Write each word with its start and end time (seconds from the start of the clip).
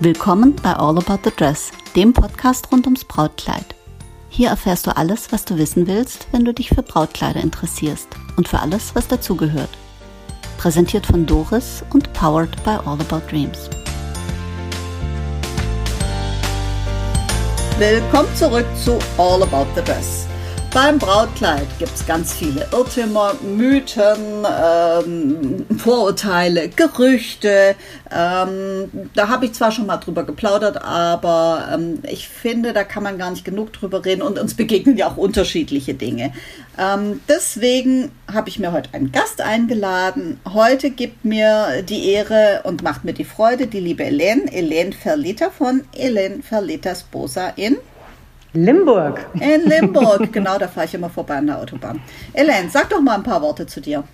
Willkommen 0.00 0.54
bei 0.62 0.74
All 0.74 0.96
About 0.96 1.18
the 1.24 1.32
Dress, 1.36 1.72
dem 1.96 2.12
Podcast 2.12 2.70
rund 2.70 2.86
ums 2.86 3.04
Brautkleid. 3.04 3.74
Hier 4.28 4.48
erfährst 4.50 4.86
du 4.86 4.96
alles, 4.96 5.32
was 5.32 5.44
du 5.44 5.58
wissen 5.58 5.88
willst, 5.88 6.28
wenn 6.30 6.44
du 6.44 6.54
dich 6.54 6.68
für 6.68 6.84
Brautkleider 6.84 7.40
interessierst 7.40 8.06
und 8.36 8.46
für 8.46 8.60
alles, 8.60 8.94
was 8.94 9.08
dazugehört. 9.08 9.70
Präsentiert 10.56 11.04
von 11.04 11.26
Doris 11.26 11.82
und 11.92 12.12
powered 12.12 12.62
by 12.62 12.78
All 12.86 13.00
About 13.00 13.28
Dreams. 13.28 13.68
Willkommen 17.76 18.32
zurück 18.36 18.66
zu 18.76 19.00
All 19.20 19.42
About 19.42 19.66
the 19.74 19.82
Dress. 19.82 20.27
Beim 20.74 20.98
Brautkleid 20.98 21.66
gibt 21.78 21.94
es 21.94 22.06
ganz 22.06 22.34
viele 22.34 22.68
Irrtümer, 22.72 23.34
Mythen, 23.42 24.44
ähm, 24.46 25.64
Vorurteile, 25.78 26.68
Gerüchte. 26.68 27.74
Ähm, 28.14 29.08
da 29.14 29.28
habe 29.28 29.46
ich 29.46 29.54
zwar 29.54 29.72
schon 29.72 29.86
mal 29.86 29.96
drüber 29.96 30.24
geplaudert, 30.24 30.84
aber 30.84 31.68
ähm, 31.72 32.00
ich 32.08 32.28
finde, 32.28 32.74
da 32.74 32.84
kann 32.84 33.02
man 33.02 33.16
gar 33.16 33.30
nicht 33.30 33.46
genug 33.46 33.72
drüber 33.72 34.04
reden 34.04 34.20
und 34.20 34.38
uns 34.38 34.54
begegnen 34.56 34.98
ja 34.98 35.08
auch 35.08 35.16
unterschiedliche 35.16 35.94
Dinge. 35.94 36.34
Ähm, 36.78 37.22
deswegen 37.28 38.12
habe 38.30 38.50
ich 38.50 38.58
mir 38.58 38.70
heute 38.70 38.92
einen 38.92 39.10
Gast 39.10 39.40
eingeladen. 39.40 40.38
Heute 40.52 40.90
gibt 40.90 41.24
mir 41.24 41.82
die 41.82 42.10
Ehre 42.10 42.60
und 42.64 42.82
macht 42.82 43.04
mir 43.04 43.14
die 43.14 43.24
Freude 43.24 43.68
die 43.68 43.80
liebe 43.80 44.04
Helene, 44.04 44.42
Helene 44.50 44.92
Verlita 44.92 45.48
von 45.48 45.84
Helene 45.96 46.42
Verlitas 46.42 47.04
Bosa 47.04 47.48
in 47.56 47.78
Limburg. 48.64 49.26
In 49.34 49.68
Limburg, 49.68 50.32
genau, 50.32 50.58
da 50.58 50.68
fahre 50.68 50.86
ich 50.86 50.94
immer 50.94 51.10
vorbei 51.10 51.36
an 51.36 51.46
der 51.46 51.58
Autobahn. 51.58 52.00
Elaine, 52.32 52.68
sag 52.70 52.90
doch 52.90 53.00
mal 53.00 53.16
ein 53.16 53.22
paar 53.22 53.42
Worte 53.42 53.66
zu 53.66 53.80
dir. 53.80 54.04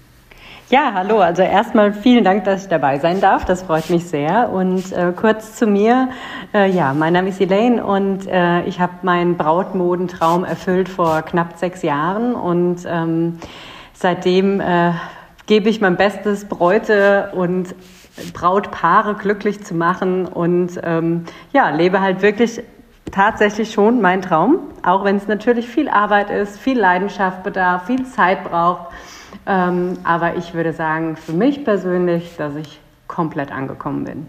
Ja, 0.70 0.92
hallo. 0.94 1.18
Also 1.20 1.42
erstmal 1.42 1.92
vielen 1.92 2.24
Dank, 2.24 2.44
dass 2.44 2.62
ich 2.62 2.68
dabei 2.68 2.98
sein 2.98 3.20
darf. 3.20 3.44
Das 3.44 3.62
freut 3.62 3.90
mich 3.90 4.06
sehr. 4.06 4.50
Und 4.50 4.92
äh, 4.92 5.12
kurz 5.14 5.56
zu 5.56 5.66
mir. 5.66 6.08
Äh, 6.54 6.70
ja, 6.70 6.94
mein 6.94 7.12
Name 7.12 7.28
ist 7.28 7.40
Elaine 7.40 7.84
und 7.84 8.26
äh, 8.26 8.62
ich 8.64 8.80
habe 8.80 8.92
meinen 9.02 9.36
Brautmodentraum 9.36 10.44
erfüllt 10.44 10.88
vor 10.88 11.20
knapp 11.22 11.58
sechs 11.58 11.82
Jahren. 11.82 12.34
Und 12.34 12.78
ähm, 12.86 13.38
seitdem 13.92 14.60
äh, 14.60 14.92
gebe 15.46 15.68
ich 15.68 15.82
mein 15.82 15.96
Bestes, 15.96 16.46
Bräute 16.46 17.30
und 17.34 17.74
Brautpaare 18.32 19.14
glücklich 19.14 19.64
zu 19.64 19.74
machen 19.74 20.26
und 20.26 20.80
ähm, 20.82 21.24
ja, 21.52 21.70
lebe 21.70 22.00
halt 22.00 22.22
wirklich 22.22 22.62
tatsächlich 23.14 23.72
schon 23.72 24.00
mein 24.00 24.22
Traum, 24.22 24.58
auch 24.82 25.04
wenn 25.04 25.16
es 25.16 25.28
natürlich 25.28 25.68
viel 25.68 25.88
Arbeit 25.88 26.30
ist, 26.30 26.58
viel 26.58 26.78
Leidenschaft 26.78 27.44
bedarf, 27.44 27.86
viel 27.86 28.04
Zeit 28.06 28.42
braucht. 28.42 28.92
Ähm, 29.46 29.98
aber 30.02 30.36
ich 30.36 30.54
würde 30.54 30.72
sagen, 30.72 31.16
für 31.16 31.32
mich 31.32 31.64
persönlich, 31.64 32.36
dass 32.36 32.56
ich 32.56 32.80
komplett 33.06 33.52
angekommen 33.52 34.04
bin. 34.04 34.26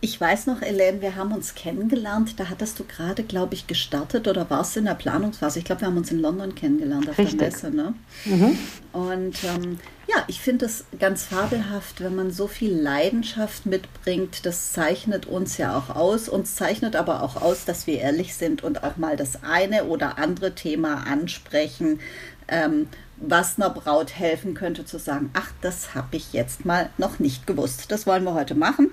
Ich 0.00 0.20
weiß 0.20 0.46
noch, 0.46 0.62
Elaine, 0.62 1.00
wir 1.00 1.16
haben 1.16 1.32
uns 1.32 1.54
kennengelernt. 1.54 2.38
Da 2.38 2.48
hattest 2.48 2.78
du 2.78 2.84
gerade, 2.84 3.22
glaube 3.22 3.54
ich, 3.54 3.66
gestartet 3.66 4.28
oder 4.28 4.48
warst 4.50 4.74
du 4.74 4.80
in 4.80 4.86
der 4.86 4.94
Planungsphase? 4.94 5.58
Ich 5.58 5.64
glaube, 5.64 5.82
wir 5.82 5.88
haben 5.88 5.96
uns 5.96 6.10
in 6.10 6.20
London 6.20 6.54
kennengelernt 6.54 7.08
auf 7.08 7.18
Richtig. 7.18 7.38
der 7.38 7.48
Messe. 7.48 7.70
Ne? 7.70 7.94
Mhm. 8.24 8.58
Und 8.92 9.36
ähm, 9.44 9.78
ja, 10.08 10.24
ich 10.26 10.40
finde 10.40 10.66
es 10.66 10.84
ganz 10.98 11.24
fabelhaft, 11.24 12.02
wenn 12.02 12.14
man 12.14 12.30
so 12.30 12.46
viel 12.46 12.74
Leidenschaft 12.74 13.66
mitbringt. 13.66 14.44
Das 14.44 14.72
zeichnet 14.72 15.26
uns 15.26 15.56
ja 15.58 15.76
auch 15.76 15.94
aus. 15.94 16.28
Uns 16.28 16.54
zeichnet 16.56 16.96
aber 16.96 17.22
auch 17.22 17.40
aus, 17.40 17.64
dass 17.64 17.86
wir 17.86 17.98
ehrlich 17.98 18.34
sind 18.34 18.62
und 18.62 18.82
auch 18.84 18.96
mal 18.96 19.16
das 19.16 19.42
eine 19.42 19.84
oder 19.84 20.18
andere 20.18 20.54
Thema 20.54 21.06
ansprechen. 21.06 22.00
Ähm, 22.48 22.88
was 23.22 23.56
einer 23.56 23.70
Braut 23.70 24.18
helfen 24.18 24.54
könnte, 24.54 24.84
zu 24.84 24.98
sagen, 24.98 25.30
ach, 25.32 25.52
das 25.60 25.94
habe 25.94 26.16
ich 26.16 26.32
jetzt 26.32 26.64
mal 26.64 26.90
noch 26.98 27.18
nicht 27.18 27.46
gewusst. 27.46 27.90
Das 27.92 28.06
wollen 28.06 28.24
wir 28.24 28.34
heute 28.34 28.54
machen. 28.54 28.90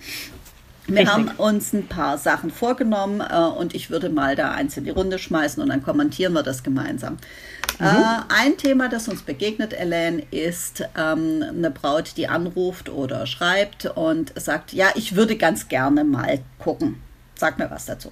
Wir 0.89 1.01
Richtig. 1.01 1.13
haben 1.13 1.27
uns 1.37 1.73
ein 1.73 1.87
paar 1.87 2.17
Sachen 2.17 2.49
vorgenommen 2.49 3.21
äh, 3.21 3.37
und 3.37 3.75
ich 3.75 3.89
würde 3.89 4.09
mal 4.09 4.35
da 4.35 4.51
eins 4.51 4.75
in 4.77 4.85
die 4.85 4.89
Runde 4.89 5.19
schmeißen 5.19 5.61
und 5.61 5.69
dann 5.69 5.83
kommentieren 5.83 6.33
wir 6.33 6.43
das 6.43 6.63
gemeinsam. 6.63 7.17
Mhm. 7.79 7.85
Äh, 7.85 8.19
ein 8.29 8.57
Thema, 8.57 8.89
das 8.89 9.07
uns 9.07 9.21
begegnet, 9.21 9.73
Elaine, 9.73 10.23
ist 10.31 10.83
ähm, 10.97 11.43
eine 11.47 11.71
Braut, 11.71 12.17
die 12.17 12.27
anruft 12.27 12.89
oder 12.89 13.27
schreibt 13.27 13.85
und 13.85 14.33
sagt, 14.39 14.73
ja, 14.73 14.87
ich 14.95 15.15
würde 15.15 15.37
ganz 15.37 15.67
gerne 15.67 16.03
mal 16.03 16.39
gucken. 16.57 17.01
Sag 17.35 17.59
mir 17.59 17.69
was 17.69 17.85
dazu. 17.85 18.11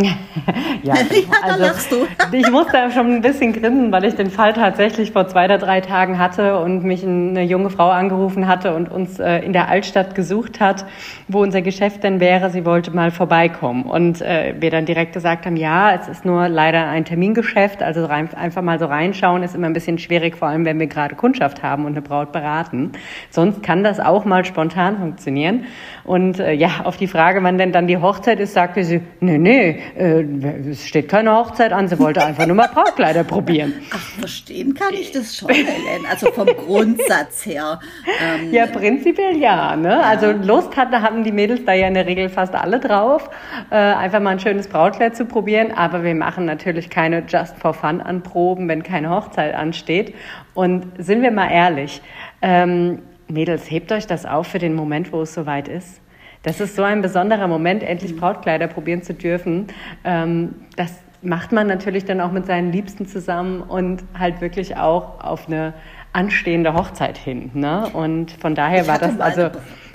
Ja, 0.00 0.94
also, 1.42 1.64
ich 2.32 2.50
musste 2.50 2.72
da 2.72 2.90
schon 2.90 3.16
ein 3.16 3.20
bisschen 3.20 3.52
grinsen, 3.52 3.92
weil 3.92 4.04
ich 4.04 4.14
den 4.14 4.30
Fall 4.30 4.54
tatsächlich 4.54 5.12
vor 5.12 5.28
zwei 5.28 5.44
oder 5.44 5.58
drei 5.58 5.82
Tagen 5.82 6.18
hatte 6.18 6.58
und 6.58 6.82
mich 6.82 7.04
eine 7.04 7.42
junge 7.42 7.68
Frau 7.68 7.90
angerufen 7.90 8.48
hatte 8.48 8.74
und 8.74 8.90
uns 8.90 9.18
äh, 9.18 9.40
in 9.40 9.52
der 9.52 9.68
Altstadt 9.68 10.14
gesucht 10.14 10.60
hat, 10.60 10.86
wo 11.28 11.42
unser 11.42 11.60
Geschäft 11.60 12.04
denn 12.04 12.20
wäre. 12.20 12.48
Sie 12.48 12.64
wollte 12.64 12.90
mal 12.90 13.10
vorbeikommen 13.10 13.84
und 13.84 14.22
äh, 14.22 14.54
wir 14.58 14.70
dann 14.70 14.86
direkt 14.86 15.12
gesagt 15.12 15.44
haben, 15.44 15.56
ja, 15.56 15.92
es 15.94 16.08
ist 16.08 16.24
nur 16.24 16.48
leider 16.48 16.88
ein 16.88 17.04
Termingeschäft, 17.04 17.82
also 17.82 18.06
rein, 18.06 18.32
einfach 18.34 18.62
mal 18.62 18.78
so 18.78 18.86
reinschauen 18.86 19.42
ist 19.42 19.54
immer 19.54 19.66
ein 19.66 19.74
bisschen 19.74 19.98
schwierig, 19.98 20.36
vor 20.36 20.48
allem 20.48 20.64
wenn 20.64 20.80
wir 20.80 20.86
gerade 20.86 21.14
Kundschaft 21.16 21.62
haben 21.62 21.84
und 21.84 21.92
eine 21.92 22.02
Braut 22.02 22.32
beraten. 22.32 22.92
Sonst 23.30 23.62
kann 23.62 23.84
das 23.84 24.00
auch 24.00 24.24
mal 24.24 24.44
spontan 24.44 24.98
funktionieren. 24.98 25.66
Und 26.04 26.40
äh, 26.40 26.52
ja, 26.52 26.70
auf 26.84 26.96
die 26.96 27.06
Frage, 27.06 27.42
wann 27.42 27.58
denn 27.58 27.72
dann 27.72 27.86
die 27.86 27.98
Hochzeit 27.98 28.40
ist, 28.40 28.54
sagte 28.54 28.84
sie, 28.84 29.02
nee, 29.20 29.38
nee, 29.38 29.81
äh, 29.96 30.22
es 30.70 30.86
steht 30.86 31.08
keine 31.08 31.34
Hochzeit 31.34 31.72
an, 31.72 31.88
sie 31.88 31.98
wollte 31.98 32.24
einfach 32.24 32.46
nur 32.46 32.56
mal 32.56 32.68
Brautkleider 32.68 33.24
probieren. 33.24 33.74
Ach, 33.92 33.98
verstehen 33.98 34.74
kann 34.74 34.94
ich 34.94 35.12
das 35.12 35.36
schon, 35.36 35.50
Helen. 35.50 36.06
Also 36.10 36.30
vom 36.32 36.46
Grundsatz 36.46 37.46
her. 37.46 37.80
Ähm, 38.20 38.52
ja, 38.52 38.66
prinzipiell 38.66 39.36
ja. 39.36 39.76
Ne? 39.76 39.88
Ja. 39.88 40.00
Also 40.00 40.32
Lust 40.32 40.76
hatten, 40.76 41.00
hatten 41.00 41.24
die 41.24 41.32
Mädels 41.32 41.64
da 41.64 41.72
ja 41.72 41.88
in 41.88 41.94
der 41.94 42.06
Regel 42.06 42.28
fast 42.28 42.54
alle 42.54 42.80
drauf, 42.80 43.30
äh, 43.70 43.74
einfach 43.74 44.20
mal 44.20 44.30
ein 44.30 44.40
schönes 44.40 44.68
Brautkleid 44.68 45.16
zu 45.16 45.24
probieren. 45.24 45.72
Aber 45.72 46.02
wir 46.02 46.14
machen 46.14 46.44
natürlich 46.44 46.90
keine 46.90 47.22
Just 47.26 47.56
for 47.58 47.74
Fun 47.74 48.00
Anproben, 48.00 48.68
wenn 48.68 48.82
keine 48.82 49.10
Hochzeit 49.10 49.54
ansteht. 49.54 50.14
Und 50.54 50.86
sind 50.98 51.22
wir 51.22 51.30
mal 51.30 51.50
ehrlich, 51.50 52.02
ähm, 52.42 53.00
Mädels, 53.28 53.70
hebt 53.70 53.90
euch 53.92 54.06
das 54.06 54.26
auf 54.26 54.48
für 54.48 54.58
den 54.58 54.74
Moment, 54.74 55.12
wo 55.12 55.22
es 55.22 55.32
soweit 55.32 55.68
ist. 55.68 56.01
Das 56.42 56.60
ist 56.60 56.76
so 56.76 56.82
ein 56.82 57.02
besonderer 57.02 57.46
Moment, 57.46 57.82
endlich 57.82 58.16
Brautkleider 58.16 58.66
probieren 58.66 59.02
zu 59.02 59.14
dürfen. 59.14 59.68
Ähm, 60.04 60.54
das 60.76 60.92
macht 61.22 61.52
man 61.52 61.66
natürlich 61.68 62.04
dann 62.04 62.20
auch 62.20 62.32
mit 62.32 62.46
seinen 62.46 62.72
Liebsten 62.72 63.06
zusammen 63.06 63.62
und 63.62 64.02
halt 64.18 64.40
wirklich 64.40 64.76
auch 64.76 65.22
auf 65.22 65.46
eine 65.46 65.72
anstehende 66.12 66.74
Hochzeit 66.74 67.16
hin. 67.16 67.50
Ne? 67.54 67.88
Und 67.92 68.32
von 68.32 68.54
daher 68.54 68.86
war 68.86 68.98
das 68.98 69.18
also. 69.20 69.50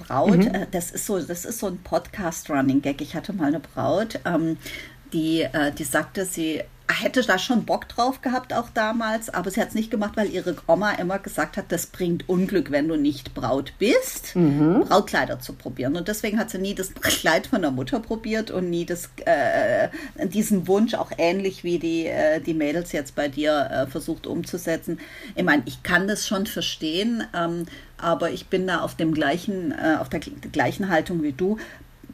Braut, 0.08 0.38
mhm. 0.38 0.48
Äh, 0.48 0.68
das 0.72 0.92
ist 0.92 1.06
so, 1.06 1.20
das 1.20 1.44
ist 1.44 1.60
so 1.60 1.68
ein 1.68 1.80
Podcast-Running-Gag. 1.84 3.02
Ich 3.02 3.14
hatte 3.14 3.34
mal 3.34 3.48
eine 3.48 3.60
Braut, 3.60 4.22
ähm, 4.26 4.58
die, 5.12 5.42
äh, 5.42 5.72
die 5.78 5.84
sagte, 5.84 6.24
sie 6.24 6.62
hätte 6.94 7.22
da 7.22 7.38
schon 7.38 7.66
Bock 7.66 7.88
drauf 7.90 8.22
gehabt, 8.22 8.54
auch 8.54 8.70
damals, 8.70 9.30
aber 9.30 9.52
sie 9.52 9.60
hat 9.60 9.70
es 9.70 9.76
nicht 9.76 9.92
gemacht, 9.92 10.14
weil 10.16 10.30
ihre 10.30 10.56
Oma 10.68 10.94
immer 10.94 11.20
gesagt 11.20 11.58
hat, 11.58 11.66
das 11.70 11.88
bringt 11.88 12.30
Unglück, 12.30 12.72
wenn 12.72 12.88
du 12.88 12.96
nicht 12.96 13.34
Braut 13.34 13.74
bist, 13.78 14.36
mhm. 14.36 14.86
Brautkleider 14.88 15.40
zu 15.40 15.54
probieren. 15.54 15.96
Und 15.96 16.08
deswegen 16.08 16.40
hat 16.40 16.50
sie 16.50 16.60
nie 16.60 16.76
das 16.76 16.94
Kleid 17.02 17.48
von 17.48 17.62
der 17.62 17.72
Mutter 17.72 18.00
probiert 18.00 18.52
und 18.52 18.70
nie 18.70 18.86
das, 18.86 19.10
äh, 19.26 19.90
diesen 20.28 20.68
Wunsch, 20.68 20.94
auch 20.94 21.12
ähnlich 21.18 21.64
wie 21.64 21.80
die, 21.80 22.08
äh, 22.08 22.40
die 22.40 22.54
Mädels 22.54 22.92
jetzt 22.94 23.16
bei 23.16 23.28
dir 23.28 23.70
äh, 23.72 23.88
versucht 23.88 24.26
umzusetzen. 24.26 25.00
Ich 25.36 25.44
meine, 25.44 25.64
ich 25.66 25.84
kann 25.84 26.08
das 26.08 26.26
schon 26.26 26.46
verstehen, 26.46 27.24
ähm, 27.36 27.66
aber 27.98 28.32
ich 28.32 28.48
bin 28.48 28.68
da 28.68 28.82
auf 28.82 28.96
dem 28.96 29.14
gleichen, 29.14 29.72
äh, 29.72 29.98
auf 30.00 30.10
der 30.10 30.20
gleichen 30.20 30.90
Haltung 30.90 31.24
wie 31.24 31.34
du 31.34 31.58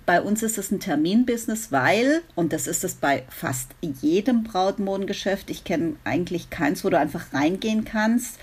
bei 0.05 0.21
uns 0.21 0.43
ist 0.43 0.57
es 0.57 0.71
ein 0.71 0.79
Terminbusiness, 0.79 1.71
weil, 1.71 2.21
und 2.35 2.53
das 2.53 2.67
ist 2.67 2.83
es 2.83 2.95
bei 2.95 3.23
fast 3.29 3.71
jedem 3.81 4.43
Brautmodengeschäft, 4.43 5.49
ich 5.49 5.63
kenne 5.63 5.95
eigentlich 6.03 6.49
keins, 6.49 6.83
wo 6.83 6.89
du 6.89 6.97
einfach 6.97 7.33
reingehen 7.33 7.85
kannst, 7.85 8.37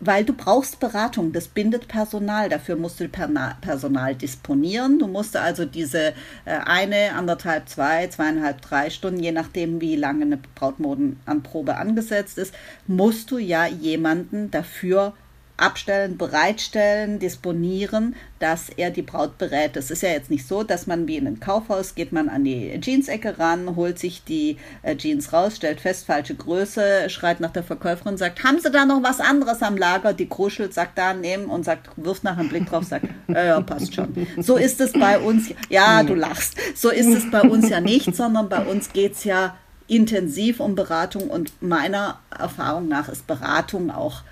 weil 0.00 0.24
du 0.24 0.32
brauchst 0.32 0.80
Beratung, 0.80 1.32
das 1.32 1.48
bindet 1.48 1.88
Personal, 1.88 2.48
dafür 2.48 2.76
musst 2.76 3.00
du 3.00 3.08
Personal 3.08 4.14
disponieren. 4.14 4.98
Du 4.98 5.06
musst 5.06 5.36
also 5.36 5.64
diese 5.64 6.08
äh, 6.44 6.58
eine, 6.64 7.14
anderthalb, 7.14 7.68
zwei, 7.68 8.06
zweieinhalb, 8.08 8.60
drei 8.60 8.90
Stunden, 8.90 9.22
je 9.22 9.32
nachdem, 9.32 9.80
wie 9.80 9.96
lange 9.96 10.24
eine 10.24 10.38
Brautmodenanprobe 10.56 11.76
angesetzt 11.76 12.38
ist, 12.38 12.54
musst 12.86 13.30
du 13.30 13.38
ja 13.38 13.66
jemanden 13.66 14.50
dafür 14.50 15.14
abstellen, 15.56 16.18
bereitstellen, 16.18 17.20
disponieren, 17.20 18.16
dass 18.40 18.68
er 18.68 18.90
die 18.90 19.02
Braut 19.02 19.38
berät. 19.38 19.76
Es 19.76 19.90
ist 19.90 20.02
ja 20.02 20.08
jetzt 20.08 20.30
nicht 20.30 20.48
so, 20.48 20.64
dass 20.64 20.88
man 20.88 21.06
wie 21.06 21.16
in 21.16 21.28
ein 21.28 21.38
Kaufhaus 21.38 21.94
geht 21.94 22.12
man 22.12 22.28
an 22.28 22.44
die 22.44 22.78
Jeans-Ecke 22.80 23.38
ran, 23.38 23.76
holt 23.76 23.98
sich 23.98 24.24
die 24.24 24.56
äh, 24.82 24.96
Jeans 24.96 25.32
raus, 25.32 25.56
stellt 25.56 25.80
fest, 25.80 26.06
falsche 26.06 26.34
Größe, 26.34 27.08
schreit 27.08 27.38
nach 27.38 27.52
der 27.52 27.62
Verkäuferin, 27.62 28.16
sagt, 28.16 28.42
haben 28.42 28.58
Sie 28.58 28.70
da 28.70 28.84
noch 28.84 29.02
was 29.04 29.20
anderes 29.20 29.62
am 29.62 29.76
Lager? 29.76 30.12
Die 30.12 30.28
kruschelt, 30.28 30.74
sagt 30.74 30.98
da 30.98 31.14
nehmen 31.14 31.46
und 31.46 31.64
sagt, 31.64 31.88
wirft 31.96 32.24
nachher 32.24 32.40
einen 32.40 32.48
Blick 32.48 32.66
drauf, 32.66 32.84
sagt, 32.84 33.06
ja, 33.28 33.44
ja, 33.44 33.60
passt 33.60 33.94
schon. 33.94 34.26
So 34.38 34.56
ist 34.56 34.80
es 34.80 34.92
bei 34.92 35.20
uns, 35.20 35.50
ja, 35.68 36.02
du 36.02 36.14
lachst, 36.14 36.56
so 36.74 36.90
ist 36.90 37.06
es 37.06 37.30
bei 37.30 37.42
uns 37.42 37.68
ja 37.68 37.80
nicht, 37.80 38.14
sondern 38.16 38.48
bei 38.48 38.64
uns 38.64 38.92
geht 38.92 39.12
es 39.12 39.24
ja 39.24 39.56
intensiv 39.86 40.60
um 40.60 40.74
Beratung 40.74 41.30
und 41.30 41.62
meiner 41.62 42.18
Erfahrung 42.36 42.88
nach 42.88 43.08
ist 43.08 43.26
Beratung 43.26 43.90
auch 43.90 44.22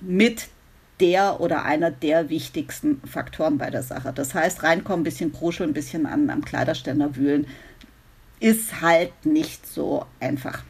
mit 0.00 0.48
der 1.00 1.40
oder 1.40 1.64
einer 1.64 1.90
der 1.90 2.28
wichtigsten 2.28 3.00
Faktoren 3.06 3.58
bei 3.58 3.70
der 3.70 3.82
Sache. 3.82 4.12
Das 4.14 4.34
heißt, 4.34 4.62
reinkommen, 4.62 5.00
ein 5.00 5.04
bisschen 5.04 5.32
kruscheln, 5.32 5.70
ein 5.70 5.74
bisschen 5.74 6.06
an, 6.06 6.30
am 6.30 6.44
Kleiderständer 6.44 7.16
wühlen, 7.16 7.46
ist 8.38 8.80
halt 8.80 9.12
nicht 9.24 9.66
so 9.66 10.06
einfach. 10.18 10.62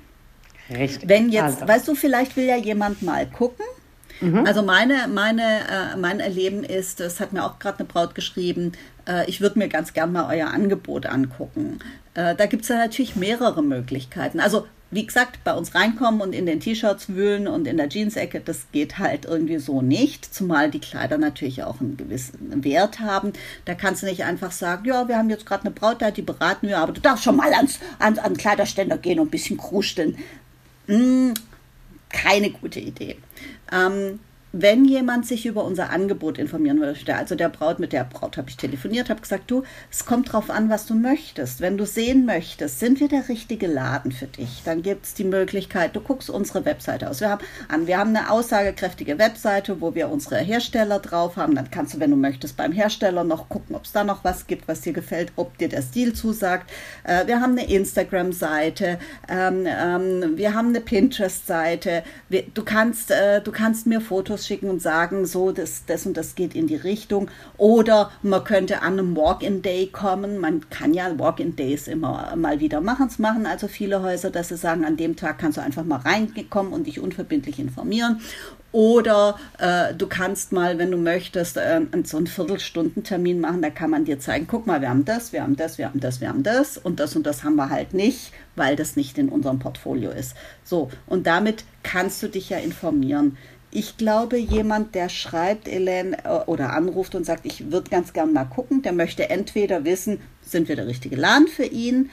Richtig. 0.71 1.09
Wenn 1.09 1.31
jetzt, 1.31 1.63
also. 1.63 1.69
weißt 1.69 1.89
du, 1.89 1.95
vielleicht 1.95 2.37
will 2.37 2.45
ja 2.45 2.57
jemand 2.57 3.03
mal 3.03 3.27
gucken. 3.27 3.65
Mhm. 4.21 4.45
Also 4.47 4.63
meine, 4.63 5.09
meine, 5.09 5.43
äh, 5.43 5.97
mein 5.97 6.21
Erleben 6.21 6.63
ist, 6.63 7.01
das 7.01 7.21
hat 7.21 7.33
mir 7.33 7.45
auch 7.45 7.59
gerade 7.59 7.81
eine 7.81 7.89
Braut 7.89 8.15
geschrieben, 8.15 8.73
äh, 9.09 9.29
ich 9.29 9.41
würde 9.41 9.59
mir 9.59 9.69
ganz 9.69 9.93
gern 9.93 10.13
mal 10.13 10.33
euer 10.35 10.49
Angebot 10.49 11.07
angucken. 11.07 11.79
Äh, 12.15 12.35
da 12.35 12.47
gibt 12.47 12.63
es 12.63 12.69
ja 12.69 12.77
natürlich 12.77 13.17
mehrere 13.17 13.63
Möglichkeiten. 13.63 14.41
Also 14.41 14.67
wie 14.91 15.07
gesagt, 15.07 15.45
bei 15.45 15.55
uns 15.55 15.75
reinkommen 15.75 16.21
und 16.21 16.33
in 16.33 16.47
den 16.47 16.61
T-Shirts 16.61 17.11
wühlen 17.11 17.47
und 17.47 17.67
in 17.67 17.77
der 17.77 17.89
Jeans-Ecke, 17.89 18.41
das 18.41 18.67
geht 18.73 18.99
halt 18.99 19.25
irgendwie 19.25 19.59
so 19.59 19.83
nicht, 19.83 20.35
zumal 20.35 20.71
die 20.71 20.81
Kleider 20.81 21.17
natürlich 21.17 21.63
auch 21.63 21.81
einen 21.81 21.97
gewissen 21.97 22.65
Wert 22.65 22.99
haben. 22.99 23.33
Da 23.65 23.75
kannst 23.75 24.03
du 24.03 24.07
nicht 24.07 24.25
einfach 24.25 24.51
sagen, 24.51 24.85
ja, 24.87 25.07
wir 25.07 25.17
haben 25.17 25.31
jetzt 25.31 25.47
gerade 25.47 25.65
eine 25.65 25.71
Braut 25.71 26.03
da, 26.03 26.11
die 26.11 26.23
beraten 26.23 26.67
wir, 26.67 26.79
aber 26.79 26.93
du 26.93 27.01
darfst 27.01 27.25
schon 27.25 27.37
mal 27.37 27.53
ans, 27.53 27.79
ans, 28.01 28.19
an 28.19 28.37
Kleiderständer 28.37 28.99
gehen 28.99 29.21
und 29.21 29.29
ein 29.29 29.31
bisschen 29.31 29.59
kruscheln. 29.59 30.19
Hm, 30.87 31.35
keine 32.09 32.51
gute 32.51 32.81
Idee. 32.81 33.17
Ähm, 33.73 34.19
wenn 34.53 34.85
jemand 34.85 35.27
sich 35.27 35.47
über 35.47 35.65
unser 35.65 35.91
Angebot 35.91 36.39
informieren 36.39 36.79
möchte, 36.79 37.15
also 37.15 37.35
der 37.35 37.49
Braut, 37.49 37.79
mit 37.79 37.93
der 37.93 38.05
Braut 38.05 38.37
habe 38.37 38.49
ich 38.49 38.57
telefoniert, 38.57 39.09
habe 39.09 39.21
gesagt, 39.21 39.51
du, 39.51 39.63
es 39.91 40.05
kommt 40.05 40.33
drauf 40.33 40.51
an, 40.51 40.69
was 40.69 40.87
du 40.87 40.95
möchtest. 40.95 41.61
Wenn 41.61 41.79
du 41.79 41.87
sehen 41.87 42.27
möchtest, 42.27 42.81
sind 42.81 43.01
wir 43.01 43.09
der 43.09 43.29
richtige 43.29 43.67
Laden 43.67 44.13
für 44.13 44.27
dich, 44.27 44.63
dann 44.65 44.83
gibt 44.83 45.07
es 45.07 45.15
die 45.15 45.25
Möglichkeit, 45.25 45.95
du 45.95 46.01
guckst 46.01 46.31
unsere 46.31 46.65
Webseite 46.65 47.09
aus. 47.09 47.21
Wir 47.21 47.31
haben, 47.31 47.45
an, 47.69 47.87
wir 47.87 47.99
haben 47.99 48.15
eine 48.15 48.31
aussagekräftige 48.31 49.19
Webseite, 49.19 49.81
wo 49.81 49.95
wir 49.95 50.09
unsere 50.09 50.39
Hersteller 50.39 50.99
drauf 50.99 51.37
haben. 51.37 51.55
Dann 51.55 51.71
kannst 51.71 51.95
du, 51.95 52.01
wenn 52.01 52.11
du 52.11 52.17
möchtest, 52.17 52.57
beim 52.57 52.73
Hersteller 52.73 53.25
noch 53.25 53.49
gucken, 53.49 53.77
ob 53.77 53.85
es 53.85 53.93
da 53.93 54.05
noch 54.05 54.25
was 54.25 54.47
gibt, 54.47 54.67
was 54.67 54.81
dir 54.81 54.93
gefällt, 54.93 55.33
ob 55.37 55.57
dir 55.59 55.69
der 55.69 55.83
Stil 55.83 56.13
zusagt. 56.13 56.71
Äh, 57.05 57.27
wir 57.27 57.41
haben 57.41 57.53
eine 57.53 57.71
Instagram-Seite, 57.71 58.99
ähm, 59.29 59.67
ähm, 59.67 60.37
wir 60.37 60.55
haben 60.55 60.69
eine 60.69 60.81
Pinterest-Seite. 60.81 62.03
Du 62.29 62.37
äh, 63.11 63.41
du 63.41 63.53
kannst 63.53 63.87
mir 63.87 64.01
Fotos 64.01 64.40
Fotos 64.41 64.47
schicken 64.47 64.71
und 64.71 64.83
sagen, 64.83 65.27
so, 65.27 65.53
das, 65.53 65.85
das 65.87 66.07
und 66.07 66.17
das 66.17 66.35
geht 66.35 66.55
in 66.55 66.67
die 66.67 66.77
Richtung. 66.77 67.31
Oder 67.57 68.11
man 68.23 68.45
könnte 68.45 68.83
an 68.83 68.99
einem 68.99 69.17
Walk-in-Day 69.17 69.89
kommen. 69.89 70.39
Man 70.39 70.69
kann 70.71 70.95
ja 70.95 71.19
Walk-in-Days 71.19 71.89
immer 71.89 72.35
mal 72.37 72.61
wieder 72.61 72.81
machen. 72.81 73.07
Es 73.09 73.19
machen 73.19 73.47
also 73.47 73.69
viele 73.69 74.03
Häuser, 74.03 74.31
dass 74.31 74.49
sie 74.49 74.57
sagen, 74.57 74.85
an 74.85 74.97
dem 74.97 75.17
Tag 75.17 75.39
kannst 75.39 75.59
du 75.59 75.63
einfach 75.63 75.85
mal 75.85 76.01
reinkommen 76.01 76.73
und 76.73 76.87
dich 76.87 77.01
unverbindlich 77.01 77.59
informieren. 77.59 78.21
Oder 78.73 79.37
äh, 79.59 79.95
du 79.95 80.07
kannst 80.07 80.53
mal, 80.53 80.79
wenn 80.79 80.93
du 80.93 80.97
möchtest, 80.97 81.57
äh, 81.57 81.81
so 82.05 82.19
einen 82.19 82.29
Viertelstundentermin 82.29 83.41
machen, 83.41 83.63
da 83.63 83.71
kann 83.71 83.91
man 83.91 84.05
dir 84.05 84.21
zeigen, 84.21 84.47
guck 84.49 84.69
mal, 84.69 84.81
wir 84.81 84.91
haben 84.91 85.05
das, 85.05 85.33
wir 85.33 85.43
haben 85.43 85.57
das, 85.57 85.77
wir 85.77 85.87
haben 85.87 85.99
das, 85.99 86.21
wir 86.21 86.29
haben 86.29 86.45
das 86.45 86.79
und 86.79 87.01
das 87.01 87.17
und 87.17 87.27
das 87.27 87.43
haben 87.43 87.57
wir 87.57 87.69
halt 87.69 87.95
nicht, 87.95 88.33
weil 88.55 88.77
das 88.77 88.95
nicht 88.95 89.19
in 89.19 89.29
unserem 89.29 89.59
Portfolio 89.59 90.13
ist. 90.13 90.37
So, 90.63 90.89
und 91.09 91.27
damit 91.27 91.65
kannst 91.83 92.23
du 92.23 92.29
dich 92.29 92.51
ja 92.51 92.59
informieren 92.59 93.37
ich 93.73 93.97
glaube, 93.97 94.37
jemand, 94.37 94.95
der 94.95 95.09
schreibt, 95.09 95.69
Elaine, 95.69 96.17
äh, 96.25 96.45
oder 96.47 96.73
anruft 96.73 97.15
und 97.15 97.25
sagt, 97.25 97.47
ich 97.47 97.71
würde 97.71 97.91
ganz 97.91 98.13
gern 98.13 98.33
mal 98.33 98.45
gucken, 98.45 98.83
der 98.83 98.93
möchte 98.93 99.31
entweder 99.31 99.85
wissen, 99.85 100.21
sind 100.43 100.69
wir 100.69 100.77
der 100.77 100.87
richtige 100.87 101.17
Laden 101.17 101.49
für 101.49 101.65
ihn, 101.65 102.11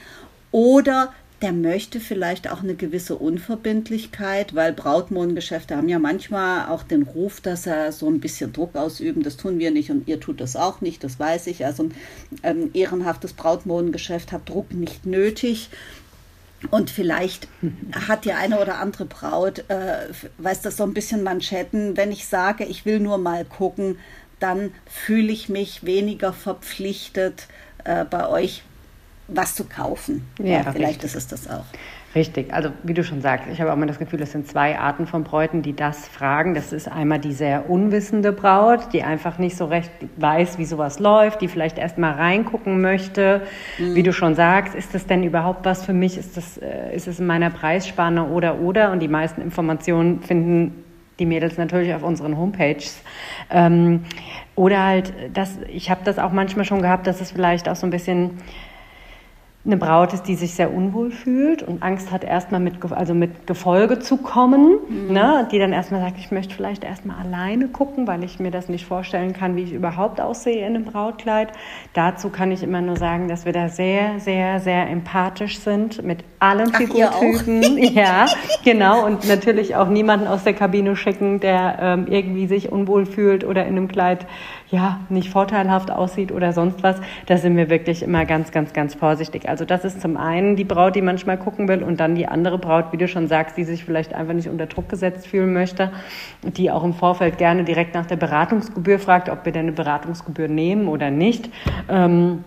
oder 0.50 1.12
der 1.42 1.52
möchte 1.52 2.00
vielleicht 2.00 2.50
auch 2.50 2.62
eine 2.62 2.74
gewisse 2.74 3.14
Unverbindlichkeit, 3.14 4.56
weil 4.56 4.72
Brautmodengeschäfte 4.72 5.76
haben 5.76 5.88
ja 5.88 6.00
manchmal 6.00 6.68
auch 6.68 6.82
den 6.82 7.04
Ruf, 7.04 7.40
dass 7.40 7.66
er 7.66 7.92
so 7.92 8.08
ein 8.08 8.18
bisschen 8.18 8.52
Druck 8.52 8.74
ausüben. 8.74 9.22
Das 9.22 9.36
tun 9.36 9.60
wir 9.60 9.70
nicht 9.70 9.90
und 9.90 10.08
ihr 10.08 10.18
tut 10.18 10.40
das 10.40 10.56
auch 10.56 10.80
nicht, 10.80 11.04
das 11.04 11.20
weiß 11.20 11.46
ich. 11.46 11.64
Also 11.64 11.84
ein 11.84 11.94
ähm, 12.42 12.70
ehrenhaftes 12.74 13.34
Brautmodengeschäft 13.34 14.32
hat 14.32 14.48
Druck 14.48 14.72
nicht 14.72 15.06
nötig. 15.06 15.70
Und 16.70 16.90
vielleicht 16.90 17.48
hat 17.92 18.24
die 18.24 18.32
eine 18.32 18.60
oder 18.60 18.78
andere 18.78 19.04
Braut, 19.04 19.64
äh, 19.68 20.08
weiß 20.38 20.62
das 20.62 20.76
so 20.76 20.84
ein 20.84 20.94
bisschen 20.94 21.22
Manschetten. 21.22 21.96
Wenn 21.96 22.10
ich 22.10 22.26
sage, 22.26 22.64
ich 22.64 22.84
will 22.84 22.98
nur 23.00 23.18
mal 23.18 23.44
gucken, 23.44 23.98
dann 24.40 24.72
fühle 24.86 25.32
ich 25.32 25.48
mich 25.48 25.84
weniger 25.84 26.32
verpflichtet, 26.32 27.46
äh, 27.84 28.04
bei 28.04 28.28
euch 28.28 28.62
was 29.28 29.54
zu 29.54 29.64
kaufen. 29.64 30.26
Ja, 30.38 30.62
ja 30.62 30.72
vielleicht 30.72 31.04
richtig. 31.04 31.14
ist 31.14 31.16
es 31.16 31.26
das 31.28 31.48
auch. 31.48 31.66
Richtig, 32.14 32.54
also 32.54 32.70
wie 32.84 32.94
du 32.94 33.04
schon 33.04 33.20
sagst, 33.20 33.48
ich 33.52 33.60
habe 33.60 33.70
auch 33.70 33.76
immer 33.76 33.84
das 33.84 33.98
Gefühl, 33.98 34.22
es 34.22 34.32
sind 34.32 34.48
zwei 34.48 34.78
Arten 34.78 35.06
von 35.06 35.24
Bräuten, 35.24 35.60
die 35.60 35.76
das 35.76 36.08
fragen. 36.08 36.54
Das 36.54 36.72
ist 36.72 36.90
einmal 36.90 37.18
die 37.18 37.32
sehr 37.32 37.68
unwissende 37.68 38.32
Braut, 38.32 38.94
die 38.94 39.02
einfach 39.02 39.38
nicht 39.38 39.58
so 39.58 39.66
recht 39.66 39.90
weiß, 40.16 40.56
wie 40.56 40.64
sowas 40.64 41.00
läuft, 41.00 41.42
die 41.42 41.48
vielleicht 41.48 41.76
erst 41.76 41.98
mal 41.98 42.12
reingucken 42.12 42.80
möchte. 42.80 43.42
Mhm. 43.76 43.94
Wie 43.94 44.02
du 44.02 44.14
schon 44.14 44.34
sagst, 44.34 44.74
ist 44.74 44.94
das 44.94 45.06
denn 45.06 45.22
überhaupt 45.22 45.66
was 45.66 45.84
für 45.84 45.92
mich? 45.92 46.16
Ist 46.16 46.38
das, 46.38 46.56
äh, 46.56 46.94
ist 46.94 47.08
es 47.08 47.20
in 47.20 47.26
meiner 47.26 47.50
Preisspanne 47.50 48.24
oder 48.24 48.58
oder? 48.58 48.90
Und 48.90 49.00
die 49.00 49.08
meisten 49.08 49.42
Informationen 49.42 50.22
finden 50.22 50.84
die 51.18 51.26
Mädels 51.26 51.58
natürlich 51.58 51.94
auf 51.94 52.02
unseren 52.02 52.38
Homepages. 52.38 53.02
Ähm, 53.50 54.04
oder 54.54 54.84
halt, 54.84 55.12
das, 55.34 55.58
ich 55.68 55.90
habe 55.90 56.00
das 56.04 56.18
auch 56.18 56.32
manchmal 56.32 56.64
schon 56.64 56.80
gehabt, 56.80 57.06
dass 57.06 57.20
es 57.20 57.32
vielleicht 57.32 57.68
auch 57.68 57.76
so 57.76 57.86
ein 57.86 57.90
bisschen 57.90 58.38
eine 59.68 59.76
Braut 59.76 60.14
ist, 60.14 60.24
die 60.24 60.34
sich 60.34 60.54
sehr 60.54 60.72
unwohl 60.72 61.10
fühlt 61.10 61.62
und 61.62 61.82
Angst 61.82 62.10
hat, 62.10 62.24
erstmal 62.24 62.60
mit, 62.60 62.74
also 62.90 63.14
mit 63.14 63.46
Gefolge 63.46 63.98
zu 63.98 64.16
kommen, 64.16 64.78
mhm. 64.88 65.12
ne? 65.12 65.46
die 65.52 65.58
dann 65.58 65.72
erstmal 65.72 66.00
sagt, 66.00 66.18
ich 66.18 66.30
möchte 66.30 66.54
vielleicht 66.54 66.84
erstmal 66.84 67.18
alleine 67.24 67.68
gucken, 67.68 68.06
weil 68.06 68.24
ich 68.24 68.40
mir 68.40 68.50
das 68.50 68.68
nicht 68.68 68.86
vorstellen 68.86 69.34
kann, 69.34 69.56
wie 69.56 69.62
ich 69.62 69.72
überhaupt 69.72 70.20
aussehe 70.20 70.66
in 70.66 70.74
einem 70.74 70.84
Brautkleid. 70.84 71.52
Dazu 71.92 72.30
kann 72.30 72.50
ich 72.50 72.62
immer 72.62 72.80
nur 72.80 72.96
sagen, 72.96 73.28
dass 73.28 73.44
wir 73.44 73.52
da 73.52 73.68
sehr, 73.68 74.18
sehr, 74.20 74.58
sehr 74.58 74.88
empathisch 74.88 75.58
sind 75.58 76.02
mit 76.02 76.24
allen 76.38 76.70
Ach, 76.72 76.78
Figurtypen. 76.78 77.78
ja, 77.94 78.26
genau. 78.64 79.04
Und 79.04 79.28
natürlich 79.28 79.76
auch 79.76 79.88
niemanden 79.88 80.26
aus 80.26 80.44
der 80.44 80.54
Kabine 80.54 80.96
schicken, 80.96 81.40
der 81.40 81.78
ähm, 81.80 82.06
irgendwie 82.08 82.46
sich 82.46 82.72
unwohl 82.72 83.04
fühlt 83.04 83.44
oder 83.44 83.66
in 83.66 83.76
einem 83.76 83.88
Kleid 83.88 84.26
ja, 84.70 85.00
nicht 85.08 85.30
vorteilhaft 85.30 85.90
aussieht 85.90 86.30
oder 86.30 86.52
sonst 86.52 86.82
was, 86.82 87.00
da 87.26 87.38
sind 87.38 87.56
wir 87.56 87.70
wirklich 87.70 88.02
immer 88.02 88.24
ganz, 88.26 88.50
ganz, 88.52 88.72
ganz 88.72 88.94
vorsichtig. 88.94 89.48
Also 89.48 89.64
das 89.64 89.84
ist 89.84 90.00
zum 90.00 90.16
einen 90.16 90.56
die 90.56 90.64
Braut, 90.64 90.94
die 90.94 91.02
manchmal 91.02 91.38
gucken 91.38 91.68
will 91.68 91.82
und 91.82 92.00
dann 92.00 92.14
die 92.14 92.26
andere 92.26 92.58
Braut, 92.58 92.92
wie 92.92 92.98
du 92.98 93.08
schon 93.08 93.28
sagst, 93.28 93.56
die 93.56 93.64
sich 93.64 93.84
vielleicht 93.84 94.14
einfach 94.14 94.34
nicht 94.34 94.48
unter 94.48 94.66
Druck 94.66 94.88
gesetzt 94.88 95.26
fühlen 95.26 95.52
möchte, 95.52 95.90
die 96.42 96.70
auch 96.70 96.84
im 96.84 96.92
Vorfeld 96.92 97.38
gerne 97.38 97.64
direkt 97.64 97.94
nach 97.94 98.06
der 98.06 98.16
Beratungsgebühr 98.16 98.98
fragt, 98.98 99.30
ob 99.30 99.44
wir 99.44 99.52
denn 99.52 99.66
eine 99.66 99.72
Beratungsgebühr 99.72 100.48
nehmen 100.48 100.88
oder 100.88 101.10
nicht. 101.10 101.50
Ähm, 101.88 102.44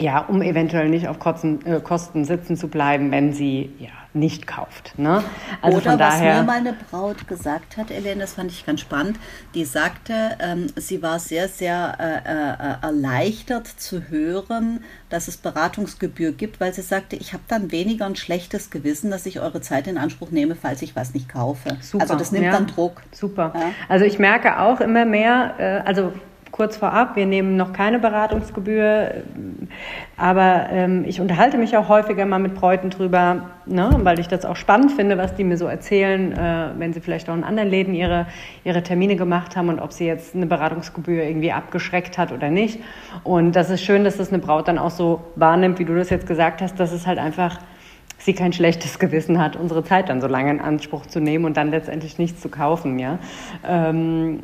ja, 0.00 0.20
um 0.20 0.42
eventuell 0.42 0.88
nicht 0.88 1.08
auf 1.08 1.18
Kosten, 1.18 1.64
äh, 1.66 1.80
Kosten 1.80 2.24
sitzen 2.24 2.56
zu 2.56 2.68
bleiben, 2.68 3.10
wenn 3.10 3.32
sie 3.32 3.72
ja 3.78 3.88
nicht 4.14 4.46
kauft. 4.46 4.98
Ne? 4.98 5.22
Also 5.60 5.78
Oder 5.78 5.98
was 5.98 6.20
mir 6.20 6.42
mal 6.42 6.58
eine 6.58 6.74
Braut 6.90 7.28
gesagt 7.28 7.76
hat, 7.76 7.90
Elena, 7.90 8.22
das 8.22 8.34
fand 8.34 8.50
ich 8.50 8.64
ganz 8.64 8.80
spannend, 8.80 9.18
die 9.54 9.64
sagte, 9.64 10.36
ähm, 10.40 10.68
sie 10.76 11.02
war 11.02 11.18
sehr, 11.18 11.48
sehr 11.48 11.96
äh, 11.98 12.84
äh, 12.84 12.86
erleichtert 12.86 13.66
zu 13.66 14.08
hören, 14.08 14.80
dass 15.10 15.28
es 15.28 15.36
Beratungsgebühr 15.36 16.32
gibt, 16.32 16.60
weil 16.60 16.72
sie 16.72 16.82
sagte, 16.82 17.16
ich 17.16 17.32
habe 17.32 17.42
dann 17.48 17.70
weniger 17.70 18.06
ein 18.06 18.16
schlechtes 18.16 18.70
Gewissen, 18.70 19.10
dass 19.10 19.26
ich 19.26 19.40
eure 19.40 19.60
Zeit 19.60 19.86
in 19.86 19.98
Anspruch 19.98 20.30
nehme, 20.30 20.54
falls 20.54 20.82
ich 20.82 20.96
was 20.96 21.12
nicht 21.12 21.28
kaufe. 21.28 21.76
Super, 21.80 22.02
also 22.02 22.16
das 22.16 22.32
nimmt 22.32 22.46
ja, 22.46 22.52
dann 22.52 22.66
Druck. 22.66 23.02
Super. 23.12 23.52
Ja? 23.54 23.72
Also 23.88 24.04
ich 24.04 24.18
merke 24.18 24.60
auch 24.60 24.80
immer 24.80 25.04
mehr, 25.04 25.54
äh, 25.58 25.86
also 25.86 26.12
kurz 26.58 26.76
vorab, 26.76 27.14
wir 27.14 27.24
nehmen 27.24 27.56
noch 27.56 27.72
keine 27.72 28.00
Beratungsgebühr, 28.00 29.22
aber 30.16 30.66
ähm, 30.72 31.04
ich 31.06 31.20
unterhalte 31.20 31.56
mich 31.56 31.76
auch 31.76 31.88
häufiger 31.88 32.26
mal 32.26 32.40
mit 32.40 32.56
Bräuten 32.56 32.90
drüber, 32.90 33.50
ne, 33.64 33.90
weil 34.02 34.18
ich 34.18 34.26
das 34.26 34.44
auch 34.44 34.56
spannend 34.56 34.90
finde, 34.90 35.16
was 35.18 35.36
die 35.36 35.44
mir 35.44 35.56
so 35.56 35.66
erzählen, 35.66 36.32
äh, 36.32 36.70
wenn 36.76 36.92
sie 36.92 37.00
vielleicht 37.00 37.30
auch 37.30 37.34
in 37.36 37.44
anderen 37.44 37.70
Läden 37.70 37.94
ihre, 37.94 38.26
ihre 38.64 38.82
Termine 38.82 39.14
gemacht 39.14 39.56
haben 39.56 39.68
und 39.68 39.78
ob 39.78 39.92
sie 39.92 40.06
jetzt 40.06 40.34
eine 40.34 40.46
Beratungsgebühr 40.46 41.22
irgendwie 41.22 41.52
abgeschreckt 41.52 42.18
hat 42.18 42.32
oder 42.32 42.50
nicht. 42.50 42.80
Und 43.22 43.54
das 43.54 43.70
ist 43.70 43.82
schön, 43.82 44.02
dass 44.02 44.16
das 44.16 44.30
eine 44.30 44.40
Braut 44.40 44.66
dann 44.66 44.78
auch 44.78 44.90
so 44.90 45.20
wahrnimmt, 45.36 45.78
wie 45.78 45.84
du 45.84 45.94
das 45.94 46.10
jetzt 46.10 46.26
gesagt 46.26 46.60
hast, 46.60 46.80
dass 46.80 46.90
es 46.90 47.06
halt 47.06 47.20
einfach 47.20 47.60
sie 48.18 48.34
kein 48.34 48.52
schlechtes 48.52 48.98
Gewissen 48.98 49.40
hat, 49.40 49.54
unsere 49.54 49.84
Zeit 49.84 50.08
dann 50.08 50.20
so 50.20 50.26
lange 50.26 50.50
in 50.50 50.60
Anspruch 50.60 51.06
zu 51.06 51.20
nehmen 51.20 51.44
und 51.44 51.56
dann 51.56 51.70
letztendlich 51.70 52.18
nichts 52.18 52.40
zu 52.40 52.48
kaufen. 52.48 52.98
Ja? 52.98 53.20
Ähm, 53.64 54.40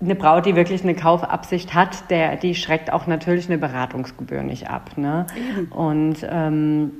eine 0.00 0.14
Braut, 0.14 0.46
die 0.46 0.54
wirklich 0.54 0.82
eine 0.82 0.94
Kaufabsicht 0.94 1.74
hat, 1.74 2.10
der, 2.10 2.36
die 2.36 2.54
schreckt 2.54 2.92
auch 2.92 3.06
natürlich 3.06 3.48
eine 3.48 3.58
Beratungsgebühr 3.58 4.42
nicht 4.42 4.70
ab. 4.70 4.92
Ne? 4.96 5.26
Und 5.70 6.18
ähm, 6.30 6.92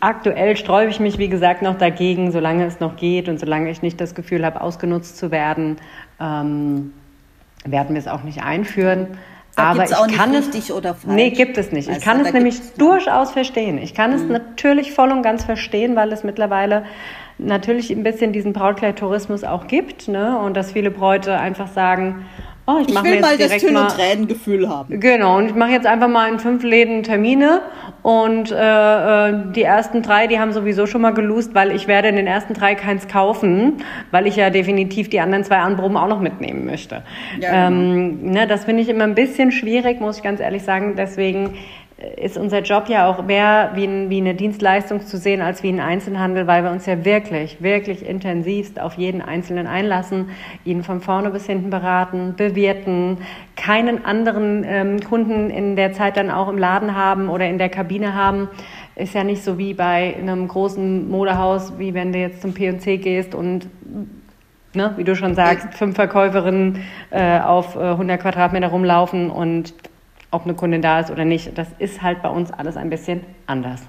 aktuell 0.00 0.56
sträube 0.56 0.90
ich 0.90 1.00
mich, 1.00 1.18
wie 1.18 1.28
gesagt, 1.28 1.62
noch 1.62 1.78
dagegen, 1.78 2.30
solange 2.30 2.66
es 2.66 2.78
noch 2.78 2.96
geht 2.96 3.28
und 3.28 3.40
solange 3.40 3.70
ich 3.70 3.80
nicht 3.80 4.00
das 4.00 4.14
Gefühl 4.14 4.44
habe, 4.44 4.60
ausgenutzt 4.60 5.16
zu 5.16 5.30
werden, 5.30 5.76
ähm, 6.20 6.92
werden 7.64 7.94
wir 7.94 8.00
es 8.00 8.08
auch 8.08 8.22
nicht 8.22 8.42
einführen. 8.42 9.18
Da 9.56 9.70
aber 9.70 9.84
ich 9.84 10.16
kann 10.16 10.34
es 10.34 10.70
oder 10.70 10.94
falsch. 10.94 11.14
Nee, 11.14 11.30
gibt 11.30 11.56
es 11.58 11.70
nicht. 11.70 11.88
Ich 11.88 12.00
kann 12.00 12.20
es 12.20 12.32
nämlich 12.32 12.60
durchaus 12.76 13.30
verstehen. 13.30 13.78
Ich 13.78 13.94
kann 13.94 14.12
es 14.12 14.22
mhm. 14.22 14.32
natürlich 14.32 14.92
voll 14.92 15.12
und 15.12 15.22
ganz 15.22 15.44
verstehen, 15.44 15.94
weil 15.94 16.12
es 16.12 16.24
mittlerweile 16.24 16.84
natürlich 17.38 17.90
ein 17.90 18.02
bisschen 18.02 18.32
diesen 18.32 18.52
Brautkleidtourismus 18.52 19.44
auch 19.44 19.66
gibt 19.66 20.08
ne? 20.08 20.38
und 20.38 20.56
dass 20.56 20.72
viele 20.72 20.90
Bräute 20.90 21.38
einfach 21.38 21.68
sagen, 21.68 22.26
Oh, 22.66 22.78
ich, 22.80 22.88
ich 22.88 23.02
will 23.02 23.20
mal 23.20 23.36
das 23.36 23.58
Tüll- 23.58 23.76
und 23.76 23.90
Tränengefühl 23.90 24.70
haben. 24.70 24.98
Genau, 24.98 25.36
und 25.36 25.48
ich 25.48 25.54
mache 25.54 25.72
jetzt 25.72 25.86
einfach 25.86 26.08
mal 26.08 26.32
in 26.32 26.38
fünf 26.38 26.62
Läden 26.62 27.02
Termine 27.02 27.60
und 28.02 28.50
äh, 28.50 29.28
äh, 29.28 29.52
die 29.54 29.62
ersten 29.62 30.00
drei, 30.00 30.26
die 30.28 30.38
haben 30.38 30.50
sowieso 30.52 30.86
schon 30.86 31.02
mal 31.02 31.12
gelust, 31.12 31.54
weil 31.54 31.72
ich 31.72 31.88
werde 31.88 32.08
in 32.08 32.16
den 32.16 32.26
ersten 32.26 32.54
drei 32.54 32.74
keins 32.74 33.06
kaufen, 33.06 33.84
weil 34.12 34.26
ich 34.26 34.36
ja 34.36 34.48
definitiv 34.48 35.10
die 35.10 35.20
anderen 35.20 35.44
zwei 35.44 35.58
Anproben 35.58 35.98
auch 35.98 36.08
noch 36.08 36.20
mitnehmen 36.20 36.64
möchte. 36.64 37.02
Ja, 37.38 37.68
genau. 37.68 37.82
ähm, 37.82 38.30
ne, 38.30 38.46
das 38.46 38.64
finde 38.64 38.82
ich 38.82 38.88
immer 38.88 39.04
ein 39.04 39.14
bisschen 39.14 39.52
schwierig, 39.52 40.00
muss 40.00 40.16
ich 40.16 40.22
ganz 40.22 40.40
ehrlich 40.40 40.62
sagen. 40.62 40.94
Deswegen 40.96 41.58
ist 42.16 42.36
unser 42.36 42.60
Job 42.60 42.88
ja 42.88 43.08
auch 43.08 43.22
mehr 43.22 43.72
wie, 43.74 43.84
ein, 43.84 44.10
wie 44.10 44.18
eine 44.18 44.34
Dienstleistung 44.34 45.00
zu 45.00 45.16
sehen 45.18 45.40
als 45.40 45.62
wie 45.62 45.68
ein 45.68 45.80
Einzelhandel, 45.80 46.46
weil 46.46 46.62
wir 46.62 46.70
uns 46.70 46.86
ja 46.86 47.04
wirklich, 47.04 47.62
wirklich 47.62 48.06
intensivst 48.06 48.80
auf 48.80 48.94
jeden 48.94 49.22
Einzelnen 49.22 49.66
einlassen, 49.66 50.30
ihn 50.64 50.82
von 50.82 51.00
vorne 51.00 51.30
bis 51.30 51.46
hinten 51.46 51.70
beraten, 51.70 52.34
bewirten, 52.36 53.18
keinen 53.56 54.04
anderen 54.04 54.64
ähm, 54.66 55.00
Kunden 55.00 55.50
in 55.50 55.76
der 55.76 55.92
Zeit 55.92 56.16
dann 56.16 56.30
auch 56.30 56.48
im 56.48 56.58
Laden 56.58 56.94
haben 56.94 57.28
oder 57.28 57.48
in 57.48 57.58
der 57.58 57.68
Kabine 57.68 58.14
haben. 58.14 58.48
Ist 58.96 59.14
ja 59.14 59.24
nicht 59.24 59.42
so 59.42 59.58
wie 59.58 59.74
bei 59.74 60.14
einem 60.16 60.46
großen 60.48 61.10
Modehaus, 61.10 61.78
wie 61.78 61.94
wenn 61.94 62.12
du 62.12 62.18
jetzt 62.18 62.42
zum 62.42 62.54
P&C 62.54 62.98
gehst 62.98 63.34
und 63.34 63.68
Ne, 64.76 64.92
wie 64.96 65.04
du 65.04 65.14
schon 65.14 65.36
sagst, 65.36 65.72
fünf 65.74 65.94
Verkäuferinnen 65.94 66.80
äh, 67.10 67.38
auf 67.38 67.76
äh, 67.76 67.90
100 67.90 68.20
Quadratmeter 68.20 68.66
rumlaufen 68.66 69.30
und 69.30 69.72
ob 70.34 70.44
eine 70.44 70.54
Kundin 70.54 70.82
da 70.82 71.00
ist 71.00 71.10
oder 71.10 71.24
nicht. 71.24 71.56
Das 71.56 71.68
ist 71.78 72.02
halt 72.02 72.22
bei 72.22 72.28
uns 72.28 72.50
alles 72.50 72.76
ein 72.76 72.90
bisschen 72.90 73.24
anders. 73.46 73.80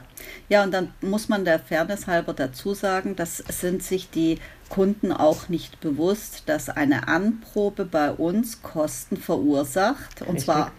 Ja, 0.48 0.64
und 0.64 0.74
dann 0.74 0.94
muss 1.02 1.28
man 1.28 1.44
der 1.44 1.60
Fairness 1.60 2.08
halber 2.08 2.34
dazu 2.34 2.74
sagen, 2.74 3.16
das 3.16 3.38
sind 3.38 3.84
sich 3.84 4.10
die 4.10 4.40
Kunden 4.70 5.12
auch 5.12 5.50
nicht 5.50 5.80
bewusst, 5.82 6.44
dass 6.48 6.70
eine 6.70 7.08
Anprobe 7.08 7.86
bei 7.86 8.12
uns 8.12 8.62
Kosten 8.62 9.18
verursacht. 9.18 10.22
Und 10.22 10.36
Richtig. 10.36 10.46
zwar 10.46 10.72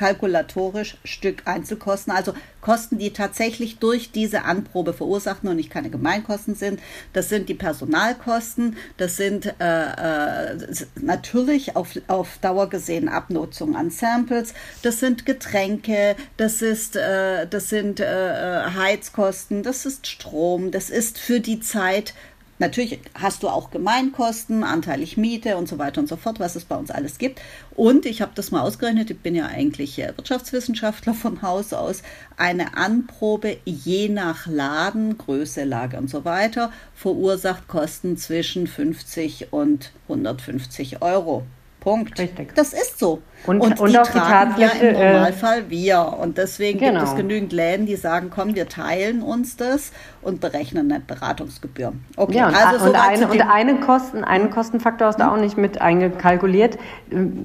kalkulatorisch 0.00 0.96
Stück 1.04 1.42
Einzelkosten, 1.44 2.10
also 2.10 2.32
Kosten, 2.62 2.96
die 2.96 3.12
tatsächlich 3.12 3.78
durch 3.80 4.12
diese 4.12 4.44
Anprobe 4.44 4.94
verursachen 4.94 5.46
und 5.46 5.56
nicht 5.56 5.68
keine 5.68 5.90
Gemeinkosten 5.90 6.54
sind. 6.54 6.80
Das 7.12 7.28
sind 7.28 7.50
die 7.50 7.54
Personalkosten, 7.54 8.76
das 8.96 9.18
sind 9.18 9.54
äh, 9.60 10.52
äh, 10.52 10.56
natürlich 10.96 11.76
auf, 11.76 11.98
auf 12.06 12.38
Dauer 12.38 12.70
gesehen 12.70 13.10
Abnutzung 13.10 13.76
an 13.76 13.90
Samples, 13.90 14.54
das 14.82 15.00
sind 15.00 15.26
Getränke, 15.26 16.16
das, 16.38 16.62
ist, 16.62 16.96
äh, 16.96 17.46
das 17.46 17.68
sind 17.68 18.00
äh, 18.00 18.04
äh 18.04 18.70
Heizkosten, 18.70 19.62
das 19.62 19.84
ist 19.84 20.06
Strom, 20.06 20.70
das 20.70 20.88
ist 20.88 21.18
für 21.18 21.40
die 21.40 21.60
Zeit 21.60 22.14
Natürlich 22.60 23.00
hast 23.14 23.42
du 23.42 23.48
auch 23.48 23.70
Gemeinkosten, 23.70 24.64
anteilig 24.64 25.16
Miete 25.16 25.56
und 25.56 25.66
so 25.66 25.78
weiter 25.78 26.02
und 26.02 26.08
so 26.08 26.16
fort, 26.16 26.40
was 26.40 26.56
es 26.56 26.66
bei 26.66 26.76
uns 26.76 26.90
alles 26.90 27.16
gibt. 27.16 27.40
Und 27.74 28.04
ich 28.04 28.20
habe 28.20 28.32
das 28.34 28.50
mal 28.50 28.60
ausgerechnet, 28.60 29.10
ich 29.10 29.18
bin 29.18 29.34
ja 29.34 29.46
eigentlich 29.46 29.96
Wirtschaftswissenschaftler 29.96 31.14
von 31.14 31.40
Haus 31.40 31.72
aus. 31.72 32.02
Eine 32.36 32.76
Anprobe 32.76 33.56
je 33.64 34.10
nach 34.10 34.46
Laden, 34.46 35.16
Größe, 35.16 35.64
Lage 35.64 35.96
und 35.96 36.10
so 36.10 36.26
weiter 36.26 36.70
verursacht 36.94 37.66
Kosten 37.66 38.18
zwischen 38.18 38.66
50 38.66 39.54
und 39.54 39.92
150 40.06 41.00
Euro. 41.00 41.46
Punkt. 41.80 42.18
Richtig. 42.18 42.54
Das 42.54 42.72
ist 42.72 42.98
so. 42.98 43.22
Und, 43.46 43.60
und, 43.60 43.80
und 43.80 43.90
die, 43.90 43.98
auch 43.98 44.06
tragen 44.06 44.54
die 44.56 44.62
ja 44.62 44.68
im 44.68 44.94
äh, 44.94 45.12
Normalfall 45.14 45.60
äh, 45.60 45.70
wir. 45.70 46.14
Und 46.20 46.38
deswegen 46.38 46.78
genau. 46.78 47.00
gibt 47.00 47.12
es 47.12 47.16
genügend 47.16 47.52
Läden, 47.52 47.86
die 47.86 47.96
sagen, 47.96 48.30
komm, 48.32 48.54
wir 48.54 48.68
teilen 48.68 49.22
uns 49.22 49.56
das 49.56 49.92
und 50.20 50.40
berechnen 50.40 50.92
eine 50.92 51.00
Beratungsgebühr. 51.00 51.94
Okay, 52.16 52.36
ja, 52.36 52.48
und, 52.48 52.54
also 52.54 52.86
und, 52.86 52.94
eine, 52.94 53.28
und 53.28 53.40
einen, 53.40 53.80
Kosten, 53.80 54.22
einen 54.22 54.50
Kostenfaktor 54.50 55.08
hast 55.08 55.18
du 55.18 55.24
hm? 55.24 55.30
auch 55.30 55.38
nicht 55.38 55.56
mit 55.56 55.80
eingekalkuliert. 55.80 56.78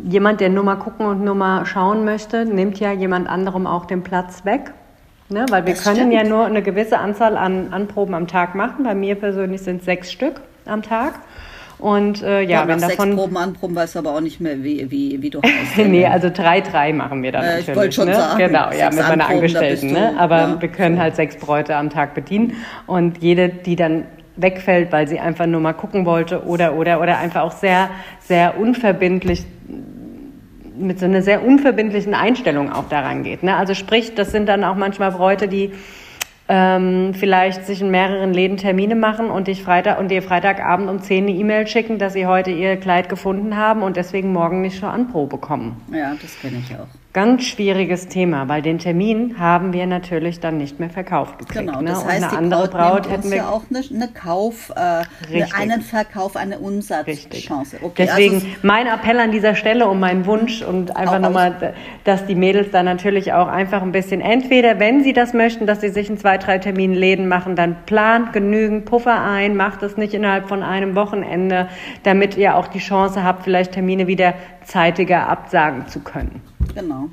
Jemand, 0.08 0.42
der 0.42 0.50
nur 0.50 0.64
mal 0.64 0.76
gucken 0.76 1.06
und 1.06 1.24
nur 1.24 1.36
mal 1.36 1.66
schauen 1.66 2.04
möchte, 2.04 2.46
nimmt 2.46 2.80
ja 2.80 2.92
jemand 2.92 3.30
anderem 3.30 3.66
auch 3.66 3.86
den 3.86 4.04
Platz 4.04 4.44
weg. 4.44 4.74
Ne? 5.30 5.46
Weil 5.50 5.66
wir 5.66 5.74
das 5.74 5.84
können 5.84 5.96
stimmt. 5.96 6.14
ja 6.14 6.24
nur 6.24 6.46
eine 6.46 6.62
gewisse 6.62 7.00
Anzahl 7.00 7.36
an 7.38 7.74
Anproben 7.74 8.14
am 8.14 8.28
Tag 8.28 8.54
machen. 8.54 8.84
Bei 8.84 8.94
mir 8.94 9.16
persönlich 9.16 9.62
sind 9.62 9.80
es 9.80 9.86
sechs 9.86 10.12
Stück 10.12 10.42
am 10.66 10.84
Tag. 10.84 11.16
Und 11.78 12.22
äh, 12.22 12.42
ja, 12.42 12.62
ja 12.62 12.68
wenn 12.68 12.80
davon. 12.80 13.10
Sechs 13.10 13.16
Proben 13.16 13.38
anproben 13.38 13.76
weißt 13.76 13.96
du 13.96 14.00
aber 14.00 14.16
auch 14.16 14.22
nicht 14.22 14.40
mehr, 14.40 14.64
wie, 14.64 14.90
wie, 14.90 15.22
wie 15.22 15.30
du 15.30 15.42
heißt. 15.42 15.78
nee, 15.88 16.06
also 16.06 16.30
drei, 16.30 16.62
drei 16.62 16.94
machen 16.94 17.22
wir 17.24 17.32
dann 17.32 17.44
äh, 17.44 17.48
natürlich. 17.48 17.70
Ich 17.70 17.76
wollte 17.76 17.92
schon 17.92 18.08
ne? 18.08 18.16
sagen. 18.16 18.40
Genau, 18.40 18.72
ja, 18.72 18.90
mit 18.90 19.08
meiner 19.08 19.28
Angestellten. 19.28 19.92
Ne? 19.92 20.14
Aber 20.18 20.38
ja. 20.38 20.62
wir 20.62 20.70
können 20.70 21.00
halt 21.00 21.16
sechs 21.16 21.38
Bräute 21.38 21.76
am 21.76 21.90
Tag 21.90 22.14
bedienen. 22.14 22.54
Und 22.88 23.18
jede, 23.20 23.50
die 23.50 23.76
dann 23.76 24.06
wegfällt, 24.38 24.92
weil 24.92 25.08
sie 25.08 25.20
einfach 25.20 25.46
nur 25.46 25.62
mal 25.62 25.74
gucken 25.74 26.06
wollte 26.06 26.44
oder, 26.44 26.76
oder, 26.76 27.02
oder 27.02 27.18
einfach 27.18 27.42
auch 27.42 27.54
sehr, 27.54 27.90
sehr 28.20 28.58
unverbindlich 28.58 29.46
mit 30.78 31.00
so 31.00 31.06
einer 31.06 31.22
sehr 31.22 31.46
unverbindlichen 31.46 32.14
Einstellung 32.14 32.72
auch 32.72 32.90
daran 32.90 33.24
geht. 33.24 33.44
Ne? 33.44 33.56
Also 33.56 33.74
sprich, 33.74 34.14
das 34.16 34.32
sind 34.32 34.48
dann 34.48 34.64
auch 34.64 34.76
manchmal 34.76 35.12
Bräute, 35.12 35.48
die 35.48 35.72
ähm, 36.48 37.14
vielleicht 37.14 37.66
sich 37.66 37.82
in 37.82 37.90
mehreren 37.90 38.34
Läden 38.34 38.58
Termine 38.58 38.96
machen 38.96 39.30
und 39.30 39.48
dich 39.48 39.64
Freitag 39.64 40.00
und 40.00 40.10
dir 40.10 40.22
Freitagabend 40.22 40.90
um 40.90 41.02
10 41.02 41.26
eine 41.26 41.36
E-Mail 41.36 41.68
schicken, 41.68 41.98
dass 41.98 42.14
sie 42.14 42.28
heute 42.28 42.52
ihr 42.52 42.78
Kleid 42.78 43.10
gefunden 43.10 43.58
haben 43.58 43.82
und 43.82 43.98
deswegen 43.98 44.32
morgen 44.32 44.62
nicht 44.62 44.80
zur 44.80 44.90
Anprobe 44.90 45.38
kommen. 45.38 45.82
Ja, 45.92 46.14
das 46.22 46.40
kenne 46.40 46.58
ich 46.58 46.76
auch. 46.76 46.88
Ganz 47.16 47.46
schwieriges 47.46 48.10
Thema, 48.10 48.50
weil 48.50 48.62
den 48.62 48.78
Termin 48.78 49.40
haben 49.40 49.72
wir 49.72 49.88
natürlich 49.88 50.42
dann 50.42 50.58
nicht 50.58 50.82
mehr 50.82 50.90
verkauft 50.90 51.40
gekriegt. 51.40 51.66
Genau, 51.66 51.82
das 51.82 52.04
ne? 52.04 52.12
heißt, 52.12 52.24
eine 52.26 52.38
andere 52.38 52.68
Braut, 52.68 53.04
Braut 53.04 53.10
hätten 53.10 53.30
wir 53.30 53.38
ja 53.38 53.48
auch 53.48 53.62
eine, 53.70 53.82
eine 53.90 54.12
Kauf, 54.14 54.70
äh, 54.76 55.44
einen 55.58 55.80
Verkauf, 55.80 56.36
eine 56.36 56.60
Umsatzchance. 56.60 57.78
Okay, 57.82 58.06
Deswegen 58.06 58.36
also 58.36 58.48
mein 58.64 58.88
Appell 58.88 59.18
an 59.18 59.32
dieser 59.32 59.56
Stelle 59.56 59.88
und 59.88 60.02
mein 60.02 60.26
Wunsch 60.26 60.62
und 60.62 60.98
einfach 60.98 61.20
nochmal, 61.20 61.74
dass 62.04 62.26
die 62.26 62.36
Mädels 62.36 62.72
dann 62.72 62.84
natürlich 62.84 63.32
auch 63.32 63.48
einfach 63.48 63.82
ein 63.82 63.94
bisschen 63.94 64.20
entweder, 64.20 64.82
wenn 64.82 65.02
sie 65.02 65.14
das 65.14 65.34
möchten, 65.34 65.66
dass 65.66 65.80
sie 65.80 65.92
sich 65.92 66.10
in 66.10 66.18
zwei, 66.18 66.38
drei 66.38 66.58
Terminen 66.58 66.96
Läden 66.96 67.30
machen, 67.30 67.56
dann 67.56 67.78
plant 67.86 68.34
genügend 68.34 68.84
Puffer 68.84 69.22
ein, 69.22 69.56
macht 69.56 69.84
das 69.84 69.96
nicht 69.96 70.14
innerhalb 70.14 70.50
von 70.50 70.64
einem 70.64 70.96
Wochenende, 70.96 71.70
damit 72.04 72.36
ihr 72.36 72.58
auch 72.58 72.68
die 72.68 72.80
Chance 72.80 73.24
habt, 73.24 73.46
vielleicht 73.46 73.72
Termine 73.72 74.06
wieder 74.06 74.34
zeitiger 74.66 75.30
absagen 75.30 75.88
zu 75.88 76.02
können. 76.02 76.42
Genau. 76.74 77.10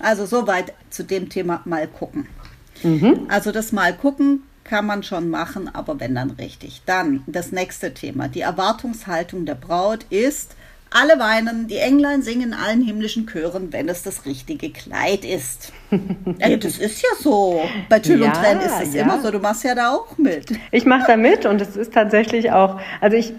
Also 0.00 0.26
soweit 0.26 0.72
zu 0.90 1.04
dem 1.04 1.28
Thema 1.28 1.62
mal 1.64 1.86
gucken. 1.86 2.26
Mhm. 2.82 3.26
Also 3.28 3.52
das 3.52 3.72
mal 3.72 3.94
gucken 3.94 4.42
kann 4.64 4.86
man 4.86 5.02
schon 5.02 5.28
machen, 5.28 5.70
aber 5.72 6.00
wenn 6.00 6.14
dann 6.14 6.30
richtig. 6.30 6.82
Dann 6.86 7.22
das 7.26 7.52
nächste 7.52 7.94
Thema. 7.94 8.28
Die 8.28 8.40
Erwartungshaltung 8.40 9.44
der 9.44 9.54
Braut 9.54 10.04
ist, 10.10 10.56
alle 10.90 11.18
weinen, 11.18 11.66
die 11.66 11.76
Englein 11.78 12.22
singen 12.22 12.52
in 12.52 12.54
allen 12.54 12.80
himmlischen 12.80 13.26
Chören, 13.26 13.72
wenn 13.72 13.88
es 13.88 14.02
das 14.02 14.26
richtige 14.26 14.70
Kleid 14.70 15.24
ist. 15.24 15.72
ja, 16.38 16.56
das 16.56 16.78
ist 16.78 17.02
ja 17.02 17.08
so. 17.20 17.62
Bei 17.88 17.98
Tüll 17.98 18.20
ja, 18.20 18.28
und 18.28 18.34
Tränen 18.34 18.62
ist 18.62 18.80
es 18.80 18.94
ja. 18.94 19.02
immer 19.02 19.20
so. 19.20 19.30
Du 19.30 19.38
machst 19.38 19.64
ja 19.64 19.74
da 19.74 19.92
auch 19.92 20.16
mit. 20.18 20.52
Ich 20.70 20.86
mache 20.86 21.04
da 21.06 21.16
mit 21.16 21.46
und 21.46 21.60
es 21.60 21.76
ist 21.76 21.92
tatsächlich 21.92 22.52
auch, 22.52 22.80
also 23.00 23.16
ich, 23.16 23.32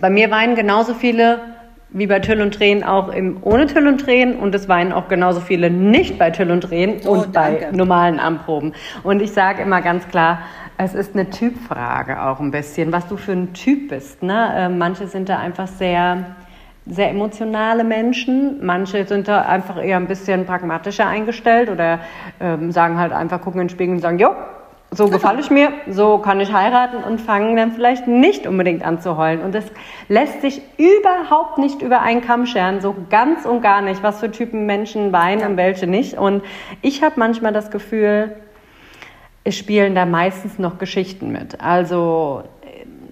bei 0.00 0.10
mir 0.10 0.30
weinen 0.30 0.56
genauso 0.56 0.94
viele 0.94 1.40
wie 1.90 2.06
bei 2.06 2.20
Tüll 2.20 2.40
und 2.40 2.54
Tränen 2.54 2.84
auch 2.84 3.08
im 3.08 3.38
ohne 3.42 3.66
Tüll 3.66 3.86
und 3.86 3.98
Tränen 3.98 4.36
und 4.36 4.54
es 4.54 4.68
weinen 4.68 4.92
auch 4.92 5.08
genauso 5.08 5.40
viele 5.40 5.70
nicht 5.70 6.18
bei 6.18 6.30
Tüll 6.30 6.50
und 6.50 6.62
Tränen 6.62 7.00
oh, 7.06 7.12
und 7.12 7.34
danke. 7.34 7.68
bei 7.70 7.76
normalen 7.76 8.20
Anproben. 8.20 8.74
Und 9.02 9.22
ich 9.22 9.32
sage 9.32 9.62
immer 9.62 9.80
ganz 9.80 10.06
klar, 10.08 10.40
es 10.76 10.94
ist 10.94 11.14
eine 11.14 11.30
Typfrage 11.30 12.22
auch 12.22 12.40
ein 12.40 12.50
bisschen, 12.50 12.92
was 12.92 13.08
du 13.08 13.16
für 13.16 13.32
ein 13.32 13.52
Typ 13.52 13.88
bist. 13.88 14.22
Ne? 14.22 14.52
Äh, 14.54 14.68
manche 14.68 15.06
sind 15.06 15.28
da 15.28 15.38
einfach 15.38 15.66
sehr 15.66 16.36
sehr 16.90 17.10
emotionale 17.10 17.84
Menschen. 17.84 18.64
Manche 18.64 19.06
sind 19.06 19.28
da 19.28 19.42
einfach 19.42 19.82
eher 19.82 19.98
ein 19.98 20.06
bisschen 20.06 20.46
pragmatischer 20.46 21.06
eingestellt 21.06 21.68
oder 21.68 22.00
ähm, 22.40 22.72
sagen 22.72 22.98
halt 22.98 23.12
einfach, 23.12 23.40
gucken 23.40 23.60
in 23.60 23.66
den 23.66 23.72
Spiegel 23.72 23.94
und 23.94 24.00
sagen, 24.00 24.18
jo, 24.18 24.30
so 24.90 25.08
gefalle 25.08 25.40
ich 25.40 25.50
mir, 25.50 25.72
so 25.90 26.18
kann 26.18 26.40
ich 26.40 26.52
heiraten 26.52 27.04
und 27.04 27.20
fangen 27.20 27.56
dann 27.56 27.72
vielleicht 27.72 28.06
nicht 28.06 28.46
unbedingt 28.46 28.82
an 28.82 29.00
zu 29.00 29.18
heulen. 29.18 29.42
Und 29.42 29.54
das 29.54 29.66
lässt 30.08 30.40
sich 30.40 30.62
überhaupt 30.78 31.58
nicht 31.58 31.82
über 31.82 32.00
einen 32.00 32.22
Kamm 32.22 32.46
scheren, 32.46 32.80
so 32.80 32.94
ganz 33.10 33.44
und 33.44 33.60
gar 33.60 33.82
nicht, 33.82 34.02
was 34.02 34.20
für 34.20 34.30
Typen 34.30 34.64
Menschen 34.64 35.12
weinen 35.12 35.46
und 35.46 35.56
welche 35.58 35.86
nicht. 35.86 36.16
Und 36.16 36.42
ich 36.80 37.02
habe 37.02 37.14
manchmal 37.18 37.52
das 37.52 37.70
Gefühl, 37.70 38.34
es 39.44 39.56
spielen 39.56 39.94
da 39.94 40.06
meistens 40.06 40.58
noch 40.58 40.78
Geschichten 40.78 41.32
mit. 41.32 41.60
Also 41.60 42.44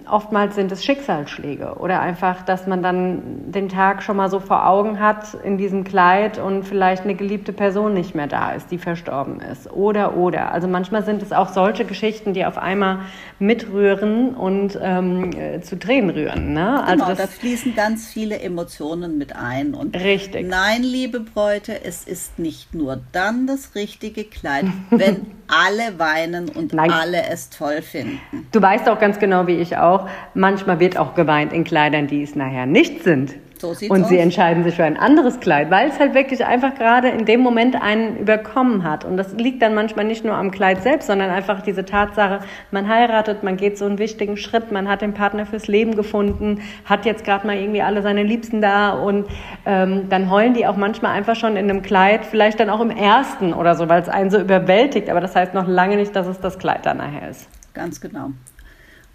oftmals 0.09 0.55
sind 0.55 0.71
es 0.71 0.83
Schicksalsschläge 0.83 1.75
oder 1.75 2.01
einfach, 2.01 2.43
dass 2.43 2.67
man 2.67 2.81
dann 2.81 3.51
den 3.51 3.69
Tag 3.69 4.03
schon 4.03 4.17
mal 4.17 4.29
so 4.29 4.39
vor 4.39 4.67
Augen 4.67 4.99
hat 4.99 5.33
in 5.43 5.57
diesem 5.57 5.83
Kleid 5.83 6.39
und 6.39 6.63
vielleicht 6.63 7.03
eine 7.03 7.15
geliebte 7.15 7.53
Person 7.53 7.93
nicht 7.93 8.15
mehr 8.15 8.27
da 8.27 8.51
ist, 8.51 8.71
die 8.71 8.77
verstorben 8.77 9.39
ist. 9.39 9.71
Oder, 9.71 10.17
oder. 10.17 10.51
Also 10.51 10.67
manchmal 10.67 11.03
sind 11.03 11.21
es 11.21 11.31
auch 11.31 11.49
solche 11.49 11.85
Geschichten, 11.85 12.33
die 12.33 12.45
auf 12.45 12.57
einmal 12.57 12.99
mitrühren 13.39 14.35
und 14.35 14.77
ähm, 14.81 15.31
äh, 15.33 15.61
zu 15.61 15.77
Tränen 15.77 16.09
rühren. 16.09 16.53
Ne? 16.53 16.83
Also 16.83 17.05
genau, 17.05 17.15
da 17.15 17.27
fließen 17.27 17.75
ganz 17.75 18.07
viele 18.07 18.39
Emotionen 18.39 19.17
mit 19.17 19.35
ein. 19.35 19.73
Und 19.73 19.95
richtig. 19.95 20.47
Nein, 20.47 20.83
liebe 20.83 21.19
Bräute, 21.19 21.83
es 21.83 22.03
ist 22.03 22.39
nicht 22.39 22.73
nur 22.73 22.99
dann 23.11 23.47
das 23.47 23.75
richtige 23.75 24.23
Kleid, 24.23 24.65
wenn 24.89 25.36
alle 25.47 25.97
weinen 25.97 26.49
und 26.49 26.73
Nein. 26.73 26.91
alle 26.91 27.23
es 27.29 27.49
toll 27.49 27.81
finden. 27.81 28.19
Du 28.51 28.61
weißt 28.61 28.87
auch 28.89 28.99
ganz 28.99 29.19
genau, 29.19 29.47
wie 29.47 29.55
ich 29.55 29.77
auch, 29.77 30.09
manchmal 30.33 30.79
wird 30.79 30.97
auch 30.97 31.15
geweint 31.15 31.53
in 31.53 31.63
Kleidern, 31.63 32.07
die 32.07 32.23
es 32.23 32.35
nachher 32.35 32.65
nicht 32.65 33.03
sind. 33.03 33.35
So 33.59 33.73
sieht's 33.73 33.91
und 33.91 34.07
sie 34.07 34.17
aus. 34.17 34.23
entscheiden 34.23 34.63
sich 34.63 34.75
für 34.75 34.83
ein 34.83 34.97
anderes 34.97 35.39
Kleid, 35.39 35.71
weil 35.71 35.89
es 35.89 35.99
halt 35.99 36.13
wirklich 36.13 36.45
einfach 36.45 36.75
gerade 36.75 37.09
in 37.09 37.25
dem 37.25 37.41
Moment 37.41 37.81
einen 37.81 38.17
überkommen 38.17 38.83
hat. 38.83 39.05
Und 39.05 39.17
das 39.17 39.33
liegt 39.33 39.61
dann 39.61 39.73
manchmal 39.73 40.05
nicht 40.05 40.23
nur 40.23 40.35
am 40.35 40.51
Kleid 40.51 40.83
selbst, 40.83 41.07
sondern 41.07 41.29
einfach 41.29 41.61
diese 41.61 41.85
Tatsache, 41.85 42.39
man 42.71 42.87
heiratet, 42.87 43.43
man 43.43 43.57
geht 43.57 43.77
so 43.77 43.85
einen 43.85 43.99
wichtigen 43.99 44.37
Schritt, 44.37 44.71
man 44.71 44.87
hat 44.87 45.01
den 45.01 45.13
Partner 45.13 45.45
fürs 45.45 45.67
Leben 45.67 45.95
gefunden, 45.95 46.61
hat 46.85 47.05
jetzt 47.05 47.23
gerade 47.23 47.47
mal 47.47 47.57
irgendwie 47.57 47.81
alle 47.81 48.01
seine 48.01 48.23
Liebsten 48.23 48.61
da 48.61 48.91
und 48.91 49.27
ähm, 49.65 50.09
dann 50.09 50.29
heulen 50.29 50.53
die 50.53 50.67
auch 50.67 50.77
manchmal 50.77 51.13
einfach 51.13 51.35
schon 51.35 51.57
in 51.57 51.69
einem 51.69 51.81
Kleid, 51.81 52.25
vielleicht 52.25 52.59
dann 52.59 52.69
auch 52.69 52.81
im 52.81 52.91
ersten 52.91 53.53
oder 53.53 53.75
so, 53.75 53.89
weil 53.89 54.01
es 54.01 54.09
einen 54.09 54.29
so 54.29 54.39
überwältigt. 54.39 55.09
Aber 55.09 55.21
das 55.21 55.35
heißt 55.35 55.53
noch 55.53 55.67
lange 55.67 55.97
nicht, 55.97 56.15
dass 56.15 56.27
es 56.27 56.39
das 56.39 56.59
Kleid 56.59 56.85
dann 56.85 56.97
nachher 56.97 57.29
ist. 57.29 57.47
Ganz 57.73 58.01
genau. 58.01 58.31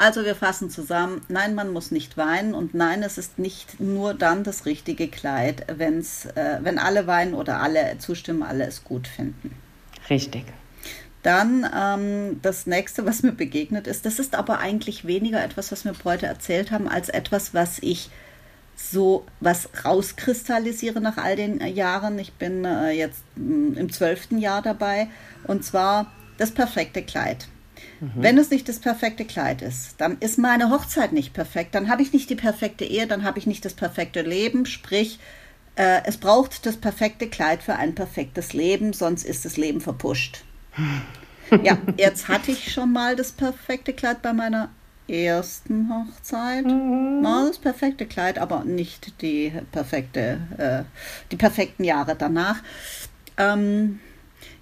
Also 0.03 0.25
wir 0.25 0.35
fassen 0.35 0.69
zusammen, 0.69 1.21
nein, 1.29 1.55
man 1.55 1.73
muss 1.73 1.93
nicht 1.93 2.17
weinen 2.17 2.55
und 2.55 2.75
nein, 2.75 3.05
es 3.05 3.19
ist 3.19 3.39
nicht 3.39 3.79
nur 3.79 4.15
dann 4.15 4.43
das 4.43 4.67
richtige 4.67 5.07
Kleid, 5.07 5.65
wenn's, 5.77 6.27
äh, 6.35 6.59
wenn 6.61 6.81
alle 6.81 7.07
weinen 7.07 7.35
oder 7.35 7.61
alle 7.61 7.97
zustimmen, 7.99 8.43
alle 8.43 8.67
es 8.67 8.83
gut 8.83 9.07
finden. 9.07 9.55
Richtig. 10.11 10.43
Dann 11.23 11.65
ähm, 11.73 12.41
das 12.43 12.67
nächste, 12.67 13.07
was 13.07 13.23
mir 13.23 13.31
begegnet 13.31 13.87
ist, 13.87 14.05
das 14.05 14.19
ist 14.19 14.35
aber 14.35 14.59
eigentlich 14.59 15.05
weniger 15.05 15.41
etwas, 15.41 15.71
was 15.71 15.85
mir 15.85 15.93
Bräute 15.93 16.27
erzählt 16.27 16.73
haben, 16.73 16.89
als 16.89 17.09
etwas, 17.09 17.55
was 17.55 17.79
ich 17.81 18.11
so 18.75 19.25
was 19.39 19.69
rauskristallisiere 19.85 21.01
nach 21.01 21.17
all 21.17 21.37
den 21.37 21.61
äh, 21.61 21.69
Jahren. 21.69 22.19
Ich 22.19 22.33
bin 22.33 22.65
äh, 22.65 22.91
jetzt 22.91 23.23
mh, 23.37 23.79
im 23.79 23.93
zwölften 23.93 24.39
Jahr 24.39 24.63
dabei 24.63 25.07
und 25.45 25.65
zwar 25.65 26.11
das 26.39 26.51
perfekte 26.51 27.05
Kleid. 27.05 27.47
Mhm. 28.03 28.11
Wenn 28.17 28.37
es 28.37 28.51
nicht 28.51 28.69
das 28.69 28.81
perfekte 28.81 29.25
Kleid 29.25 29.63
ist, 29.63 29.95
dann 29.99 30.19
ist 30.19 30.37
meine 30.37 30.71
Hochzeit 30.71 31.13
nicht 31.13 31.33
perfekt, 31.33 31.77
dann 31.77 31.89
habe 31.89 32.03
ich 32.03 32.13
nicht 32.13 32.29
die 32.31 32.35
perfekte 32.35 32.85
Ehe, 32.85 33.07
dann 33.07 33.23
habe 33.23 33.39
ich 33.39 33.47
nicht 33.47 33.65
das 33.65 33.75
perfekte 33.75 34.23
Leben, 34.23 34.67
sprich, 34.67 35.21
äh, 35.77 36.01
es 36.05 36.17
braucht 36.17 36.67
das 36.67 36.77
perfekte 36.77 37.29
Kleid 37.29 37.63
für 37.63 37.77
ein 37.77 37.95
perfektes 37.95 38.55
Leben, 38.55 38.93
sonst 38.93 39.25
ist 39.25 39.45
das 39.45 39.57
Leben 39.57 39.81
verpusht. 39.81 40.43
ja, 41.63 41.79
jetzt 41.97 42.27
hatte 42.27 42.51
ich 42.51 42.73
schon 42.73 42.93
mal 42.93 43.15
das 43.15 43.31
perfekte 43.31 43.93
Kleid 43.93 44.21
bei 44.21 44.33
meiner 44.33 44.71
ersten 45.07 45.89
Hochzeit. 45.89 46.65
Mhm. 46.65 47.23
War 47.23 47.47
das 47.47 47.59
perfekte 47.59 48.07
Kleid, 48.07 48.37
aber 48.37 48.65
nicht 48.65 49.23
die 49.23 49.53
perfekte, 49.71 50.41
äh, 50.59 50.83
die 51.31 51.37
perfekten 51.37 51.85
Jahre 51.85 52.17
danach. 52.17 52.57
Ähm, 53.37 54.01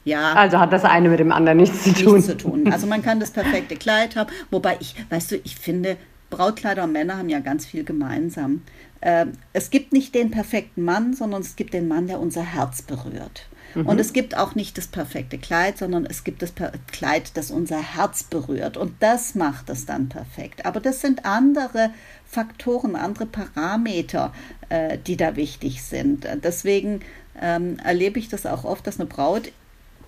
ja. 0.05 0.33
Also 0.35 0.59
hat 0.59 0.73
das 0.73 0.85
eine 0.85 1.09
mit 1.09 1.21
dem 1.21 1.33
anderen 1.33 1.59
nichts 1.59 1.85
zu 1.85 1.93
tun. 1.93 2.15
Nichts 2.15 2.29
zu 2.29 2.37
tun. 2.37 2.73
Also 2.73 2.87
man 2.87 3.03
kann 3.03 3.21
das 3.21 3.31
perfekte 3.31 3.77
Kleid 3.77 4.17
haben, 4.17 4.31
wobei 4.51 4.77
ich, 4.81 4.95
weißt 5.11 5.33
du, 5.33 5.37
ich 5.45 5.57
finde, 5.57 5.97
Brautkleider 6.31 6.85
und 6.85 6.93
Männer 6.93 7.19
haben 7.19 7.29
ja 7.29 7.41
ganz 7.41 7.67
viel 7.67 7.85
gemeinsam. 7.85 8.63
Äh, 9.01 9.27
es 9.53 9.71
gibt 9.71 9.93
nicht 9.93 10.15
den 10.15 10.31
perfekten 10.31 10.85
Mann, 10.85 11.13
sondern 11.15 11.43
es 11.43 11.57
gibt 11.57 11.75
den 11.75 11.89
Mann, 11.89 12.07
der 12.07 12.21
unser 12.21 12.43
Herz 12.43 12.83
berührt. 12.83 13.47
Mhm. 13.75 13.87
Und 13.87 14.01
es 14.01 14.13
gibt 14.13 14.37
auch 14.37 14.55
nicht 14.55 14.79
das 14.79 14.87
perfekte 14.87 15.39
Kleid, 15.39 15.79
sondern 15.79 16.07
es 16.07 16.25
gibt 16.25 16.43
das 16.43 16.53
Kleid, 16.93 17.37
das 17.37 17.51
unser 17.51 17.81
Herz 17.81 18.23
berührt. 18.23 18.77
Und 18.77 18.95
das 19.01 19.35
macht 19.35 19.71
es 19.71 19.87
dann 19.87 20.09
perfekt. 20.09 20.67
Aber 20.67 20.81
das 20.81 21.01
sind 21.01 21.25
andere 21.25 21.91
Faktoren, 22.27 22.97
andere 22.97 23.27
Parameter, 23.27 24.33
äh, 24.69 24.99
die 24.99 25.17
da 25.17 25.37
wichtig 25.37 25.83
sind. 25.83 26.27
Deswegen 26.43 27.01
ähm, 27.41 27.79
erlebe 27.83 28.19
ich 28.19 28.29
das 28.29 28.47
auch 28.47 28.65
oft, 28.65 28.87
dass 28.87 29.01
eine 29.01 29.09
Braut 29.09 29.53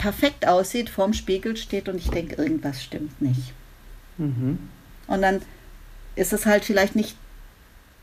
perfekt 0.03 0.49
aussieht, 0.49 0.91
vorm 0.91 1.13
Spiegel 1.13 1.57
steht 1.57 1.89
und 1.89 1.97
ich 1.97 2.11
denke, 2.11 2.35
irgendwas 2.35 2.83
stimmt 2.83 3.23
nicht. 3.23 3.53
Mhm. 4.19 4.59
Und 5.07 5.23
dann 5.23 5.43
ist 6.17 6.33
es 6.33 6.45
halt 6.45 6.65
vielleicht 6.65 6.97
nicht, 6.97 7.17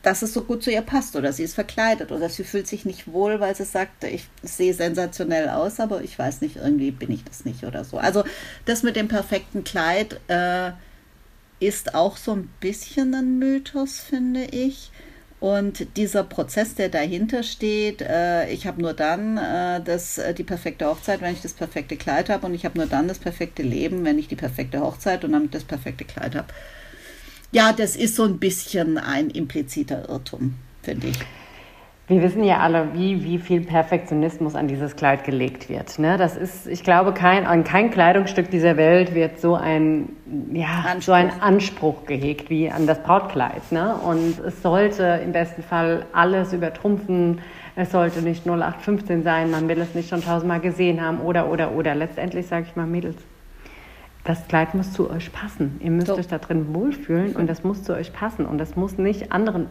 dass 0.02 0.22
es 0.22 0.32
so 0.32 0.40
gut 0.40 0.62
zu 0.62 0.70
ihr 0.70 0.80
passt 0.80 1.14
oder 1.14 1.30
sie 1.34 1.42
ist 1.42 1.54
verkleidet 1.54 2.10
oder 2.10 2.30
sie 2.30 2.42
fühlt 2.42 2.66
sich 2.66 2.86
nicht 2.86 3.12
wohl, 3.12 3.38
weil 3.38 3.54
sie 3.54 3.66
sagt, 3.66 4.04
ich 4.04 4.26
sehe 4.42 4.72
sensationell 4.72 5.50
aus, 5.50 5.78
aber 5.78 6.02
ich 6.02 6.18
weiß 6.18 6.40
nicht, 6.40 6.56
irgendwie 6.56 6.90
bin 6.90 7.10
ich 7.10 7.22
das 7.22 7.44
nicht 7.44 7.64
oder 7.64 7.84
so. 7.84 7.98
Also 7.98 8.24
das 8.64 8.82
mit 8.82 8.96
dem 8.96 9.08
perfekten 9.08 9.62
Kleid 9.62 10.18
äh, 10.28 10.70
ist 11.60 11.94
auch 11.94 12.16
so 12.16 12.32
ein 12.32 12.48
bisschen 12.60 13.14
ein 13.14 13.38
Mythos, 13.38 14.00
finde 14.00 14.44
ich. 14.44 14.90
Und 15.40 15.96
dieser 15.96 16.22
Prozess, 16.22 16.74
der 16.74 16.90
dahinter 16.90 17.42
steht, 17.42 18.02
äh, 18.02 18.50
ich 18.50 18.66
habe 18.66 18.82
nur 18.82 18.92
dann 18.92 19.38
äh, 19.38 19.80
das, 19.82 20.18
äh, 20.18 20.34
die 20.34 20.44
perfekte 20.44 20.86
Hochzeit, 20.86 21.22
wenn 21.22 21.32
ich 21.32 21.40
das 21.40 21.54
perfekte 21.54 21.96
Kleid 21.96 22.28
habe 22.28 22.46
und 22.46 22.54
ich 22.54 22.66
habe 22.66 22.78
nur 22.78 22.86
dann 22.86 23.08
das 23.08 23.18
perfekte 23.18 23.62
Leben, 23.62 24.04
wenn 24.04 24.18
ich 24.18 24.28
die 24.28 24.36
perfekte 24.36 24.80
Hochzeit 24.80 25.24
und 25.24 25.32
damit 25.32 25.54
das 25.54 25.64
perfekte 25.64 26.04
Kleid 26.04 26.34
habe. 26.34 26.48
Ja, 27.52 27.72
das 27.72 27.96
ist 27.96 28.16
so 28.16 28.24
ein 28.24 28.38
bisschen 28.38 28.98
ein 28.98 29.30
impliziter 29.30 30.10
Irrtum, 30.10 30.56
finde 30.82 31.08
ich. 31.08 31.18
Wir 32.10 32.22
wissen 32.22 32.42
ja 32.42 32.58
alle, 32.58 32.92
wie, 32.92 33.22
wie 33.22 33.38
viel 33.38 33.60
Perfektionismus 33.60 34.56
an 34.56 34.66
dieses 34.66 34.96
Kleid 34.96 35.22
gelegt 35.22 35.68
wird. 35.68 35.96
Ne? 36.00 36.16
Das 36.16 36.36
ist, 36.36 36.66
ich 36.66 36.82
glaube, 36.82 37.14
kein, 37.14 37.46
an 37.46 37.62
kein 37.62 37.92
Kleidungsstück 37.92 38.50
dieser 38.50 38.76
Welt 38.76 39.14
wird 39.14 39.38
so 39.38 39.54
ein, 39.54 40.08
ja, 40.52 40.96
so 40.98 41.12
ein 41.12 41.30
Anspruch 41.40 42.06
gehegt 42.06 42.50
wie 42.50 42.68
an 42.68 42.88
das 42.88 43.00
Brautkleid. 43.04 43.70
Ne? 43.70 43.94
Und 43.94 44.40
es 44.44 44.60
sollte 44.60 45.20
im 45.24 45.30
besten 45.30 45.62
Fall 45.62 46.04
alles 46.12 46.52
übertrumpfen. 46.52 47.42
Es 47.76 47.92
sollte 47.92 48.22
nicht 48.22 48.44
0815 48.44 49.22
sein, 49.22 49.52
man 49.52 49.68
will 49.68 49.80
es 49.80 49.94
nicht 49.94 50.08
schon 50.08 50.20
tausendmal 50.20 50.58
gesehen 50.58 51.00
haben 51.00 51.20
oder, 51.20 51.48
oder, 51.48 51.70
oder. 51.76 51.94
Letztendlich 51.94 52.48
sage 52.48 52.66
ich 52.68 52.74
mal, 52.74 52.88
Mädels, 52.88 53.18
das 54.24 54.48
Kleid 54.48 54.74
muss 54.74 54.92
zu 54.92 55.08
euch 55.08 55.32
passen. 55.32 55.78
Ihr 55.80 55.92
müsst 55.92 56.08
so. 56.08 56.16
euch 56.16 56.26
da 56.26 56.38
drin 56.38 56.74
wohlfühlen 56.74 57.36
und 57.36 57.48
das 57.48 57.62
muss 57.62 57.84
zu 57.84 57.94
euch 57.94 58.12
passen. 58.12 58.46
Und 58.46 58.58
das 58.58 58.74
muss 58.74 58.98
nicht 58.98 59.30
anderen 59.30 59.68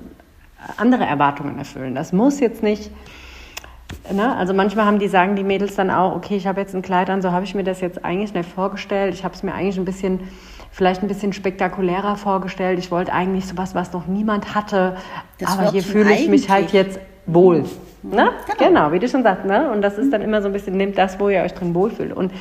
andere 0.77 1.05
Erwartungen 1.05 1.57
erfüllen. 1.57 1.95
Das 1.95 2.13
muss 2.13 2.39
jetzt 2.39 2.63
nicht, 2.63 2.91
ne? 4.11 4.35
also 4.35 4.53
manchmal 4.53 4.85
haben 4.85 4.99
die, 4.99 5.07
sagen 5.07 5.35
die 5.35 5.43
Mädels 5.43 5.75
dann 5.75 5.89
auch, 5.89 6.15
okay, 6.15 6.35
ich 6.35 6.47
habe 6.47 6.59
jetzt 6.61 6.75
ein 6.75 6.81
Kleid 6.81 7.09
an, 7.09 7.21
so 7.21 7.31
habe 7.31 7.45
ich 7.45 7.55
mir 7.55 7.63
das 7.63 7.81
jetzt 7.81 8.03
eigentlich 8.03 8.33
nicht 8.33 8.49
vorgestellt. 8.49 9.13
Ich 9.13 9.23
habe 9.23 9.33
es 9.33 9.43
mir 9.43 9.53
eigentlich 9.53 9.77
ein 9.77 9.85
bisschen, 9.85 10.21
vielleicht 10.71 11.01
ein 11.01 11.07
bisschen 11.07 11.33
spektakulärer 11.33 12.15
vorgestellt. 12.15 12.79
Ich 12.79 12.91
wollte 12.91 13.13
eigentlich 13.13 13.47
sowas, 13.47 13.75
was 13.75 13.93
noch 13.93 14.07
niemand 14.07 14.55
hatte. 14.55 14.97
Das 15.37 15.57
aber 15.57 15.71
hier 15.71 15.83
fühle 15.83 16.13
ich 16.13 16.27
mich 16.27 16.49
halt 16.49 16.71
jetzt 16.71 16.99
wohl. 17.25 17.63
Mhm. 18.03 18.15
Ne? 18.15 18.31
Genau. 18.45 18.67
genau. 18.67 18.91
wie 18.91 18.99
du 18.99 19.07
schon 19.07 19.23
sagst. 19.23 19.45
Ne? 19.45 19.71
Und 19.71 19.81
das 19.81 19.97
ist 19.97 20.11
dann 20.11 20.21
immer 20.21 20.41
so 20.41 20.47
ein 20.47 20.53
bisschen, 20.53 20.75
nehmt 20.77 20.97
das, 20.97 21.19
wo 21.19 21.29
ihr 21.29 21.41
euch 21.41 21.53
drin 21.53 21.73
wohlfühlt. 21.73 22.13
Und 22.13 22.31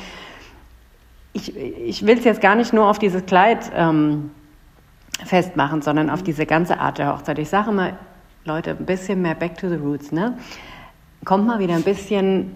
ich, 1.33 1.55
ich 1.55 2.05
will 2.05 2.17
es 2.17 2.25
jetzt 2.25 2.41
gar 2.41 2.55
nicht 2.55 2.73
nur 2.73 2.89
auf 2.89 2.99
dieses 2.99 3.25
Kleid 3.25 3.71
ähm, 3.75 4.31
festmachen, 5.25 5.81
sondern 5.81 6.09
auf 6.09 6.23
diese 6.23 6.45
ganze 6.45 6.79
Art 6.79 6.97
der 6.97 7.13
Hochzeit. 7.13 7.39
Ich 7.39 7.49
sage 7.49 7.71
immer, 7.71 7.93
Leute, 8.45 8.71
ein 8.71 8.85
bisschen 8.85 9.21
mehr 9.21 9.35
back 9.35 9.57
to 9.57 9.69
the 9.69 9.75
roots, 9.75 10.11
ne? 10.11 10.37
Kommt 11.25 11.45
mal 11.45 11.59
wieder 11.59 11.75
ein 11.75 11.83
bisschen 11.83 12.55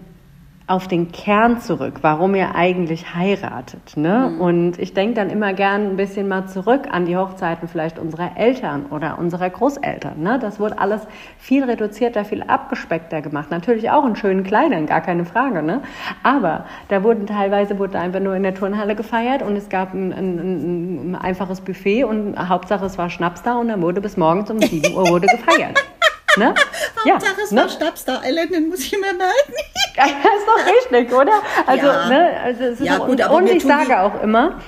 auf 0.66 0.88
den 0.88 1.12
Kern 1.12 1.60
zurück, 1.60 1.98
warum 2.00 2.34
ihr 2.34 2.54
eigentlich 2.54 3.14
heiratet. 3.14 3.96
Ne? 3.96 4.30
Mhm. 4.32 4.40
Und 4.40 4.78
ich 4.78 4.94
denke 4.94 5.14
dann 5.14 5.28
immer 5.28 5.52
gern 5.52 5.90
ein 5.90 5.96
bisschen 5.96 6.26
mal 6.26 6.46
zurück 6.46 6.88
an 6.90 7.04
die 7.04 7.18
Hochzeiten 7.18 7.68
vielleicht 7.68 7.98
unserer 7.98 8.38
Eltern 8.38 8.86
oder 8.86 9.18
unserer 9.18 9.50
Großeltern. 9.50 10.22
Ne? 10.22 10.38
Das 10.40 10.58
wurde 10.58 10.78
alles 10.78 11.02
viel 11.38 11.64
reduzierter, 11.64 12.24
viel 12.24 12.42
abgespeckter 12.42 13.20
gemacht. 13.20 13.50
Natürlich 13.50 13.90
auch 13.90 14.06
in 14.06 14.16
schönen 14.16 14.42
Kleidern, 14.42 14.86
gar 14.86 15.02
keine 15.02 15.26
Frage. 15.26 15.62
Ne? 15.62 15.82
Aber 16.22 16.64
da 16.88 17.02
wurden 17.02 17.26
teilweise 17.26 17.78
wurde 17.78 17.98
einfach 17.98 18.20
nur 18.20 18.34
in 18.34 18.42
der 18.42 18.54
Turnhalle 18.54 18.94
gefeiert 18.94 19.42
und 19.42 19.56
es 19.56 19.68
gab 19.68 19.92
ein, 19.92 20.14
ein, 20.14 21.10
ein 21.10 21.14
einfaches 21.14 21.60
Buffet 21.60 22.04
und 22.04 22.38
Hauptsache 22.48 22.86
es 22.86 22.96
war 22.96 23.10
Schnaps 23.10 23.42
da 23.42 23.56
und 23.56 23.68
dann 23.68 23.82
wurde 23.82 24.00
bis 24.00 24.16
morgens 24.16 24.50
um 24.50 24.58
7 24.58 24.94
Uhr 24.94 25.08
wurde 25.10 25.26
gefeiert. 25.26 25.84
Ne? 26.36 26.54
Hauptsache 27.08 27.40
es 27.42 27.50
ne? 27.50 27.62
war 27.62 27.68
Stabstar 27.68 28.22
Island, 28.24 28.52
den 28.54 28.68
muss 28.68 28.80
ich 28.80 28.92
mir 28.92 29.12
merken. 29.12 29.52
das 29.96 30.06
ist 30.06 30.46
doch 30.46 30.96
richtig, 30.96 31.12
oder? 31.12 31.42
Also, 31.66 31.86
ja. 31.86 32.08
ne, 32.08 32.40
also 32.42 32.64
es 32.64 32.80
ist 32.80 32.86
ja, 32.86 32.98
gut, 32.98 33.20
und, 33.20 33.30
und 33.30 33.46
ich 33.48 33.62
sage 33.62 34.00
auch 34.00 34.22
immer, 34.22 34.60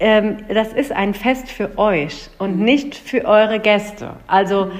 ähm, 0.00 0.38
das 0.48 0.72
ist 0.72 0.92
ein 0.92 1.14
Fest 1.14 1.48
für 1.48 1.78
euch 1.78 2.28
und 2.38 2.58
mhm. 2.58 2.64
nicht 2.64 2.94
für 2.94 3.24
eure 3.24 3.60
Gäste. 3.60 4.16
Also 4.26 4.70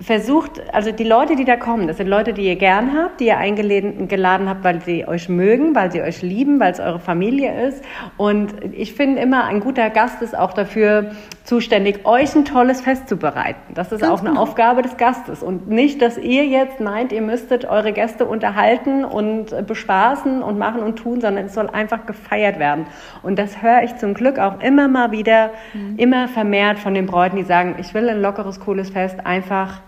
versucht, 0.00 0.62
also 0.72 0.92
die 0.92 1.04
Leute, 1.04 1.36
die 1.36 1.44
da 1.44 1.56
kommen, 1.56 1.86
das 1.86 1.98
sind 1.98 2.08
Leute, 2.08 2.32
die 2.32 2.46
ihr 2.46 2.56
gern 2.56 2.96
habt, 2.96 3.20
die 3.20 3.26
ihr 3.26 3.36
eingeladen 3.36 4.48
habt, 4.48 4.64
weil 4.64 4.80
sie 4.80 5.06
euch 5.06 5.28
mögen, 5.28 5.74
weil 5.74 5.92
sie 5.92 6.00
euch 6.00 6.22
lieben, 6.22 6.58
weil 6.58 6.72
es 6.72 6.80
eure 6.80 6.98
Familie 6.98 7.68
ist. 7.68 7.84
Und 8.16 8.54
ich 8.72 8.94
finde 8.94 9.20
immer, 9.20 9.44
ein 9.44 9.60
guter 9.60 9.90
Gast 9.90 10.22
ist 10.22 10.36
auch 10.36 10.54
dafür 10.54 11.12
zuständig, 11.44 12.00
euch 12.04 12.34
ein 12.34 12.44
tolles 12.44 12.80
Fest 12.80 13.08
zu 13.08 13.16
bereiten. 13.16 13.74
Das 13.74 13.92
ist 13.92 14.00
Ganz 14.00 14.12
auch 14.12 14.20
eine 14.20 14.30
genau. 14.30 14.42
Aufgabe 14.42 14.82
des 14.82 14.96
Gastes. 14.96 15.42
Und 15.42 15.68
nicht, 15.68 16.00
dass 16.00 16.16
ihr 16.16 16.46
jetzt 16.46 16.80
meint, 16.80 17.12
ihr 17.12 17.22
müsstet 17.22 17.66
eure 17.66 17.92
Gäste 17.92 18.24
unterhalten 18.24 19.04
und 19.04 19.66
bespaßen 19.66 20.42
und 20.42 20.58
machen 20.58 20.82
und 20.82 20.96
tun, 20.96 21.20
sondern 21.20 21.46
es 21.46 21.54
soll 21.54 21.68
einfach 21.68 22.06
gefeiert 22.06 22.58
werden. 22.58 22.86
Und 23.22 23.38
das 23.38 23.62
höre 23.62 23.82
ich 23.82 23.96
zum 23.96 24.14
Glück 24.14 24.38
auch 24.38 24.60
immer 24.60 24.88
mal 24.88 25.12
wieder, 25.12 25.50
mhm. 25.74 25.96
immer 25.98 26.28
vermehrt 26.28 26.78
von 26.78 26.94
den 26.94 27.06
Bräuten, 27.06 27.36
die 27.36 27.42
sagen, 27.42 27.76
ich 27.78 27.92
will 27.92 28.08
ein 28.08 28.22
lockeres, 28.22 28.60
cooles 28.60 28.90
Fest, 28.90 29.26
einfach, 29.26 29.80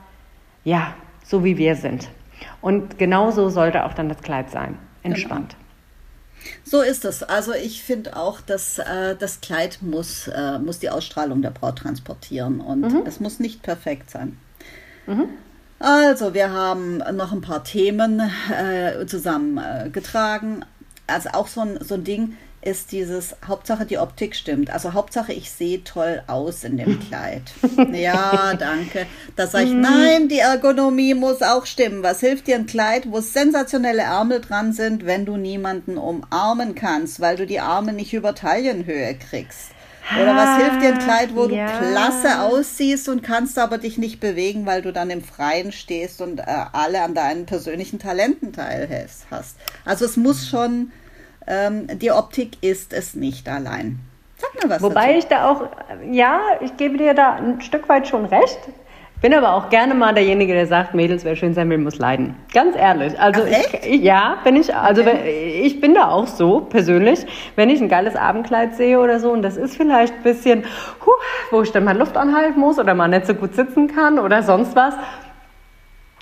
ja, 0.65 0.95
so 1.25 1.45
wie 1.45 1.57
wir 1.57 1.77
sind. 1.77 2.09
Und 2.61 2.99
genauso 2.99 3.49
sollte 3.49 3.85
auch 3.85 3.95
dann 3.95 4.09
das 4.09 4.21
Kleid 4.21 4.51
sein. 4.51 4.79
Entspannt. 5.03 5.53
Genau. 5.53 5.63
So 6.65 6.81
ist 6.81 7.05
es. 7.05 7.23
Also 7.23 7.53
ich 7.53 7.83
finde 7.83 8.17
auch, 8.17 8.41
dass 8.41 8.79
äh, 8.79 9.17
das 9.17 9.41
Kleid 9.41 9.79
muss, 9.81 10.29
äh, 10.29 10.59
muss 10.59 10.79
die 10.79 10.91
Ausstrahlung 10.91 11.43
der 11.43 11.51
Braut 11.51 11.79
transportieren 11.79 12.61
und 12.61 12.81
mhm. 12.81 13.03
es 13.07 13.21
muss 13.21 13.39
nicht 13.39 13.63
perfekt 13.63 14.11
sein. 14.11 14.39
Mhm. 15.07 15.29
Also 15.79 16.35
wir 16.35 16.51
haben 16.51 16.99
noch 16.99 17.33
ein 17.33 17.41
paar 17.41 17.65
Themen 17.65 18.21
äh, 18.51 19.05
zusammengetragen. 19.07 20.65
also 21.09 21.31
auch 21.31 21.49
so 21.49 21.61
ein, 21.61 21.79
so 21.83 21.95
ein 21.95 22.05
Ding, 22.05 22.37
ist 22.63 22.93
dieses 22.93 23.35
Hauptsache 23.47 23.85
die 23.85 23.99
Optik 23.99 24.37
stimmt. 24.37 24.71
Also 24.71 24.93
Hauptsache 24.93 25.33
ich 25.33 25.51
sehe 25.51 25.83
toll 25.85 26.23
aus 26.29 26.65
in 26.65 26.77
dem 26.77 27.01
Kleid. 27.09 27.43
ja, 27.93 28.55
danke. 28.55 29.07
Da 29.37 29.47
sage 29.47 29.65
ich, 29.65 29.73
mhm. 29.73 29.81
nein, 29.81 30.29
die 30.29 30.39
Ergonomie 30.39 31.15
muss 31.15 31.43
auch 31.43 31.67
stimmen. 31.67 32.03
Was 32.03 32.21
hilft 32.21 32.47
dir 32.47 32.57
ein 32.57 32.67
Kleid, 32.67 33.11
wo 33.11 33.21
sensationelle 33.21 34.03
Ärmel 34.03 34.41
dran 34.41 34.73
sind, 34.73 35.05
wenn 35.07 35.27
du 35.27 35.37
niemanden 35.37 35.99
umarmen 35.99 36.75
kannst, 36.75 37.21
weil 37.21 37.37
du 37.37 37.47
die 37.47 37.61
Arme 37.61 37.93
nicht 37.93 38.13
über 38.13 38.35
Taillenhöhe 38.35 39.17
kriegst? 39.17 39.71
Oder 40.21 40.37
was 40.37 40.57
hilft 40.57 40.83
dir 40.83 40.95
ein 40.95 40.99
Kleid, 40.99 41.35
wo 41.35 41.49
ja. 41.49 41.67
du 41.67 41.87
klasse 41.87 42.41
aussiehst 42.41 43.09
und 43.09 43.23
kannst 43.23 43.59
aber 43.59 43.79
dich 43.79 43.99
nicht 43.99 44.21
bewegen, 44.21 44.67
weil 44.67 44.83
du 44.83 44.93
dann 44.93 45.11
im 45.11 45.23
Freien 45.23 45.73
stehst 45.73 46.21
und 46.21 46.41
äh, 46.41 46.45
alle 46.73 47.03
an 47.03 47.15
deinen 47.15 47.47
persönlichen 47.47 47.99
Talenten 47.99 48.53
teilhast? 48.53 49.27
Also 49.85 50.05
es 50.05 50.17
muss 50.17 50.49
schon 50.49 50.91
ähm, 51.47 51.87
die 51.99 52.11
Optik 52.11 52.63
ist 52.63 52.93
es 52.93 53.15
nicht 53.15 53.49
allein. 53.49 53.99
Sag 54.37 54.63
mal 54.63 54.75
was. 54.75 54.83
Wobei 54.83 55.09
dazu. 55.09 55.19
ich 55.19 55.27
da 55.27 55.51
auch, 55.51 55.69
ja, 56.11 56.41
ich 56.61 56.77
gebe 56.77 56.99
dir 56.99 57.15
da 57.15 57.35
ein 57.35 57.61
Stück 57.61 57.89
weit 57.89 58.09
schon 58.09 58.25
recht. 58.25 58.59
Bin 59.23 59.33
aber 59.35 59.55
auch 59.55 59.69
gerne 59.69 59.95
mal 59.95 60.13
derjenige, 60.13 60.53
der 60.53 60.67
sagt, 60.67 60.95
Mädels, 60.95 61.25
wer 61.25 61.37
schön 61.37 61.55
sein 61.55 61.71
will, 61.71 61.79
muss 61.79 61.97
leiden. 61.97 62.35
Ganz 62.53 62.75
ehrlich. 62.75 63.17
Also 63.21 63.43
Ach, 63.45 63.75
ich, 63.85 64.03
ja, 64.03 64.39
bin 64.43 64.57
ich. 64.57 64.75
Also 64.75 65.03
okay. 65.03 65.63
ich 65.63 65.81
bin 65.81 65.95
da 65.95 66.09
auch 66.09 66.27
so 66.27 66.63
persönlich, 66.63 67.25
wenn 67.55 67.71
ich 67.71 67.81
ein 67.81 67.89
geiles 67.89 68.17
Abendkleid 68.17 68.75
sehe 68.75 68.99
oder 68.99 69.21
so 69.21 69.31
und 69.31 69.43
das 69.43 69.57
ist 69.57 69.77
vielleicht 69.77 70.13
ein 70.13 70.23
bisschen, 70.25 70.65
huh, 71.07 71.13
wo 71.53 71.63
ich 71.63 71.71
dann 71.71 71.85
mal 71.85 71.97
Luft 71.97 72.17
anhalten 72.17 72.59
muss 72.59 72.81
oder 72.81 72.95
mal 72.95 73.07
nicht 73.07 73.27
so 73.27 73.35
gut 73.35 73.55
sitzen 73.55 73.87
kann 73.87 74.19
oder 74.19 74.43
sonst 74.43 74.75
was, 74.75 74.95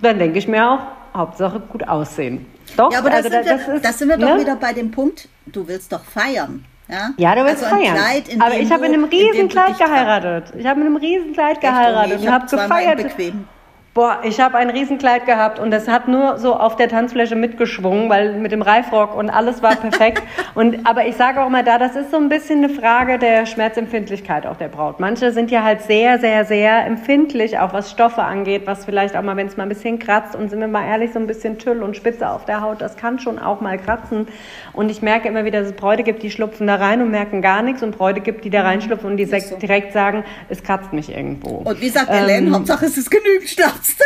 dann 0.03 0.19
denke 0.19 0.39
ich 0.39 0.47
mir 0.47 0.71
auch, 0.71 0.81
Hauptsache 1.17 1.61
gut 1.61 1.89
aussehen. 1.89 2.45
Doch, 2.77 2.93
ja, 2.93 2.99
aber 2.99 3.13
also 3.13 3.29
das, 3.29 3.45
sind, 3.45 3.47
das, 3.47 3.67
wir, 3.67 3.75
ist, 3.75 3.85
das 3.85 3.99
sind 3.99 4.09
wir 4.09 4.17
doch 4.17 4.35
ne? 4.35 4.41
wieder 4.41 4.57
bei 4.57 4.73
dem 4.73 4.91
Punkt, 4.91 5.29
du 5.47 5.67
willst 5.67 5.93
doch 5.93 6.05
feiern. 6.05 6.65
Ja, 6.89 7.11
ja 7.17 7.35
du 7.35 7.45
willst 7.45 7.63
also 7.65 7.77
feiern. 7.77 7.97
Kleid, 7.97 8.25
aber 8.41 8.57
ich 8.57 8.71
habe 8.73 8.87
in 8.87 8.95
einem 8.95 9.05
Riesenkleid 9.05 9.79
geheiratet. 9.79 10.53
Ich 10.59 10.67
habe 10.67 10.81
in 10.81 10.87
einem 10.87 10.97
Riesenkleid 10.97 11.61
geheiratet 11.61 12.21
und 12.21 12.31
habe 12.31 12.47
gefeiert. 12.47 13.03
Bequem. 13.03 13.49
Boah, 13.93 14.21
ich 14.23 14.39
habe 14.39 14.57
ein 14.57 14.71
Riesenkleid 14.71 15.27
gehabt 15.27 15.59
und 15.59 15.73
es 15.73 15.89
hat 15.89 16.07
nur 16.07 16.39
so 16.39 16.55
auf 16.55 16.77
der 16.77 16.89
Tanzfläche 16.89 17.35
mitgeschwungen, 17.35 18.09
weil 18.09 18.39
mit 18.39 18.53
dem 18.53 18.63
Reifrock 18.63 19.17
und 19.17 19.31
alles 19.31 19.63
war 19.63 19.75
perfekt. 19.75 20.23
und, 20.55 20.87
aber 20.87 21.07
ich 21.07 21.17
sage 21.17 21.43
auch 21.43 21.49
mal 21.49 21.65
da, 21.65 21.77
das 21.77 21.97
ist 21.97 22.13
so 22.13 22.17
ein 22.17 22.29
bisschen 22.29 22.63
eine 22.63 22.73
Frage 22.73 23.19
der 23.19 23.47
Schmerzempfindlichkeit 23.47 24.47
auch 24.47 24.57
der 24.57 24.69
Braut. 24.69 25.01
Manche 25.01 25.33
sind 25.33 25.51
ja 25.51 25.65
halt 25.65 25.83
sehr, 25.83 26.21
sehr, 26.21 26.45
sehr 26.45 26.87
empfindlich, 26.87 27.59
auch 27.59 27.73
was 27.73 27.91
Stoffe 27.91 28.23
angeht, 28.23 28.63
was 28.65 28.85
vielleicht 28.85 29.17
auch 29.17 29.23
mal, 29.23 29.37
wenn 29.37 29.49
es 29.49 29.57
mal 29.57 29.65
ein 29.65 29.69
bisschen 29.69 29.99
kratzt 29.99 30.37
und 30.37 30.51
sind 30.51 30.61
wir 30.61 30.69
mal 30.69 30.87
ehrlich, 30.87 31.13
so 31.13 31.19
ein 31.19 31.27
bisschen 31.27 31.59
Tüll 31.59 31.83
und 31.83 31.97
Spitze 31.97 32.29
auf 32.29 32.45
der 32.45 32.61
Haut, 32.61 32.81
das 32.81 32.97
kann 32.97 33.19
schon 33.19 33.41
auch 33.41 33.61
mal 33.61 33.77
kratzen. 33.77 34.29
Und 34.73 34.89
ich 34.93 35.03
merke 35.03 35.27
immer 35.27 35.45
wieder, 35.45 35.63
dass 35.63 35.71
es 35.71 35.75
Bräute 35.75 36.05
gibt, 36.05 36.23
die 36.23 36.31
schlupfen 36.31 36.69
da 36.69 36.77
rein 36.77 37.03
und 37.03 37.11
merken 37.11 37.43
gar 37.43 37.63
nichts 37.63 37.83
und 37.83 37.99
Bräute 37.99 38.21
gibt, 38.21 38.45
die 38.45 38.51
da 38.51 38.63
reinschlupfen 38.63 39.11
und 39.11 39.17
die 39.17 39.25
so. 39.25 39.57
direkt 39.57 39.93
sagen, 39.93 40.23
es 40.49 40.63
kratzt 40.63 40.93
mich 40.93 41.11
irgendwo. 41.11 41.63
Und 41.65 41.81
wie 41.81 41.89
sagt 41.89 42.09
ähm, 42.09 42.29
Ellen, 42.29 42.55
Hauptsache 42.55 42.87
es 42.87 42.97
ist 42.97 43.11
genügend 43.11 43.49
Stoff 43.49 43.80
kratzt. 43.81 44.03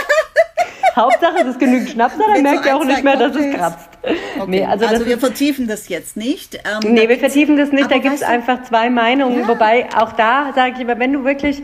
Hauptsache 0.97 1.39
es 1.43 1.47
ist 1.49 1.59
genügend 1.59 1.91
Schnaps, 1.91 2.15
dann 2.17 2.43
merkt 2.43 2.67
ihr 2.67 2.77
auch 2.77 2.85
nicht 2.85 3.03
mehr, 3.03 3.17
dass 3.17 3.35
es 3.35 3.55
kratzt. 3.55 3.89
Okay. 4.39 4.45
Nee, 4.47 4.65
also, 4.65 4.87
also 4.87 5.07
wir 5.07 5.19
vertiefen 5.19 5.67
das 5.67 5.89
jetzt 5.89 6.17
nicht. 6.17 6.55
Ähm, 6.55 6.93
nee, 6.93 7.09
wir 7.09 7.19
vertiefen 7.19 7.57
das 7.57 7.73
nicht. 7.73 7.91
Da 7.91 7.99
gibt 7.99 8.15
es 8.15 8.23
einfach 8.23 8.63
zwei 8.63 8.91
Meinungen. 8.91 9.41
Ja. 9.41 9.49
Wobei 9.49 9.89
auch 9.97 10.13
da 10.13 10.53
sage 10.55 10.75
ich 10.77 10.81
immer, 10.81 10.99
wenn 10.99 11.13
du 11.13 11.25
wirklich 11.25 11.63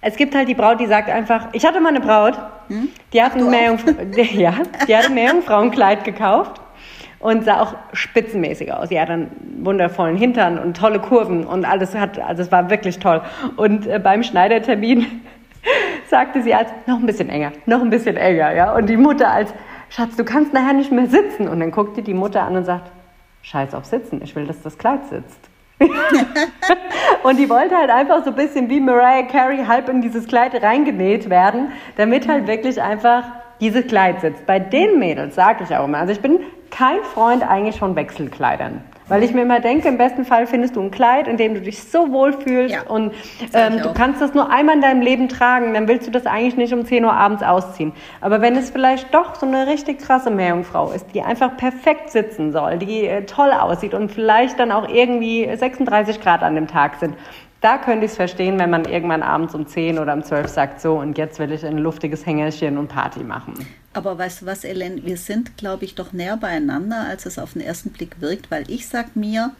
es 0.00 0.16
gibt 0.16 0.34
halt 0.34 0.48
die 0.48 0.54
Braut, 0.54 0.80
die 0.80 0.86
sagt 0.86 1.10
einfach, 1.10 1.48
ich 1.52 1.66
hatte 1.66 1.80
mal 1.80 1.88
eine 1.88 2.00
Braut, 2.00 2.38
hm? 2.68 2.88
die, 3.12 3.22
hat 3.22 3.34
ein 3.34 3.50
ja, 4.34 4.54
die 4.86 4.96
hat 4.96 5.06
ein 5.06 5.14
Meerjungfrauenkleid 5.14 6.04
gekauft 6.04 6.60
und 7.18 7.44
sah 7.44 7.60
auch 7.60 7.74
spitzenmäßig 7.92 8.72
aus. 8.72 8.90
Die 8.90 9.00
hat 9.00 9.10
einen 9.10 9.30
wundervollen 9.64 10.16
Hintern 10.16 10.58
und 10.58 10.76
tolle 10.76 11.00
Kurven 11.00 11.44
und 11.44 11.64
alles 11.64 11.94
hat, 11.96 12.18
also 12.20 12.42
es 12.42 12.52
war 12.52 12.70
wirklich 12.70 13.00
toll. 13.00 13.22
Und 13.56 13.86
äh, 13.86 13.98
beim 13.98 14.22
Schneidertermin 14.22 15.22
sagte 16.08 16.42
sie 16.42 16.54
als, 16.54 16.70
noch 16.86 16.98
ein 16.98 17.06
bisschen 17.06 17.28
enger, 17.28 17.52
noch 17.66 17.80
ein 17.80 17.90
bisschen 17.90 18.16
enger, 18.16 18.52
ja. 18.54 18.74
Und 18.74 18.86
die 18.86 18.96
Mutter 18.96 19.30
als, 19.30 19.52
Schatz, 19.90 20.16
du 20.16 20.24
kannst 20.24 20.52
nachher 20.52 20.74
nicht 20.74 20.92
mehr 20.92 21.06
sitzen. 21.06 21.48
Und 21.48 21.60
dann 21.60 21.70
guckte 21.70 22.02
die 22.02 22.14
Mutter 22.14 22.42
an 22.42 22.56
und 22.56 22.64
sagt, 22.64 22.90
scheiß 23.42 23.74
auf 23.74 23.84
Sitzen, 23.84 24.20
ich 24.22 24.34
will, 24.36 24.46
dass 24.46 24.62
das 24.62 24.76
Kleid 24.78 25.06
sitzt. 25.06 25.40
und 27.22 27.38
die 27.38 27.48
wollte 27.48 27.76
halt 27.76 27.90
einfach 27.90 28.24
so 28.24 28.30
ein 28.30 28.36
bisschen 28.36 28.68
wie 28.68 28.80
Mariah 28.80 29.22
Carey 29.22 29.64
halb 29.64 29.88
in 29.88 30.02
dieses 30.02 30.26
Kleid 30.26 30.60
reingenäht 30.60 31.30
werden, 31.30 31.72
damit 31.96 32.26
halt 32.26 32.48
wirklich 32.48 32.82
einfach 32.82 33.24
dieses 33.60 33.86
Kleid 33.86 34.20
sitzt. 34.20 34.44
Bei 34.44 34.58
den 34.58 34.98
Mädels 34.98 35.36
sage 35.36 35.64
ich 35.64 35.76
auch 35.76 35.84
immer, 35.84 35.98
also 35.98 36.12
ich 36.12 36.20
bin 36.20 36.40
kein 36.70 37.02
Freund 37.04 37.48
eigentlich 37.48 37.78
von 37.78 37.94
Wechselkleidern. 37.94 38.82
Weil 39.08 39.22
ich 39.22 39.32
mir 39.32 39.42
immer 39.42 39.60
denke, 39.60 39.88
im 39.88 39.98
besten 39.98 40.24
Fall 40.24 40.46
findest 40.46 40.76
du 40.76 40.82
ein 40.82 40.90
Kleid, 40.90 41.28
in 41.28 41.36
dem 41.36 41.54
du 41.54 41.60
dich 41.60 41.82
so 41.82 42.12
wohl 42.12 42.32
fühlst 42.32 42.74
ja, 42.74 42.82
und 42.82 43.12
ähm, 43.54 43.82
du 43.82 43.92
kannst 43.94 44.20
das 44.20 44.34
nur 44.34 44.50
einmal 44.50 44.76
in 44.76 44.82
deinem 44.82 45.02
Leben 45.02 45.28
tragen, 45.28 45.74
dann 45.74 45.88
willst 45.88 46.06
du 46.06 46.10
das 46.10 46.26
eigentlich 46.26 46.56
nicht 46.56 46.72
um 46.72 46.84
10 46.84 47.04
Uhr 47.04 47.12
abends 47.12 47.42
ausziehen. 47.42 47.92
Aber 48.20 48.40
wenn 48.40 48.56
es 48.56 48.70
vielleicht 48.70 49.12
doch 49.14 49.34
so 49.34 49.46
eine 49.46 49.66
richtig 49.66 49.98
krasse 49.98 50.30
Meerjungfrau 50.30 50.90
ist, 50.92 51.06
die 51.14 51.22
einfach 51.22 51.56
perfekt 51.56 52.10
sitzen 52.10 52.52
soll, 52.52 52.78
die 52.78 53.06
äh, 53.06 53.24
toll 53.24 53.50
aussieht 53.52 53.94
und 53.94 54.12
vielleicht 54.12 54.58
dann 54.58 54.72
auch 54.72 54.88
irgendwie 54.88 55.48
36 55.54 56.20
Grad 56.20 56.42
an 56.42 56.54
dem 56.54 56.66
Tag 56.66 56.96
sind, 56.96 57.14
da 57.60 57.78
könnte 57.78 58.04
ich 58.04 58.12
es 58.12 58.16
verstehen, 58.16 58.58
wenn 58.58 58.70
man 58.70 58.84
irgendwann 58.84 59.22
abends 59.22 59.54
um 59.54 59.66
10 59.66 59.98
oder 59.98 60.12
um 60.12 60.22
12 60.22 60.48
sagt, 60.48 60.80
so 60.80 60.98
und 60.98 61.18
jetzt 61.18 61.38
will 61.38 61.50
ich 61.52 61.64
ein 61.64 61.78
luftiges 61.78 62.24
Hängerchen 62.24 62.78
und 62.78 62.88
Party 62.88 63.24
machen. 63.24 63.54
Aber 63.94 64.16
weißt 64.16 64.42
du 64.42 64.46
was, 64.46 64.64
Ellen, 64.64 65.04
wir 65.04 65.16
sind, 65.16 65.56
glaube 65.56 65.84
ich, 65.84 65.94
doch 65.94 66.12
näher 66.12 66.36
beieinander, 66.36 67.06
als 67.08 67.26
es 67.26 67.38
auf 67.38 67.54
den 67.54 67.62
ersten 67.62 67.90
Blick 67.90 68.20
wirkt, 68.20 68.50
weil 68.50 68.70
ich 68.70 68.86
sag 68.86 69.16
mir, 69.16 69.52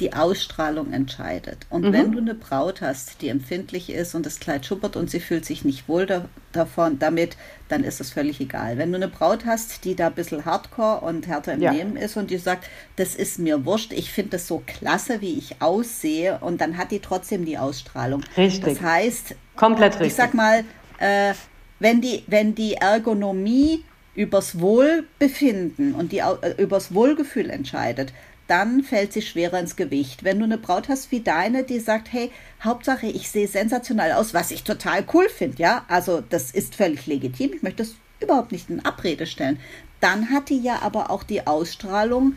die 0.00 0.12
Ausstrahlung 0.12 0.92
entscheidet. 0.92 1.66
Und 1.70 1.84
mhm. 1.84 1.92
wenn 1.92 2.12
du 2.12 2.18
eine 2.18 2.34
Braut 2.34 2.80
hast, 2.80 3.22
die 3.22 3.28
empfindlich 3.28 3.90
ist 3.90 4.14
und 4.14 4.26
das 4.26 4.40
Kleid 4.40 4.66
schuppert 4.66 4.96
und 4.96 5.08
sie 5.08 5.20
fühlt 5.20 5.44
sich 5.44 5.64
nicht 5.64 5.88
wohl 5.88 6.06
da, 6.06 6.24
davon, 6.52 6.98
damit, 6.98 7.36
dann 7.68 7.84
ist 7.84 8.00
es 8.00 8.10
völlig 8.10 8.40
egal. 8.40 8.76
Wenn 8.76 8.90
du 8.90 8.96
eine 8.96 9.08
Braut 9.08 9.46
hast, 9.46 9.84
die 9.84 9.94
da 9.94 10.08
ein 10.08 10.14
bisschen 10.14 10.44
hardcore 10.44 11.00
und 11.00 11.28
härter 11.28 11.54
im 11.54 11.62
ja. 11.62 11.72
Nehmen 11.72 11.96
ist 11.96 12.16
und 12.16 12.30
die 12.30 12.38
sagt, 12.38 12.68
das 12.96 13.14
ist 13.14 13.38
mir 13.38 13.64
wurscht, 13.64 13.92
ich 13.92 14.10
finde 14.10 14.30
das 14.32 14.48
so 14.48 14.62
klasse, 14.66 15.20
wie 15.20 15.38
ich 15.38 15.62
aussehe, 15.62 16.38
und 16.40 16.60
dann 16.60 16.76
hat 16.76 16.90
die 16.90 17.00
trotzdem 17.00 17.44
die 17.44 17.58
Ausstrahlung. 17.58 18.22
Richtig. 18.36 18.74
Das 18.74 18.82
heißt, 18.82 19.36
komplett 19.54 19.94
richtig. 19.94 20.08
Ich 20.08 20.14
sag 20.14 20.34
mal, 20.34 20.64
äh, 20.98 21.34
wenn 21.78 22.00
die, 22.00 22.24
wenn 22.26 22.54
die 22.54 22.74
Ergonomie 22.74 23.84
übers 24.16 24.60
Wohlbefinden 24.60 25.94
und 25.94 26.12
die, 26.12 26.18
äh, 26.18 26.54
übers 26.58 26.94
Wohlgefühl 26.94 27.50
entscheidet, 27.50 28.12
dann 28.46 28.82
fällt 28.82 29.12
sie 29.12 29.22
schwerer 29.22 29.58
ins 29.58 29.76
Gewicht. 29.76 30.24
Wenn 30.24 30.38
du 30.38 30.44
eine 30.44 30.58
Braut 30.58 30.88
hast 30.88 31.10
wie 31.10 31.20
deine, 31.20 31.64
die 31.64 31.80
sagt, 31.80 32.12
hey, 32.12 32.30
Hauptsache, 32.62 33.06
ich 33.06 33.30
sehe 33.30 33.48
sensationell 33.48 34.12
aus, 34.12 34.34
was 34.34 34.50
ich 34.50 34.64
total 34.64 35.04
cool 35.14 35.28
finde, 35.28 35.58
ja, 35.58 35.84
also 35.88 36.22
das 36.28 36.50
ist 36.50 36.74
völlig 36.74 37.06
legitim, 37.06 37.52
ich 37.54 37.62
möchte 37.62 37.82
das 37.84 37.94
überhaupt 38.20 38.52
nicht 38.52 38.70
in 38.70 38.84
Abrede 38.84 39.26
stellen. 39.26 39.58
Dann 40.00 40.30
hat 40.30 40.50
die 40.50 40.60
ja 40.60 40.82
aber 40.82 41.10
auch 41.10 41.22
die 41.22 41.46
Ausstrahlung, 41.46 42.36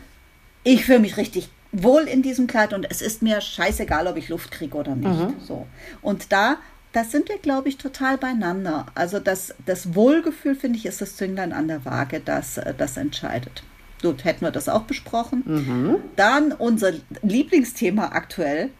ich 0.64 0.84
fühle 0.84 1.00
mich 1.00 1.16
richtig 1.16 1.50
wohl 1.72 2.02
in 2.02 2.22
diesem 2.22 2.46
Kleid 2.46 2.72
und 2.72 2.86
es 2.90 3.02
ist 3.02 3.22
mir 3.22 3.40
scheißegal, 3.40 4.06
ob 4.06 4.16
ich 4.16 4.28
Luft 4.28 4.50
kriege 4.50 4.76
oder 4.76 4.94
nicht. 4.94 5.08
Mhm. 5.08 5.34
So. 5.40 5.66
Und 6.00 6.32
da 6.32 6.58
das 6.92 7.10
sind 7.10 7.28
wir, 7.28 7.38
glaube 7.38 7.68
ich, 7.68 7.76
total 7.76 8.16
beieinander. 8.16 8.86
Also 8.94 9.20
das, 9.20 9.54
das 9.66 9.94
Wohlgefühl, 9.94 10.54
finde 10.54 10.78
ich, 10.78 10.86
ist 10.86 11.00
das 11.00 11.16
Zünglein 11.16 11.52
an 11.52 11.68
der 11.68 11.84
Waage, 11.84 12.20
das, 12.20 12.58
äh, 12.58 12.74
das 12.76 12.96
entscheidet. 12.96 13.62
Gut, 14.02 14.24
hätten 14.24 14.42
wir 14.42 14.50
das 14.50 14.68
auch 14.68 14.82
besprochen. 14.82 15.42
Mhm. 15.44 15.96
Dann 16.16 16.52
unser 16.52 16.92
Lieblingsthema 17.22 18.10
aktuell. 18.12 18.70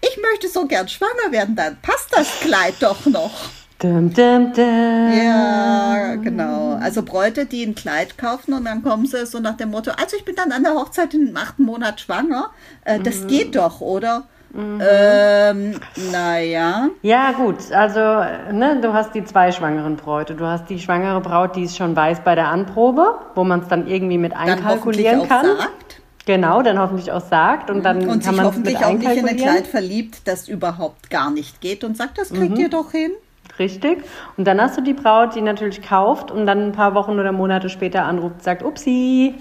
Ich 0.00 0.18
möchte 0.22 0.48
so 0.48 0.66
gern 0.66 0.88
schwanger 0.88 1.32
werden, 1.32 1.56
dann 1.56 1.76
passt 1.82 2.08
das 2.12 2.40
Kleid 2.40 2.74
doch 2.80 3.04
noch. 3.06 3.50
Dum, 3.80 4.12
dum, 4.12 4.52
dum. 4.54 5.12
Ja, 5.12 6.16
genau. 6.16 6.78
Also 6.80 7.02
Bräute, 7.02 7.46
die 7.46 7.64
ein 7.64 7.76
Kleid 7.76 8.18
kaufen 8.18 8.52
und 8.52 8.64
dann 8.64 8.82
kommen 8.82 9.06
sie 9.06 9.24
so 9.26 9.38
nach 9.38 9.56
dem 9.56 9.70
Motto, 9.70 9.92
also 9.92 10.16
ich 10.16 10.24
bin 10.24 10.34
dann 10.34 10.50
an 10.50 10.64
der 10.64 10.74
Hochzeit 10.74 11.14
im 11.14 11.36
achten 11.36 11.64
Monat 11.64 12.00
schwanger. 12.00 12.50
Äh, 12.84 12.98
das 13.00 13.20
mhm. 13.20 13.26
geht 13.28 13.54
doch, 13.54 13.80
oder? 13.80 14.26
Mhm. 14.52 14.80
Ähm, 14.80 15.80
naja. 16.10 16.88
Ja, 17.02 17.32
gut. 17.32 17.70
Also, 17.72 18.00
ne, 18.00 18.80
du 18.80 18.92
hast 18.92 19.14
die 19.14 19.24
zwei 19.24 19.52
schwangeren 19.52 19.96
Bräute. 19.96 20.34
Du 20.34 20.46
hast 20.46 20.68
die 20.70 20.78
schwangere 20.78 21.20
Braut, 21.20 21.56
die 21.56 21.64
es 21.64 21.76
schon 21.76 21.94
weiß 21.94 22.20
bei 22.24 22.34
der 22.34 22.48
Anprobe, 22.48 23.18
wo 23.34 23.44
man 23.44 23.60
es 23.60 23.68
dann 23.68 23.86
irgendwie 23.86 24.18
mit 24.18 24.34
einkalkulieren 24.34 25.20
dann 25.20 25.28
kann. 25.28 25.46
Sagt. 25.58 26.00
Genau, 26.28 26.60
dann 26.60 26.78
hoffentlich 26.78 27.10
auch 27.10 27.22
sagt 27.22 27.70
und 27.70 27.82
dann 27.82 28.06
und 28.06 28.22
kann 28.22 28.36
man 28.36 28.44
hoffentlich 28.44 28.76
auch 28.84 28.92
nicht 28.92 29.16
in 29.16 29.26
ein 29.26 29.36
Kleid 29.38 29.66
verliebt, 29.66 30.28
das 30.28 30.46
überhaupt 30.46 31.08
gar 31.08 31.30
nicht 31.30 31.62
geht 31.62 31.84
und 31.84 31.96
sagt, 31.96 32.18
das 32.18 32.30
kriegt 32.30 32.50
mhm. 32.50 32.60
ihr 32.60 32.68
doch 32.68 32.90
hin. 32.90 33.12
Richtig. 33.58 34.04
Und 34.36 34.46
dann 34.46 34.60
hast 34.60 34.76
du 34.76 34.82
die 34.82 34.92
Braut, 34.92 35.34
die 35.34 35.40
natürlich 35.40 35.80
kauft 35.80 36.30
und 36.30 36.44
dann 36.44 36.66
ein 36.66 36.72
paar 36.72 36.94
Wochen 36.94 37.18
oder 37.18 37.32
Monate 37.32 37.70
später 37.70 38.04
anruft 38.04 38.34
und 38.34 38.42
sagt, 38.42 38.62
upsi, 38.62 39.36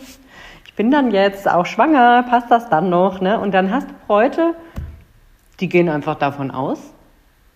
ich 0.65 0.73
bin 0.75 0.89
dann 0.89 1.11
jetzt 1.11 1.49
auch 1.49 1.65
schwanger, 1.65 2.23
passt 2.23 2.49
das 2.49 2.69
dann 2.69 2.89
noch? 2.89 3.19
Ne? 3.19 3.37
Und 3.37 3.53
dann 3.53 3.69
hast 3.69 3.89
du 3.89 3.93
Bräute, 4.07 4.53
die 5.59 5.69
gehen 5.69 5.89
einfach 5.89 6.15
davon 6.15 6.51
aus, 6.51 6.93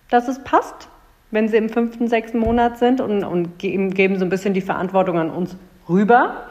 dass 0.09 0.27
es 0.27 0.43
passt, 0.43 0.89
wenn 1.31 1.47
sie 1.47 1.57
im 1.57 1.69
fünften, 1.69 2.07
sechsten 2.07 2.39
Monat 2.39 2.77
sind 2.77 2.99
und, 2.99 3.23
und 3.23 3.59
geben 3.59 4.19
so 4.19 4.25
ein 4.25 4.29
bisschen 4.29 4.53
die 4.53 4.61
Verantwortung 4.61 5.17
an 5.17 5.29
uns 5.29 5.55
rüber 5.87 6.47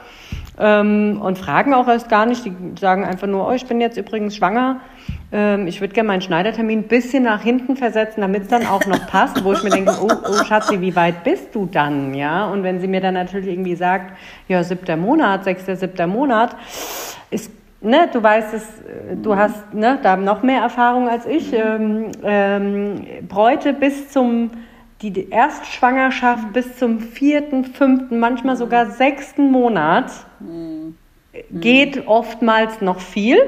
ähm, 0.59 1.21
und 1.23 1.39
fragen 1.39 1.75
auch 1.75 1.89
erst 1.89 2.09
gar 2.09 2.27
nicht. 2.27 2.45
Die 2.45 2.53
sagen 2.79 3.05
einfach 3.05 3.27
nur, 3.27 3.49
oh, 3.49 3.53
ich 3.53 3.67
bin 3.67 3.81
jetzt 3.81 3.97
übrigens 3.97 4.37
schwanger. 4.37 4.81
Ähm, 5.33 5.67
ich 5.67 5.81
würde 5.81 5.95
gerne 5.95 6.07
meinen 6.07 6.23
Schneidertermin 6.23 6.81
ein 6.81 6.89
bisschen 6.89 7.25
nach 7.25 7.43
hinten 7.43 7.77
versetzen, 7.77 8.21
damit 8.21 8.43
es 8.43 8.49
dann 8.49 8.67
auch 8.67 8.85
noch 8.87 9.07
passt, 9.07 9.45
wo 9.45 9.53
ich 9.53 9.63
mir 9.63 9.71
denke, 9.71 9.95
oh, 10.01 10.09
oh 10.09 10.45
Schatzi, 10.45 10.81
wie 10.81 10.95
weit 10.97 11.25
bist 11.25 11.55
du 11.55 11.67
dann? 11.67 12.15
Ja, 12.15 12.47
und 12.47 12.63
wenn 12.63 12.81
sie 12.81 12.89
mir 12.89 13.01
dann 13.01 13.15
natürlich 13.15 13.49
irgendwie 13.49 13.75
sagt, 13.75 14.17
ja, 14.49 14.63
siebter 14.63 14.97
Monat, 14.97 15.45
sechster, 15.45 15.77
siebter 15.77 16.07
Monat, 16.07 16.57
ist 17.31 17.51
ne, 17.81 18.09
du 18.13 18.23
weißt 18.23 18.55
es, 18.55 18.67
du 19.23 19.37
hast 19.37 19.75
ne, 19.75 19.99
da 20.03 20.17
noch 20.17 20.43
mehr 20.43 20.63
Erfahrung 20.63 21.09
als 21.09 21.27
ich. 21.27 21.53
Ähm, 21.53 22.13
ähm, 22.23 23.07
Bräute 23.29 23.73
bis 23.73 24.11
zum, 24.11 24.51
die 25.03 25.31
Erstschwangerschaft 25.31 26.53
bis 26.53 26.77
zum 26.77 27.01
vierten, 27.01 27.65
fünften, 27.65 28.19
manchmal 28.19 28.57
sogar 28.57 28.91
sechsten 28.91 29.51
Monat 29.51 30.13
mhm. 30.41 30.97
geht 31.53 32.07
oftmals 32.07 32.81
noch 32.81 33.01
viel. 33.01 33.39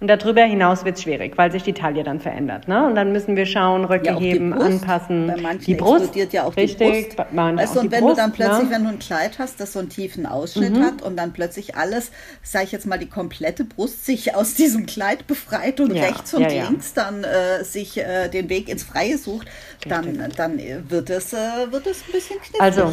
Und 0.00 0.06
darüber 0.06 0.42
hinaus 0.42 0.84
wird 0.84 0.96
es 0.96 1.02
schwierig, 1.02 1.36
weil 1.36 1.50
sich 1.50 1.64
die 1.64 1.72
Taille 1.72 2.04
dann 2.04 2.20
verändert. 2.20 2.68
Ne? 2.68 2.86
Und 2.86 2.94
dann 2.94 3.10
müssen 3.10 3.34
wir 3.34 3.46
schauen, 3.46 3.84
Röcke 3.84 4.06
ja, 4.06 4.18
heben, 4.18 4.52
Brust. 4.52 4.64
anpassen. 4.64 5.26
Bei 5.26 5.40
manchen 5.40 5.64
die 5.64 5.74
Brust 5.74 6.02
explodiert 6.02 6.32
ja 6.32 6.44
auch 6.44 6.56
richtig, 6.56 7.08
die 7.08 7.16
Brust. 7.16 7.36
Weißt 7.36 7.74
du, 7.74 7.80
und 7.80 7.90
wenn 7.90 8.04
Brust, 8.04 8.16
du 8.16 8.22
dann 8.22 8.32
plötzlich, 8.32 8.68
ne? 8.68 8.70
wenn 8.70 8.84
du 8.84 8.90
ein 8.90 8.98
Kleid 9.00 9.40
hast, 9.40 9.58
das 9.58 9.72
so 9.72 9.80
einen 9.80 9.88
tiefen 9.88 10.24
Ausschnitt 10.24 10.74
mhm. 10.74 10.84
hat 10.84 11.02
und 11.02 11.16
dann 11.16 11.32
plötzlich 11.32 11.74
alles, 11.74 12.12
sage 12.44 12.66
ich 12.66 12.72
jetzt 12.72 12.86
mal, 12.86 12.98
die 12.98 13.08
komplette 13.08 13.64
Brust 13.64 14.06
sich 14.06 14.36
aus 14.36 14.54
diesem 14.54 14.86
Kleid 14.86 15.26
befreit 15.26 15.80
und 15.80 15.92
ja, 15.92 16.04
rechts 16.04 16.32
und 16.32 16.42
ja, 16.42 16.68
links 16.68 16.94
dann 16.94 17.24
äh, 17.24 17.64
sich 17.64 17.98
äh, 17.98 18.28
den 18.28 18.48
Weg 18.48 18.68
ins 18.68 18.84
Freie 18.84 19.18
sucht, 19.18 19.48
dann, 19.86 20.32
dann 20.36 20.58
wird, 20.88 21.10
es, 21.10 21.32
äh, 21.32 21.36
wird 21.70 21.86
es 21.86 22.02
ein 22.02 22.12
bisschen 22.12 22.38
knifflig. 22.38 22.60
Also, 22.60 22.92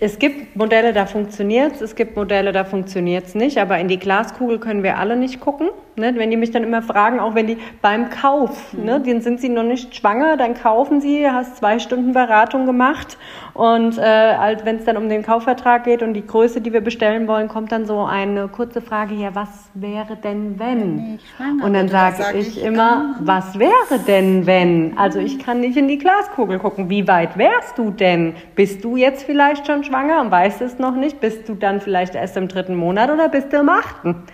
es 0.00 0.18
gibt 0.18 0.56
Modelle, 0.56 0.92
da 0.92 1.06
funktioniert 1.06 1.76
es, 1.76 1.80
es 1.80 1.94
gibt 1.94 2.16
Modelle, 2.16 2.50
da 2.50 2.64
funktioniert 2.64 3.26
es 3.26 3.34
nicht, 3.34 3.58
aber 3.58 3.78
in 3.78 3.86
die 3.86 3.98
Glaskugel 3.98 4.58
können 4.58 4.82
wir 4.82 4.98
alle 4.98 5.16
nicht 5.16 5.40
gucken. 5.40 5.68
Ne? 5.96 6.12
Wenn 6.16 6.30
die 6.30 6.36
mich 6.36 6.50
dann 6.50 6.64
immer 6.64 6.82
fragen, 6.82 7.20
auch 7.20 7.36
wenn 7.36 7.46
die 7.46 7.58
beim 7.80 8.10
Kauf, 8.10 8.72
mhm. 8.72 8.84
ne, 8.84 9.00
dann 9.00 9.20
sind 9.20 9.40
sie 9.40 9.48
noch 9.48 9.62
nicht 9.62 9.94
schwanger, 9.94 10.36
dann 10.36 10.54
kaufen 10.54 11.00
sie, 11.00 11.30
hast 11.30 11.58
zwei 11.58 11.78
Stunden 11.78 12.12
Beratung 12.12 12.66
gemacht 12.66 13.16
und 13.52 13.96
äh, 13.98 14.02
halt, 14.02 14.64
wenn 14.64 14.78
es 14.78 14.84
dann 14.84 14.96
um 14.96 15.08
den 15.08 15.22
Kaufvertrag 15.22 15.84
geht 15.84 16.02
und 16.02 16.14
die 16.14 16.26
Größe, 16.26 16.60
die 16.60 16.72
wir 16.72 16.80
bestellen 16.80 17.28
wollen, 17.28 17.46
kommt 17.46 17.70
dann 17.70 17.86
so 17.86 18.04
eine 18.04 18.48
kurze 18.48 18.80
Frage, 18.80 19.14
ja, 19.14 19.36
was 19.36 19.48
wäre 19.74 20.16
denn 20.16 20.58
wenn? 20.58 21.20
und 21.62 21.72
dann 21.72 21.88
sage 21.88 22.16
sag 22.18 22.34
ich, 22.34 22.58
ich 22.58 22.64
immer, 22.64 23.14
was 23.20 23.56
wäre 23.56 24.00
denn 24.08 24.46
wenn? 24.46 24.98
Also 24.98 25.20
ich 25.20 25.38
kann 25.38 25.60
nicht 25.60 25.76
in 25.76 25.86
die 25.86 25.98
Glaskugel 25.98 26.23
gucken, 26.30 26.90
wie 26.90 27.06
weit 27.08 27.36
wärst 27.36 27.78
du 27.78 27.90
denn? 27.90 28.34
Bist 28.54 28.84
du 28.84 28.96
jetzt 28.96 29.24
vielleicht 29.24 29.66
schon 29.66 29.84
schwanger 29.84 30.20
und 30.20 30.30
weißt 30.30 30.60
es 30.62 30.78
noch 30.78 30.94
nicht? 30.94 31.20
Bist 31.20 31.48
du 31.48 31.54
dann 31.54 31.80
vielleicht 31.80 32.14
erst 32.14 32.36
im 32.36 32.48
dritten 32.48 32.74
Monat 32.74 33.10
oder 33.10 33.28
bist 33.28 33.52
du 33.52 33.58
im 33.58 33.68
achten? 33.68 34.24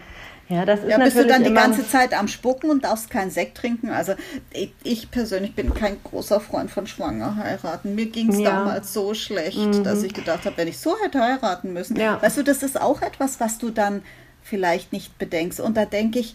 Ja, 0.50 0.64
das 0.64 0.80
ist 0.80 0.90
ja, 0.90 0.98
bist 0.98 1.16
du 1.16 1.26
dann 1.26 1.44
die 1.44 1.54
ganze 1.54 1.86
Zeit 1.86 2.12
am 2.12 2.26
Spucken 2.26 2.70
und 2.70 2.82
darfst 2.82 3.08
keinen 3.08 3.30
Sekt 3.30 3.56
trinken? 3.56 3.90
Also 3.90 4.14
ich, 4.52 4.72
ich 4.82 5.08
persönlich 5.08 5.54
bin 5.54 5.72
kein 5.72 6.02
großer 6.02 6.40
Freund 6.40 6.72
von 6.72 6.88
Schwanger 6.88 7.36
heiraten. 7.36 7.94
Mir 7.94 8.06
ging 8.06 8.30
es 8.30 8.40
ja. 8.40 8.50
damals 8.50 8.92
so 8.92 9.14
schlecht, 9.14 9.58
mhm. 9.58 9.84
dass 9.84 10.02
ich 10.02 10.12
gedacht 10.12 10.46
habe, 10.46 10.56
wenn 10.56 10.66
ich 10.66 10.78
so 10.78 10.96
hätte 11.04 11.22
heiraten 11.22 11.72
müssen. 11.72 11.96
Ja. 11.96 12.20
Weißt 12.20 12.36
du, 12.36 12.42
das 12.42 12.64
ist 12.64 12.80
auch 12.80 13.00
etwas, 13.00 13.38
was 13.38 13.58
du 13.58 13.70
dann 13.70 14.02
vielleicht 14.42 14.92
nicht 14.92 15.16
bedenkst. 15.18 15.60
Und 15.60 15.76
da 15.76 15.84
denke 15.84 16.18
ich, 16.18 16.34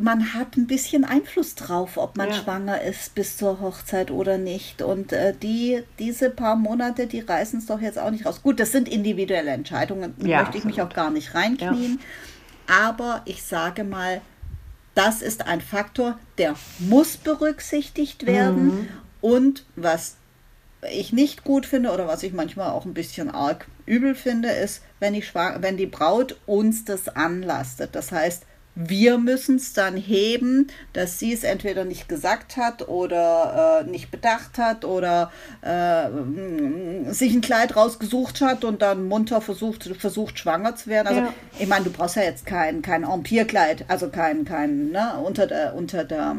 man 0.00 0.34
hat 0.34 0.56
ein 0.56 0.66
bisschen 0.66 1.04
Einfluss 1.04 1.54
drauf, 1.54 1.96
ob 1.96 2.16
man 2.16 2.28
ja. 2.28 2.34
schwanger 2.34 2.80
ist 2.82 3.14
bis 3.14 3.36
zur 3.36 3.60
Hochzeit 3.60 4.10
oder 4.10 4.38
nicht. 4.38 4.82
Und 4.82 5.12
äh, 5.12 5.34
die, 5.34 5.82
diese 5.98 6.30
paar 6.30 6.56
Monate, 6.56 7.06
die 7.06 7.20
reißen 7.20 7.58
es 7.58 7.66
doch 7.66 7.80
jetzt 7.80 7.98
auch 7.98 8.10
nicht 8.10 8.26
raus. 8.26 8.42
Gut, 8.42 8.60
das 8.60 8.72
sind 8.72 8.88
individuelle 8.88 9.50
Entscheidungen, 9.50 10.14
da 10.18 10.26
ja, 10.26 10.40
möchte 10.40 10.58
ich 10.58 10.64
mich 10.64 10.80
auch 10.82 10.92
gar 10.92 11.10
nicht 11.10 11.34
reinknien. 11.34 12.00
Ja. 12.68 12.86
Aber 12.86 13.22
ich 13.24 13.42
sage 13.42 13.84
mal, 13.84 14.20
das 14.94 15.22
ist 15.22 15.46
ein 15.46 15.60
Faktor, 15.60 16.18
der 16.38 16.54
muss 16.78 17.16
berücksichtigt 17.16 18.26
werden. 18.26 18.66
Mhm. 18.66 18.88
Und 19.20 19.66
was 19.76 20.16
ich 20.90 21.12
nicht 21.12 21.44
gut 21.44 21.66
finde 21.66 21.90
oder 21.90 22.06
was 22.06 22.22
ich 22.22 22.32
manchmal 22.32 22.70
auch 22.70 22.86
ein 22.86 22.94
bisschen 22.94 23.30
arg 23.30 23.66
übel 23.86 24.14
finde, 24.14 24.50
ist, 24.50 24.82
wenn, 24.98 25.14
ich 25.14 25.34
wenn 25.34 25.76
die 25.76 25.86
Braut 25.86 26.38
uns 26.46 26.84
das 26.84 27.08
anlastet. 27.08 27.94
Das 27.94 28.12
heißt, 28.12 28.46
wir 28.74 29.18
müssen 29.18 29.56
es 29.56 29.72
dann 29.72 29.96
heben, 29.96 30.68
dass 30.92 31.18
sie 31.18 31.32
es 31.32 31.44
entweder 31.44 31.84
nicht 31.84 32.08
gesagt 32.08 32.56
hat 32.56 32.88
oder 32.88 33.82
äh, 33.84 33.90
nicht 33.90 34.10
bedacht 34.10 34.58
hat 34.58 34.84
oder 34.84 35.32
äh, 35.62 37.12
sich 37.12 37.34
ein 37.34 37.40
Kleid 37.40 37.76
rausgesucht 37.76 38.40
hat 38.40 38.64
und 38.64 38.80
dann 38.80 39.06
munter 39.06 39.40
versucht, 39.40 39.84
versucht 39.98 40.38
schwanger 40.38 40.76
zu 40.76 40.88
werden. 40.88 41.08
Also 41.08 41.20
ja. 41.20 41.34
ich 41.58 41.66
meine, 41.66 41.84
du 41.84 41.90
brauchst 41.90 42.16
ja 42.16 42.22
jetzt 42.22 42.46
kein, 42.46 42.80
kein 42.82 43.02
Empire-Kleid, 43.02 43.86
also 43.88 44.08
kein, 44.08 44.44
kein 44.44 44.90
ne, 44.90 45.14
unter 45.22 45.46
der, 45.46 45.74
unter 45.74 46.04
der 46.04 46.36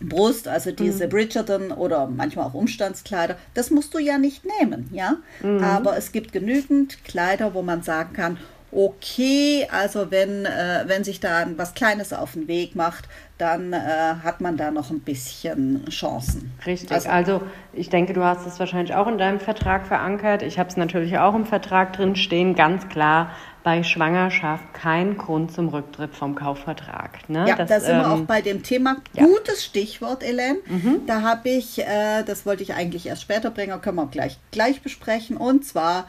Brust, 0.00 0.48
also 0.48 0.72
diese 0.72 1.06
mhm. 1.06 1.10
Bridgerton 1.10 1.70
oder 1.70 2.06
manchmal 2.06 2.46
auch 2.46 2.54
Umstandskleider, 2.54 3.36
das 3.54 3.70
musst 3.70 3.94
du 3.94 3.98
ja 3.98 4.18
nicht 4.18 4.44
nehmen, 4.60 4.88
ja. 4.92 5.16
Mhm. 5.42 5.62
Aber 5.62 5.96
es 5.96 6.12
gibt 6.12 6.32
genügend 6.32 7.04
Kleider, 7.04 7.54
wo 7.54 7.62
man 7.62 7.82
sagen 7.82 8.12
kann, 8.12 8.38
okay, 8.72 9.68
also 9.70 10.10
wenn, 10.10 10.46
äh, 10.46 10.84
wenn 10.86 11.04
sich 11.04 11.20
da 11.20 11.46
was 11.56 11.74
Kleines 11.74 12.12
auf 12.12 12.32
den 12.32 12.48
Weg 12.48 12.74
macht, 12.74 13.08
dann 13.38 13.72
äh, 13.72 13.78
hat 14.22 14.40
man 14.40 14.56
da 14.56 14.70
noch 14.70 14.90
ein 14.90 15.00
bisschen 15.00 15.84
Chancen. 15.90 16.52
Richtig, 16.64 16.92
also, 16.92 17.08
also, 17.10 17.42
ich 17.72 17.90
denke, 17.90 18.12
du 18.12 18.22
hast 18.22 18.46
es 18.46 18.58
wahrscheinlich 18.58 18.94
auch 18.94 19.06
in 19.08 19.18
deinem 19.18 19.40
Vertrag 19.40 19.86
verankert. 19.86 20.42
Ich 20.42 20.58
habe 20.58 20.68
es 20.68 20.76
natürlich 20.76 21.18
auch 21.18 21.34
im 21.34 21.44
Vertrag 21.44 21.92
drin 21.92 22.16
stehen, 22.16 22.54
ganz 22.54 22.88
klar, 22.88 23.32
bei 23.64 23.82
Schwangerschaft 23.82 24.74
kein 24.74 25.16
Grund 25.16 25.52
zum 25.52 25.68
Rücktritt 25.68 26.14
vom 26.14 26.34
Kaufvertrag. 26.34 27.28
Ne? 27.28 27.46
Ja, 27.48 27.56
das, 27.56 27.68
da 27.68 27.80
sind 27.80 27.94
ähm, 27.94 28.00
wir 28.00 28.10
auch 28.10 28.20
bei 28.20 28.42
dem 28.42 28.62
Thema. 28.62 28.96
Ja. 29.12 29.24
Gutes 29.24 29.64
Stichwort, 29.64 30.22
Ellen. 30.22 30.58
Mhm. 30.66 31.02
Da 31.06 31.22
habe 31.22 31.48
ich, 31.48 31.78
äh, 31.78 32.22
das 32.24 32.44
wollte 32.44 32.62
ich 32.62 32.74
eigentlich 32.74 33.06
erst 33.06 33.22
später 33.22 33.50
bringen, 33.50 33.80
können 33.80 33.96
wir 33.96 34.06
gleich, 34.06 34.38
gleich 34.50 34.82
besprechen. 34.82 35.36
Und 35.36 35.64
zwar 35.64 36.06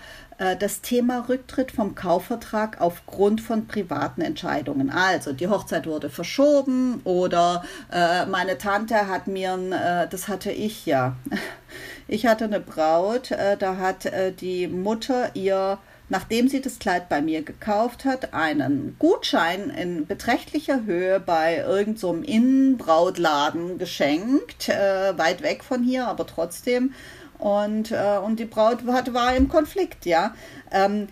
das 0.59 0.81
Thema 0.81 1.25
Rücktritt 1.29 1.71
vom 1.71 1.95
Kaufvertrag 1.95 2.81
aufgrund 2.81 3.41
von 3.41 3.67
privaten 3.67 4.21
Entscheidungen. 4.21 4.89
Also 4.89 5.33
die 5.33 5.47
Hochzeit 5.47 5.87
wurde 5.87 6.09
verschoben 6.09 7.01
oder 7.03 7.63
äh, 7.91 8.25
meine 8.25 8.57
Tante 8.57 9.07
hat 9.07 9.27
mir, 9.27 9.53
äh, 9.53 10.07
das 10.09 10.27
hatte 10.27 10.51
ich 10.51 10.85
ja, 10.85 11.15
ich 12.07 12.25
hatte 12.25 12.45
eine 12.45 12.59
Braut, 12.59 13.31
äh, 13.31 13.57
da 13.57 13.77
hat 13.77 14.05
äh, 14.05 14.31
die 14.31 14.67
Mutter 14.67 15.31
ihr 15.35 15.79
nachdem 16.09 16.47
sie 16.47 16.61
das 16.61 16.79
Kleid 16.79 17.09
bei 17.09 17.21
mir 17.21 17.41
gekauft 17.41 18.05
hat, 18.05 18.33
einen 18.33 18.95
Gutschein 18.99 19.71
in 19.71 20.05
beträchtlicher 20.05 20.85
Höhe 20.85 21.19
bei 21.19 21.57
irgendeinem 21.57 21.97
so 21.97 22.13
Innenbrautladen 22.13 23.79
geschenkt, 23.79 24.69
äh, 24.69 25.17
weit 25.17 25.41
weg 25.41 25.63
von 25.63 25.81
hier, 25.83 26.07
aber 26.07 26.27
trotzdem. 26.27 26.93
Und, 27.43 27.91
äh, 27.91 28.19
und 28.23 28.39
die 28.39 28.45
Braut 28.45 28.87
hat, 28.87 29.13
war 29.13 29.35
im 29.35 29.49
Konflikt, 29.49 30.05
ja. 30.05 30.33
Ähm, 30.71 31.09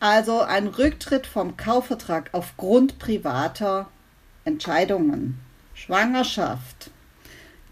also 0.00 0.42
ein 0.42 0.66
Rücktritt 0.66 1.26
vom 1.26 1.56
Kaufvertrag 1.56 2.28
aufgrund 2.32 2.98
privater 2.98 3.86
Entscheidungen. 4.44 5.40
Schwangerschaft, 5.72 6.90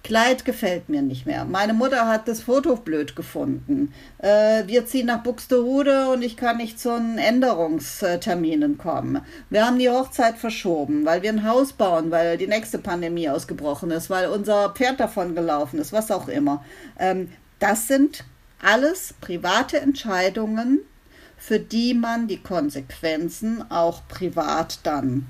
Kleid 0.02 0.46
gefällt 0.46 0.88
mir 0.88 1.02
nicht 1.02 1.26
mehr. 1.26 1.44
Meine 1.44 1.74
Mutter 1.74 2.08
hat 2.08 2.26
das 2.26 2.40
Foto 2.40 2.76
blöd 2.76 3.16
gefunden. 3.16 3.92
Äh, 4.16 4.66
wir 4.66 4.86
ziehen 4.86 5.06
nach 5.06 5.22
Buxtehude 5.22 6.08
und 6.08 6.22
ich 6.22 6.38
kann 6.38 6.56
nicht 6.56 6.80
zu 6.80 6.96
den 6.96 7.18
Änderungsterminen 7.18 8.78
kommen. 8.78 9.20
Wir 9.50 9.66
haben 9.66 9.78
die 9.78 9.90
Hochzeit 9.90 10.38
verschoben, 10.38 11.04
weil 11.04 11.20
wir 11.20 11.28
ein 11.28 11.46
Haus 11.46 11.74
bauen, 11.74 12.10
weil 12.10 12.38
die 12.38 12.46
nächste 12.46 12.78
Pandemie 12.78 13.28
ausgebrochen 13.28 13.90
ist, 13.90 14.08
weil 14.08 14.30
unser 14.30 14.70
Pferd 14.70 15.00
davon 15.00 15.34
gelaufen 15.34 15.78
ist, 15.78 15.92
was 15.92 16.10
auch 16.10 16.28
immer. 16.28 16.64
Ähm, 16.98 17.28
das 17.60 17.86
sind 17.86 18.24
alles 18.62 19.14
private 19.20 19.80
Entscheidungen, 19.80 20.80
für 21.38 21.58
die 21.58 21.94
man 21.94 22.28
die 22.28 22.42
Konsequenzen 22.42 23.70
auch 23.70 24.02
privat 24.08 24.80
dann 24.82 25.26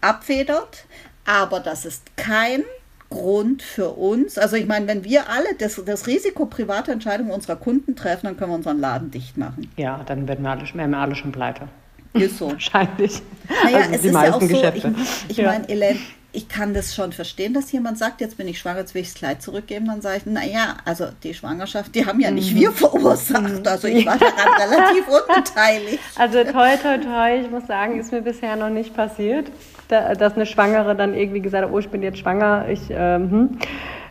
abfedert. 0.00 0.86
aber 1.24 1.60
das 1.60 1.84
ist 1.84 2.16
kein 2.16 2.64
Grund 3.10 3.62
für 3.62 3.90
uns. 3.90 4.38
Also 4.38 4.56
ich 4.56 4.66
meine, 4.66 4.86
wenn 4.86 5.04
wir 5.04 5.30
alle 5.30 5.54
das, 5.58 5.82
das 5.84 6.06
Risiko 6.06 6.46
private 6.46 6.92
Entscheidungen 6.92 7.30
unserer 7.30 7.56
Kunden 7.56 7.96
treffen, 7.96 8.26
dann 8.26 8.36
können 8.36 8.50
wir 8.50 8.56
unseren 8.56 8.80
Laden 8.80 9.10
dicht 9.10 9.36
machen. 9.36 9.70
Ja, 9.76 10.02
dann 10.04 10.28
werden 10.28 10.42
wir 10.42 10.50
alle, 10.50 10.62
wären 10.74 10.90
wir 10.90 10.98
alle 10.98 11.14
schon 11.14 11.32
pleite. 11.32 11.68
Ist 12.12 12.38
so. 12.38 12.48
Wahrscheinlich. 12.52 13.22
Naja, 13.64 13.78
also 13.78 13.92
es 13.92 14.04
ist 14.04 14.12
ja 14.12 14.34
auch 14.34 14.40
so, 14.40 14.48
Geschäfte. 14.48 14.94
ich, 14.96 15.30
ich 15.30 15.36
ja. 15.38 15.50
meine, 15.50 15.68
Elaine, 15.68 15.98
ich 16.38 16.48
kann 16.48 16.72
das 16.72 16.94
schon 16.94 17.10
verstehen, 17.12 17.52
dass 17.52 17.72
jemand 17.72 17.98
sagt, 17.98 18.20
jetzt 18.20 18.36
bin 18.36 18.46
ich 18.46 18.60
schwanger, 18.60 18.78
jetzt 18.78 18.94
will 18.94 19.02
ich 19.02 19.08
das 19.08 19.16
Kleid 19.16 19.42
zurückgeben. 19.42 19.86
Dann 19.86 20.00
sage 20.00 20.18
ich, 20.18 20.26
naja, 20.26 20.76
also 20.84 21.08
die 21.24 21.34
Schwangerschaft, 21.34 21.96
die 21.96 22.06
haben 22.06 22.20
ja 22.20 22.30
nicht 22.30 22.54
mhm. 22.54 22.60
wir 22.60 22.70
verursacht. 22.70 23.66
Also 23.66 23.88
ich 23.88 24.06
war 24.06 24.18
daran 24.18 24.70
relativ 24.70 25.04
unbeteiligt. 25.08 25.98
Also 26.16 26.44
toi, 26.44 26.76
toi, 26.76 26.98
toi, 26.98 27.40
ich 27.40 27.50
muss 27.50 27.66
sagen, 27.66 27.98
ist 27.98 28.12
mir 28.12 28.22
bisher 28.22 28.54
noch 28.54 28.68
nicht 28.68 28.94
passiert, 28.94 29.50
dass 29.88 30.34
eine 30.34 30.46
Schwangere 30.46 30.94
dann 30.94 31.12
irgendwie 31.12 31.40
gesagt 31.40 31.64
hat, 31.64 31.72
oh, 31.72 31.78
ich 31.80 31.88
bin 31.88 32.04
jetzt 32.04 32.18
schwanger. 32.18 32.66
Ich, 32.68 32.82
ähm, 32.90 33.30
hm. 33.30 33.58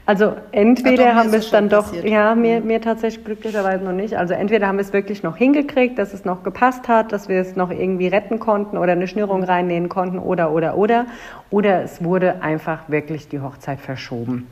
Also 0.08 0.38
entweder 0.54 1.16
haben 1.16 1.34
wir 1.34 1.40
es 1.40 1.50
dann 1.50 1.68
doch, 1.68 1.88
passiert. 1.88 2.06
ja, 2.06 2.34
mir, 2.34 2.62
mhm. 2.62 2.68
mir 2.68 2.80
tatsächlich 2.80 3.26
glücklicherweise 3.26 3.84
noch 3.84 3.92
nicht. 3.92 4.18
Also 4.18 4.34
entweder 4.34 4.66
haben 4.66 4.78
wir 4.78 4.86
es 4.86 4.94
wirklich 4.94 5.22
noch 5.22 5.36
hingekriegt, 5.36 6.00
dass 6.00 6.14
es 6.14 6.24
noch 6.24 6.44
gepasst 6.44 6.88
hat, 6.88 7.12
dass 7.12 7.28
wir 7.28 7.42
es 7.42 7.58
noch 7.58 7.72
irgendwie 7.72 8.08
retten 8.08 8.40
konnten 8.40 8.78
oder 8.78 8.94
eine 8.94 9.10
Schnürung 9.10 9.44
reinnähen 9.44 9.90
konnten 9.90 10.18
oder, 10.18 10.54
oder, 10.54 10.78
oder. 10.78 11.08
Oder 11.50 11.84
es 11.84 12.02
wurde 12.02 12.42
einfach 12.42 12.88
wirklich 12.88 13.28
die 13.28 13.42
Hochzeit 13.42 13.82
verschoben. 13.82 14.48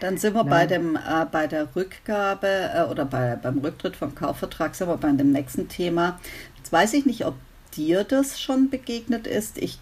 Dann 0.00 0.16
sind 0.16 0.34
wir 0.34 0.42
bei, 0.42 0.66
dem, 0.66 0.96
äh, 0.96 1.26
bei 1.30 1.46
der 1.46 1.68
Rückgabe 1.76 2.48
äh, 2.74 2.90
oder 2.90 3.04
bei, 3.04 3.38
beim 3.40 3.58
Rücktritt 3.58 3.94
vom 3.94 4.16
Kaufvertrag, 4.16 4.74
sind 4.74 4.88
wir 4.88 4.96
bei 4.96 5.12
dem 5.12 5.30
nächsten 5.30 5.68
Thema. 5.68 6.18
Jetzt 6.56 6.72
weiß 6.72 6.94
ich 6.94 7.06
nicht, 7.06 7.24
ob 7.24 7.34
dir 7.76 8.02
das 8.02 8.40
schon 8.40 8.68
begegnet 8.68 9.28
ist. 9.28 9.58
Ich 9.58 9.78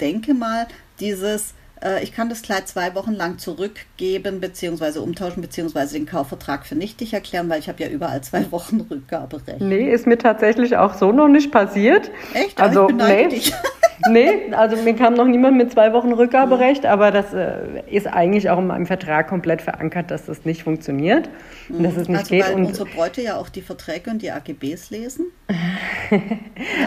denke 0.00 0.34
mal, 0.34 0.66
dieses 0.98 1.54
äh, 1.82 2.02
ich 2.02 2.12
kann 2.12 2.28
das 2.28 2.42
Kleid 2.42 2.68
zwei 2.68 2.94
Wochen 2.94 3.12
lang 3.12 3.38
zurückgeben 3.38 4.40
bzw. 4.40 4.98
umtauschen 4.98 5.42
bzw. 5.42 5.92
den 5.92 6.06
Kaufvertrag 6.06 6.66
für 6.66 6.74
nichtig 6.74 7.12
erklären, 7.12 7.48
weil 7.48 7.58
ich 7.58 7.68
habe 7.68 7.82
ja 7.82 7.88
überall 7.88 8.20
zwei 8.22 8.50
Wochen 8.50 8.80
Rückgaberecht. 8.90 9.60
Nee, 9.60 9.90
ist 9.90 10.06
mir 10.06 10.18
tatsächlich 10.18 10.76
auch 10.76 10.94
so 10.94 11.12
noch 11.12 11.28
nicht 11.28 11.50
passiert. 11.50 12.10
Echt? 12.34 12.60
Also, 12.60 12.88
ich 12.88 12.94
nee. 12.94 13.28
Dich. 13.28 13.52
nee, 14.10 14.52
also 14.52 14.76
mir 14.76 14.94
kam 14.94 15.14
noch 15.14 15.26
niemand 15.26 15.56
mit 15.56 15.72
zwei 15.72 15.92
Wochen 15.92 16.12
Rückgaberecht, 16.12 16.86
aber 16.86 17.10
das 17.10 17.32
äh, 17.32 17.82
ist 17.90 18.06
eigentlich 18.06 18.50
auch 18.50 18.58
in 18.58 18.66
meinem 18.66 18.86
Vertrag 18.86 19.28
komplett 19.28 19.62
verankert, 19.62 20.10
dass 20.10 20.26
das 20.26 20.44
nicht 20.44 20.62
funktioniert 20.62 21.28
und 21.68 21.82
dass 21.82 21.96
es 21.96 22.08
nicht 22.08 22.18
also, 22.18 22.30
geht. 22.30 22.46
Weil 22.46 22.54
und 22.54 22.66
unsere 22.66 22.88
Bräute 22.88 23.22
ja 23.22 23.36
auch 23.36 23.48
die 23.48 23.62
Verträge 23.62 24.10
und 24.10 24.22
die 24.22 24.30
AGBs 24.30 24.90
lesen. 24.90 25.26
ja? 26.10 26.18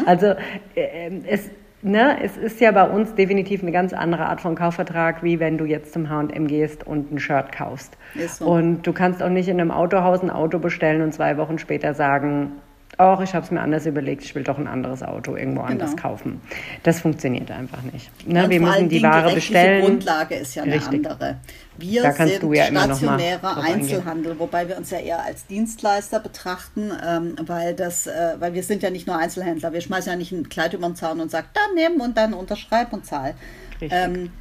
Also 0.06 0.36
äh, 0.76 1.12
es 1.28 1.50
ne, 1.86 2.18
es 2.22 2.36
ist 2.36 2.60
ja 2.60 2.72
bei 2.72 2.84
uns 2.84 3.16
definitiv 3.16 3.62
eine 3.62 3.72
ganz 3.72 3.94
andere 3.94 4.26
Art 4.26 4.42
von 4.42 4.56
Kaufvertrag, 4.56 5.24
wie 5.24 5.40
wenn 5.40 5.58
du 5.58 5.66
jetzt 5.66 5.94
zum 5.94 6.10
H&M 6.10 6.48
gehst 6.48 6.86
und 6.86 7.12
ein 7.12 7.20
Shirt 7.20 7.52
kaufst. 7.52 7.98
So. 8.28 8.46
Und 8.46 8.84
du 8.84 8.94
kannst 8.94 9.24
auch 9.24 9.30
nicht 9.30 9.48
in 9.48 9.60
einem 9.62 9.72
Autohaus 9.72 10.22
ein 10.22 10.30
Auto 10.30 10.60
bestellen 10.60 11.02
und 11.02 11.14
zwei 11.14 11.38
Wochen 11.38 11.60
später 11.60 11.94
sagen, 11.94 12.54
auch 12.98 13.22
ich 13.22 13.34
habe 13.34 13.46
es 13.46 13.52
mir 13.52 13.62
anders 13.62 13.86
überlegt, 13.86 14.24
ich 14.24 14.36
will 14.36 14.44
doch 14.44 14.58
ein 14.58 14.68
anderes 14.68 15.04
Auto 15.04 15.36
irgendwo 15.36 15.62
genau. 15.62 15.72
anders 15.72 15.98
kaufen. 15.98 16.42
Das 16.84 17.02
funktioniert 17.02 17.52
einfach 17.52 17.82
nicht. 17.82 18.10
Ne, 18.28 18.50
wir 18.50 18.62
müssen 18.62 18.90
die 18.90 19.04
Ware 19.04 19.34
bestellen. 19.34 19.82
Die 19.82 19.88
Grundlage 19.88 20.36
ist 20.36 20.56
ja 20.56 20.64
eine 20.64 20.76
Richtig. 20.76 21.06
andere. 21.06 21.38
Wir 21.78 22.04
da 22.04 22.12
sind 22.14 22.44
ja 22.54 22.66
stationärer 22.66 23.58
Einzelhandel, 23.58 24.32
eingehen. 24.32 24.40
wobei 24.40 24.68
wir 24.68 24.78
uns 24.78 24.92
ja 24.92 25.00
eher 25.00 25.24
als 25.24 25.46
Dienstleister 25.48 26.20
betrachten, 26.20 26.92
ähm, 27.06 27.36
weil 27.46 27.74
das, 27.74 28.08
äh, 28.08 28.36
weil 28.40 28.54
wir 28.54 28.64
sind 28.64 28.84
ja 28.84 28.90
nicht 28.90 29.08
nur 29.08 29.18
Einzelhändler. 29.18 29.74
Wir 29.74 29.82
schmeißen 29.82 30.12
ja 30.12 30.18
nicht 30.18 30.32
ein 30.32 30.50
Kleid 30.50 30.74
über 30.74 30.88
den 30.88 30.96
Zaun 30.96 31.20
und 31.20 31.32
sagen, 31.32 31.48
dann 31.54 31.76
nehmen 31.76 32.02
und 32.02 32.18
dann 32.18 32.34
unterschreib 32.34 32.94
und 32.94 33.06
zahl. 33.06 33.36
Ähm, 33.82 34.32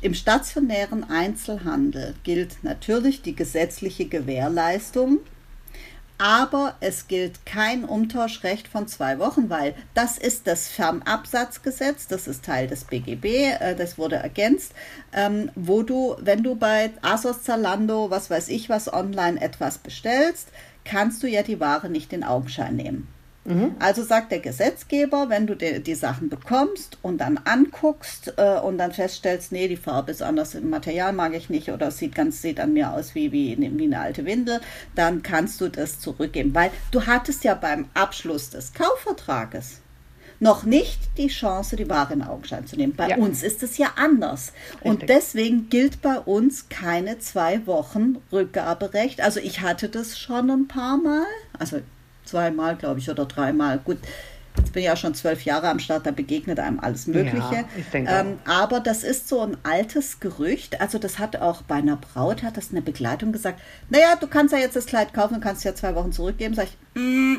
Im 0.00 0.14
stationären 0.14 1.08
Einzelhandel 1.08 2.14
gilt 2.22 2.62
natürlich 2.62 3.22
die 3.22 3.34
gesetzliche 3.34 4.06
Gewährleistung 4.06 5.18
aber 6.18 6.74
es 6.80 7.06
gilt 7.06 7.46
kein 7.46 7.84
Umtauschrecht 7.84 8.66
von 8.68 8.88
zwei 8.88 9.18
Wochen, 9.20 9.48
weil 9.48 9.74
das 9.94 10.18
ist 10.18 10.46
das 10.46 10.68
Fernabsatzgesetz, 10.68 12.08
das 12.08 12.26
ist 12.26 12.44
Teil 12.44 12.66
des 12.66 12.84
BGB, 12.84 13.24
äh, 13.24 13.74
das 13.76 13.98
wurde 13.98 14.16
ergänzt, 14.16 14.72
ähm, 15.12 15.50
wo 15.54 15.82
du, 15.82 16.16
wenn 16.20 16.42
du 16.42 16.56
bei 16.56 16.90
Asos, 17.02 17.42
Zalando, 17.42 18.10
was 18.10 18.30
weiß 18.30 18.48
ich 18.48 18.68
was, 18.68 18.92
online 18.92 19.40
etwas 19.40 19.78
bestellst, 19.78 20.48
kannst 20.84 21.22
du 21.22 21.28
ja 21.28 21.42
die 21.42 21.60
Ware 21.60 21.88
nicht 21.88 22.12
in 22.12 22.24
Augenschein 22.24 22.74
nehmen. 22.74 23.08
Mhm. 23.48 23.76
Also 23.78 24.02
sagt 24.02 24.30
der 24.30 24.40
Gesetzgeber, 24.40 25.30
wenn 25.30 25.46
du 25.46 25.56
die, 25.56 25.82
die 25.82 25.94
Sachen 25.94 26.28
bekommst 26.28 26.98
und 27.02 27.18
dann 27.18 27.40
anguckst 27.44 28.34
äh, 28.36 28.60
und 28.60 28.78
dann 28.78 28.92
feststellst, 28.92 29.52
nee, 29.52 29.68
die 29.68 29.76
Farbe 29.76 30.10
ist 30.10 30.22
anders, 30.22 30.54
im 30.54 30.70
Material 30.70 31.12
mag 31.12 31.34
ich 31.34 31.48
nicht 31.48 31.70
oder 31.70 31.90
sieht 31.90 32.14
ganz 32.14 32.42
sieht 32.42 32.60
an 32.60 32.74
mir 32.74 32.92
aus 32.92 33.14
wie, 33.14 33.32
wie, 33.32 33.56
wie 33.58 33.84
eine 33.84 34.00
alte 34.00 34.26
Windel, 34.26 34.60
dann 34.94 35.22
kannst 35.22 35.60
du 35.60 35.68
das 35.68 35.98
zurückgeben. 35.98 36.54
Weil 36.54 36.70
du 36.90 37.06
hattest 37.06 37.42
ja 37.44 37.54
beim 37.54 37.86
Abschluss 37.94 38.50
des 38.50 38.74
Kaufvertrages 38.74 39.80
noch 40.40 40.64
nicht 40.64 41.00
die 41.16 41.28
Chance, 41.28 41.76
die 41.76 41.88
Ware 41.88 42.12
in 42.12 42.22
Augenschein 42.22 42.66
zu 42.66 42.76
nehmen. 42.76 42.94
Bei 42.94 43.08
ja. 43.08 43.16
uns 43.16 43.42
ist 43.42 43.62
es 43.62 43.78
ja 43.78 43.88
anders. 43.96 44.52
Richtig. 44.74 44.90
Und 44.90 45.08
deswegen 45.08 45.68
gilt 45.68 46.00
bei 46.00 46.18
uns 46.18 46.68
keine 46.68 47.18
zwei 47.18 47.66
Wochen 47.66 48.18
Rückgaberecht. 48.30 49.20
Also 49.20 49.40
ich 49.40 49.62
hatte 49.62 49.88
das 49.88 50.18
schon 50.18 50.50
ein 50.50 50.68
paar 50.68 50.96
Mal. 50.96 51.26
Also 51.58 51.80
zweimal, 52.28 52.76
glaube 52.76 53.00
ich, 53.00 53.10
oder 53.10 53.26
dreimal. 53.26 53.78
Gut, 53.78 53.98
jetzt 54.56 54.72
bin 54.72 54.82
ich 54.82 54.88
ja 54.88 54.96
schon 54.96 55.14
zwölf 55.14 55.44
Jahre 55.44 55.68
am 55.68 55.78
Start, 55.78 56.06
da 56.06 56.10
begegnet 56.10 56.60
einem 56.60 56.80
alles 56.80 57.06
Mögliche. 57.06 57.36
Ja, 57.36 57.64
ich 57.76 57.86
denke 57.90 58.10
ähm, 58.12 58.38
aber 58.46 58.80
das 58.80 59.02
ist 59.02 59.28
so 59.28 59.40
ein 59.40 59.56
altes 59.62 60.20
Gerücht. 60.20 60.80
Also 60.80 60.98
das 60.98 61.18
hat 61.18 61.36
auch 61.36 61.62
bei 61.62 61.76
einer 61.76 61.96
Braut, 61.96 62.42
hat 62.42 62.56
das 62.56 62.70
eine 62.70 62.82
Begleitung 62.82 63.32
gesagt, 63.32 63.60
naja, 63.88 64.16
du 64.20 64.26
kannst 64.26 64.52
ja 64.52 64.58
jetzt 64.58 64.76
das 64.76 64.86
Kleid 64.86 65.12
kaufen 65.14 65.36
und 65.36 65.40
kannst 65.40 65.64
ja 65.64 65.74
zwei 65.74 65.94
Wochen 65.94 66.12
zurückgeben. 66.12 66.54
Sag 66.54 66.66
ich, 66.66 67.00
mm, 67.00 67.36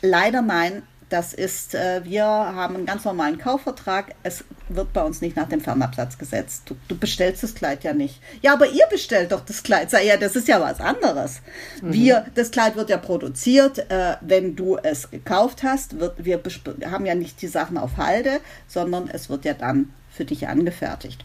leider 0.00 0.42
nein, 0.42 0.82
das 1.14 1.32
ist, 1.32 1.76
äh, 1.76 2.00
wir 2.02 2.24
haben 2.24 2.74
einen 2.74 2.86
ganz 2.86 3.04
normalen 3.04 3.38
Kaufvertrag. 3.38 4.16
Es 4.24 4.42
wird 4.68 4.92
bei 4.92 5.00
uns 5.00 5.20
nicht 5.20 5.36
nach 5.36 5.48
dem 5.48 5.60
Fernabsatzgesetz. 5.60 6.62
Du, 6.64 6.74
du, 6.88 6.98
bestellst 6.98 7.44
das 7.44 7.54
Kleid 7.54 7.84
ja 7.84 7.92
nicht. 7.92 8.20
Ja, 8.42 8.54
aber 8.54 8.66
ihr 8.66 8.84
bestellt 8.90 9.30
doch 9.30 9.44
das 9.44 9.62
Kleid. 9.62 9.92
Sag 9.92 10.04
ja, 10.04 10.16
das 10.16 10.34
ist 10.34 10.48
ja 10.48 10.60
was 10.60 10.80
anderes. 10.80 11.40
Mhm. 11.80 11.92
Wir, 11.92 12.26
das 12.34 12.50
Kleid 12.50 12.74
wird 12.74 12.90
ja 12.90 12.96
produziert, 12.96 13.78
äh, 13.92 14.16
wenn 14.22 14.56
du 14.56 14.76
es 14.76 15.08
gekauft 15.08 15.62
hast. 15.62 16.00
Wird, 16.00 16.24
wir 16.24 16.42
haben 16.90 17.06
ja 17.06 17.14
nicht 17.14 17.40
die 17.42 17.46
Sachen 17.46 17.78
auf 17.78 17.96
Halde, 17.96 18.40
sondern 18.66 19.08
es 19.08 19.30
wird 19.30 19.44
ja 19.44 19.54
dann 19.54 19.90
für 20.10 20.24
dich 20.24 20.48
angefertigt. 20.48 21.24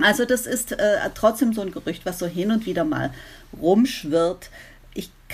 Also 0.00 0.24
das 0.24 0.46
ist 0.46 0.72
äh, 0.72 0.96
trotzdem 1.14 1.52
so 1.52 1.60
ein 1.60 1.70
Gerücht, 1.70 2.04
was 2.04 2.18
so 2.18 2.26
hin 2.26 2.50
und 2.50 2.66
wieder 2.66 2.82
mal 2.82 3.12
rumschwirrt 3.60 4.50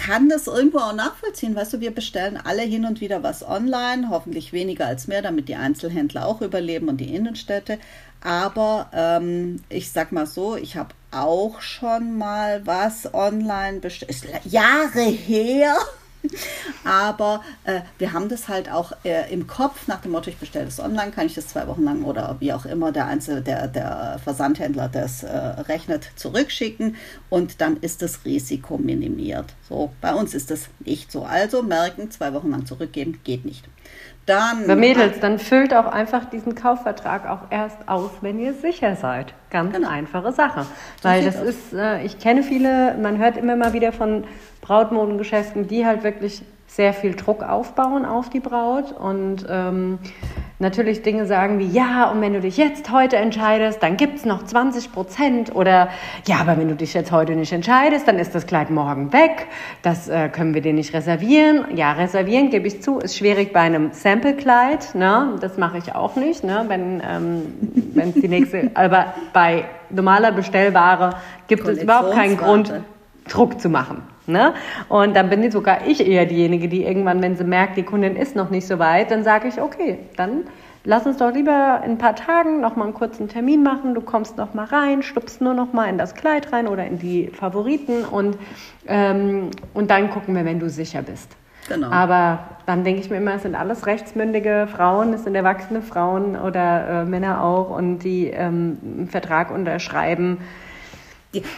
kann 0.01 0.31
das 0.31 0.47
irgendwo 0.47 0.79
auch 0.79 0.95
nachvollziehen. 0.95 1.55
Weißt 1.55 1.75
du, 1.75 1.81
wir 1.81 1.95
bestellen 1.95 2.39
alle 2.43 2.63
hin 2.63 2.87
und 2.87 3.03
wieder 3.03 3.23
was 3.23 3.47
online, 3.47 4.09
hoffentlich 4.09 4.53
weniger 4.53 4.87
als 4.87 5.09
mehr, 5.09 5.21
damit 5.21 5.49
die 5.49 5.57
Einzelhändler 5.57 6.27
auch 6.27 6.41
überleben 6.41 6.89
und 6.89 6.97
die 6.97 7.15
Innenstädte. 7.15 7.79
Aber 8.23 8.91
ähm, 8.95 9.63
ich 9.69 9.93
sag 9.93 10.11
mal 10.13 10.27
so, 10.27 10.57
ich 10.57 10.77
habe 10.77 10.95
auch 11.11 11.61
schon 11.61 12.17
mal 12.17 12.67
was 12.67 13.13
online 13.13 13.81
bestellt. 13.81 14.41
Jahre 14.45 15.03
her. 15.03 15.77
Aber 16.85 17.43
äh, 17.65 17.81
wir 17.99 18.13
haben 18.13 18.29
das 18.29 18.49
halt 18.49 18.71
auch 18.71 18.93
äh, 19.05 19.33
im 19.33 19.47
Kopf 19.47 19.89
nach 19.89 20.01
dem 20.01 20.13
Motto, 20.13 20.31
ich 20.31 20.37
bestelle 20.37 20.65
das 20.65 20.81
online, 20.81 21.11
kann 21.11 21.27
ich 21.27 21.35
das 21.35 21.49
zwei 21.49 21.67
Wochen 21.67 21.85
lang 21.85 22.05
oder 22.05 22.37
wie 22.41 22.53
auch 22.53 22.67
immer 22.67 22.93
der 22.93 23.07
Einzel, 23.07 23.43
der, 23.43 23.69
der 23.69 24.21
Versandhändler 24.23 24.89
das 24.89 25.23
äh, 25.23 25.37
rechnet, 25.37 26.11
zurückschicken 26.17 26.97
und 27.29 27.61
dann 27.61 27.77
ist 27.79 28.03
das 28.03 28.25
Risiko 28.25 28.79
minimiert. 28.79 29.55
So, 29.69 29.93
bei 30.01 30.15
uns 30.15 30.35
ist 30.35 30.51
das 30.51 30.69
nicht 30.81 31.11
so. 31.11 31.25
Also 31.25 31.63
merken, 31.63 32.11
zwei 32.11 32.33
Wochen 32.33 32.51
lang 32.51 32.67
zurückgeben, 32.67 33.21
geht 33.25 33.45
nicht. 33.45 33.69
Dann, 34.31 34.69
Bei 34.69 34.77
Mädels, 34.77 35.19
dann 35.19 35.41
füllt 35.41 35.75
auch 35.75 35.87
einfach 35.87 36.25
diesen 36.25 36.55
Kaufvertrag 36.55 37.29
auch 37.29 37.51
erst 37.51 37.89
aus, 37.89 38.11
wenn 38.21 38.39
ihr 38.39 38.55
sicher 38.55 38.95
seid. 38.95 39.35
Ganz 39.51 39.75
genau. 39.75 39.89
einfache 39.89 40.31
Sache. 40.31 40.67
Weil 41.03 41.25
das 41.25 41.43
ist, 41.43 41.73
äh, 41.73 42.05
ich 42.05 42.21
kenne 42.21 42.45
viele, 42.45 42.97
man 42.97 43.19
hört 43.19 43.37
immer 43.37 43.57
mal 43.57 43.73
wieder 43.73 43.91
von 43.91 44.23
Brautmodengeschäften, 44.61 45.67
die 45.67 45.85
halt 45.85 46.05
wirklich 46.05 46.43
sehr 46.73 46.95
viel 46.95 47.17
Druck 47.17 47.43
aufbauen 47.43 48.05
auf 48.05 48.31
die 48.31 48.39
Braut 48.39 48.93
und 48.93 49.45
ähm, 49.51 49.99
natürlich 50.61 51.03
Dinge 51.03 51.27
sagen 51.27 51.59
wie, 51.59 51.67
ja, 51.67 52.09
und 52.11 52.21
wenn 52.21 52.33
du 52.33 52.41
dich 52.41 52.57
jetzt 52.57 52.93
heute 52.93 53.17
entscheidest, 53.17 53.83
dann 53.83 53.97
gibt 53.97 54.19
es 54.19 54.25
noch 54.25 54.45
20 54.45 54.93
Prozent 54.93 55.55
oder 55.55 55.89
ja, 56.29 56.37
aber 56.37 56.57
wenn 56.59 56.69
du 56.69 56.77
dich 56.77 56.95
jetzt 56.95 57.11
heute 57.11 57.35
nicht 57.35 57.53
entscheidest, 57.53 58.07
dann 58.07 58.21
ist 58.21 58.37
das 58.37 58.47
Kleid 58.47 58.71
morgen 58.71 59.13
weg, 59.13 59.49
das 59.83 60.09
äh, 60.09 60.29
können 60.29 60.55
wir 60.55 60.61
dir 60.61 60.73
nicht 60.73 60.95
reservieren. 60.95 61.77
Ja, 61.77 61.93
reservieren, 61.93 62.51
gebe 62.51 62.69
ich 62.69 62.83
zu, 62.83 63.01
ist 63.01 63.17
schwierig 63.17 63.53
bei 63.53 63.61
einem 63.61 63.91
Sample-Kleid, 63.91 64.95
ne? 64.95 65.39
das 65.41 65.59
mache 65.59 65.79
ich 65.79 65.97
auch 65.97 66.15
nicht, 66.15 66.45
ne? 66.45 66.67
wenn 66.69 67.03
ähm, 67.05 68.13
die 68.15 68.29
nächste, 68.29 68.71
aber 68.75 69.15
bei 69.33 69.65
normaler 69.91 70.31
Bestellware 70.31 71.17
gibt 71.49 71.67
es 71.67 71.83
überhaupt 71.83 72.13
keinen 72.13 72.37
Grund, 72.37 72.73
Druck 73.29 73.61
zu 73.61 73.69
machen. 73.69 74.03
Ne? 74.31 74.55
Und 74.89 75.17
dann 75.17 75.29
bin 75.31 75.51
sogar 75.51 75.87
ich 75.87 76.07
eher 76.07 76.27
diejenige, 76.27 76.69
die 76.69 76.85
irgendwann, 76.85 77.23
wenn 77.23 77.37
sie 77.37 77.45
merkt, 77.45 77.77
die 77.77 77.83
Kundin 77.83 78.17
ist 78.17 78.37
noch 78.37 78.51
nicht 78.51 78.67
so 78.67 78.79
weit, 78.79 79.11
dann 79.11 79.25
sage 79.25 79.49
ich, 79.49 79.61
okay, 79.61 79.99
dann 80.17 80.45
lass 80.85 81.07
uns 81.07 81.19
doch 81.19 81.33
lieber 81.33 81.83
in 81.85 81.93
ein 81.93 81.99
paar 81.99 82.15
Tagen 82.15 82.61
noch 82.61 82.77
mal 82.77 82.85
einen 82.85 82.95
kurzen 82.95 83.29
Termin 83.29 83.63
machen. 83.63 83.95
Du 83.95 84.01
kommst 84.01 84.37
noch 84.37 84.55
mal 84.55 84.65
rein, 84.65 85.03
stupst 85.03 85.41
nur 85.41 85.55
noch 85.55 85.73
mal 85.73 85.87
in 85.87 85.99
das 85.99 86.15
Kleid 86.15 86.53
rein 86.53 86.69
oder 86.69 86.87
in 86.87 86.99
die 86.99 87.29
Favoriten 87.29 88.05
und, 88.05 88.39
ähm, 88.87 89.51
und 89.75 89.91
dann 89.91 90.11
gucken 90.11 90.35
wir, 90.35 90.45
wenn 90.45 90.61
du 90.61 90.69
sicher 90.69 91.03
bist. 91.03 91.37
Genau. 91.69 91.91
Aber 91.91 92.41
dann 92.67 92.85
denke 92.85 93.01
ich 93.01 93.11
mir 93.11 93.19
immer, 93.19 93.35
es 93.35 93.43
sind 93.43 93.55
alles 93.55 93.87
rechtsmündige 93.87 94.67
Frauen, 94.73 95.13
es 95.13 95.25
sind 95.25 95.35
erwachsene 95.35 95.83
Frauen 95.83 96.37
oder 96.37 97.03
äh, 97.03 97.05
Männer 97.05 97.45
auch 97.45 97.71
und 97.71 98.01
die 98.01 98.27
ähm, 98.27 98.79
einen 98.83 99.09
Vertrag 99.09 99.51
unterschreiben. 99.53 100.39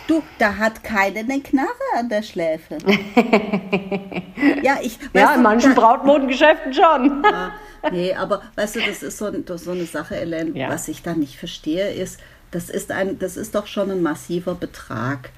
Du, 0.07 0.23
da 0.39 0.57
hat 0.57 0.85
keine 0.85 1.21
eine 1.21 1.41
Knarre 1.41 1.69
an 1.99 2.11
der 2.11 2.23
Schläfe. 2.23 2.77
ja, 4.63 4.79
ich. 4.83 4.99
Ja, 5.15 5.35
in 5.35 5.43
manchen 5.43 5.75
Brautmodengeschäften 5.75 6.75
schon. 6.75 7.23
ja, 7.25 7.53
nee, 7.91 8.13
aber 8.15 8.43
weißt 8.55 8.77
du, 8.77 8.81
das 8.81 9.03
ist 9.03 9.17
so, 9.17 9.33
so 9.57 9.71
eine 9.71 9.87
Sache, 9.87 10.17
Ellen, 10.17 10.55
ja. 10.55 10.69
was 10.69 10.89
ich 10.89 11.03
da 11.03 11.15
nicht 11.15 11.39
verstehe, 11.39 11.91
ist, 11.91 12.21
das 12.51 12.69
ist 12.69 12.93
ein, 12.93 13.19
das 13.19 13.39
ist 13.39 13.55
doch 13.55 13.67
schon 13.67 13.91
ein 13.91 14.03
massiver 14.03 14.55
Betrag. 14.55 15.31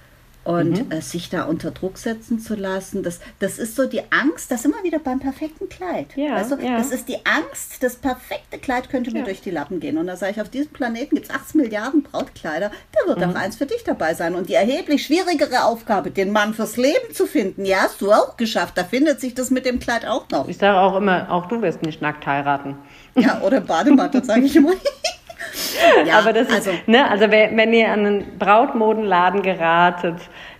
Und 0.44 0.86
mhm. 0.86 0.92
äh, 0.92 1.00
sich 1.00 1.30
da 1.30 1.44
unter 1.44 1.70
Druck 1.70 1.96
setzen 1.96 2.38
zu 2.38 2.54
lassen, 2.54 3.02
das, 3.02 3.20
das 3.38 3.58
ist 3.58 3.76
so 3.76 3.86
die 3.86 4.02
Angst, 4.10 4.50
das 4.50 4.64
immer 4.64 4.82
wieder 4.82 4.98
beim 4.98 5.18
perfekten 5.18 5.70
Kleid. 5.70 6.08
Ja, 6.16 6.42
du? 6.42 6.56
ja. 6.56 6.76
Das 6.76 6.90
ist 6.90 7.08
die 7.08 7.16
Angst, 7.24 7.82
das 7.82 7.96
perfekte 7.96 8.58
Kleid 8.58 8.90
könnte 8.90 9.10
mir 9.10 9.20
ja. 9.20 9.24
durch 9.24 9.40
die 9.40 9.50
Lappen 9.50 9.80
gehen. 9.80 9.96
Und 9.96 10.06
da 10.06 10.16
sage 10.16 10.32
ich, 10.32 10.40
auf 10.40 10.50
diesem 10.50 10.72
Planeten 10.72 11.14
gibt 11.14 11.30
es 11.30 11.34
18 11.34 11.60
Milliarden 11.62 12.02
Brautkleider, 12.02 12.70
da 12.92 13.08
wird 13.08 13.18
mhm. 13.20 13.30
auch 13.30 13.40
eins 13.40 13.56
für 13.56 13.66
dich 13.66 13.84
dabei 13.84 14.12
sein. 14.14 14.34
Und 14.34 14.50
die 14.50 14.54
erheblich 14.54 15.06
schwierigere 15.06 15.64
Aufgabe, 15.64 16.10
den 16.10 16.30
Mann 16.30 16.52
fürs 16.52 16.76
Leben 16.76 17.14
zu 17.14 17.26
finden, 17.26 17.64
ja, 17.64 17.78
hast 17.78 18.02
du 18.02 18.12
auch 18.12 18.36
geschafft. 18.36 18.76
Da 18.76 18.84
findet 18.84 19.20
sich 19.20 19.34
das 19.34 19.50
mit 19.50 19.64
dem 19.64 19.78
Kleid 19.78 20.06
auch 20.06 20.28
noch. 20.28 20.48
Ich 20.48 20.58
sage 20.58 20.78
auch 20.78 20.96
immer, 20.96 21.30
auch 21.30 21.46
du 21.46 21.62
wirst 21.62 21.82
nicht 21.82 22.02
nackt 22.02 22.26
heiraten. 22.26 22.76
Ja, 23.14 23.40
oder 23.40 23.60
Bademantel, 23.60 24.24
sage 24.24 24.42
ich 24.42 24.56
immer. 24.56 24.72
Ja, 26.06 26.18
aber 26.18 26.32
das 26.32 26.48
also, 26.50 26.70
ist, 26.70 26.88
ne, 26.88 27.08
also 27.08 27.30
wenn 27.30 27.72
ihr 27.72 27.88
an 27.88 28.06
einen 28.06 28.38
Brautmodenladen 28.38 29.42
geratet, 29.42 30.16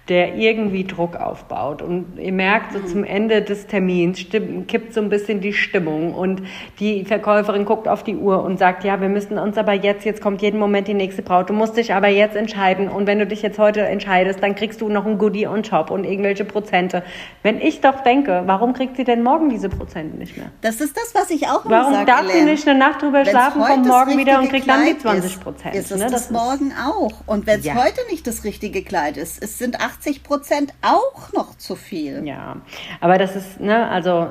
der 0.08 0.36
irgendwie 0.36 0.84
Druck 0.84 1.16
aufbaut. 1.16 1.80
Und 1.80 2.18
ihr 2.18 2.32
merkt, 2.32 2.72
so 2.74 2.78
mhm. 2.78 2.86
zum 2.86 3.04
Ende 3.04 3.40
des 3.40 3.66
Termins 3.66 4.20
stimmt, 4.20 4.68
kippt 4.68 4.92
so 4.92 5.00
ein 5.00 5.08
bisschen 5.08 5.40
die 5.40 5.54
Stimmung 5.54 6.14
und 6.14 6.42
die 6.78 7.04
Verkäuferin 7.04 7.64
guckt 7.64 7.88
auf 7.88 8.02
die 8.02 8.16
Uhr 8.16 8.42
und 8.42 8.58
sagt, 8.58 8.84
ja, 8.84 9.00
wir 9.00 9.08
müssen 9.08 9.38
uns 9.38 9.56
aber 9.56 9.72
jetzt, 9.72 10.04
jetzt 10.04 10.20
kommt 10.20 10.42
jeden 10.42 10.60
Moment 10.60 10.88
die 10.88 10.94
nächste 10.94 11.22
Braut, 11.22 11.48
du 11.48 11.54
musst 11.54 11.76
dich 11.78 11.94
aber 11.94 12.08
jetzt 12.08 12.36
entscheiden 12.36 12.88
und 12.88 13.06
wenn 13.06 13.18
du 13.18 13.26
dich 13.26 13.40
jetzt 13.40 13.58
heute 13.58 13.80
entscheidest, 13.82 14.42
dann 14.42 14.54
kriegst 14.54 14.82
du 14.82 14.90
noch 14.90 15.06
ein 15.06 15.16
Goodie 15.16 15.46
on 15.46 15.62
top 15.62 15.90
und 15.90 16.04
irgendwelche 16.04 16.44
Prozente. 16.44 17.02
Wenn 17.42 17.60
ich 17.60 17.80
doch 17.80 18.02
denke, 18.02 18.42
warum 18.44 18.74
kriegt 18.74 18.96
sie 18.96 19.04
denn 19.04 19.22
morgen 19.22 19.48
diese 19.48 19.70
Prozente 19.70 20.18
nicht 20.18 20.36
mehr? 20.36 20.50
Das 20.60 20.80
ist 20.82 20.96
das, 20.96 21.14
was 21.14 21.30
ich 21.30 21.46
auch 21.48 21.64
immer 21.64 21.80
Warum 21.80 21.94
sage, 21.94 22.06
darf 22.06 22.30
sie 22.30 22.42
nicht 22.42 22.68
eine 22.68 22.78
Nacht 22.78 23.00
drüber 23.00 23.24
schlafen, 23.24 23.62
kommt 23.62 23.86
morgen 23.86 24.18
wieder 24.18 24.40
und 24.40 24.50
kriegt 24.50 24.68
dann 24.68 24.84
die 24.84 24.98
20 24.98 25.40
Prozent? 25.40 25.74
Ist, 25.74 25.86
ist 25.86 25.90
es 25.92 25.98
ne? 25.98 26.04
das, 26.10 26.28
das 26.28 26.30
morgen 26.30 26.72
auch. 26.72 27.12
Und 27.26 27.46
wenn 27.46 27.60
es 27.60 27.66
ja. 27.66 27.74
heute 27.74 28.00
nicht 28.10 28.26
das 28.26 28.44
richtige 28.44 28.82
Kleid 28.82 29.16
ist, 29.16 29.42
es 29.42 29.58
sind 29.58 29.80
8 29.80 29.93
80 29.98 30.22
Prozent 30.22 30.74
auch 30.82 31.32
noch 31.32 31.56
zu 31.56 31.76
viel. 31.76 32.26
Ja, 32.26 32.56
aber 33.00 33.18
das 33.18 33.36
ist, 33.36 33.60
ne, 33.60 33.88
also 33.88 34.28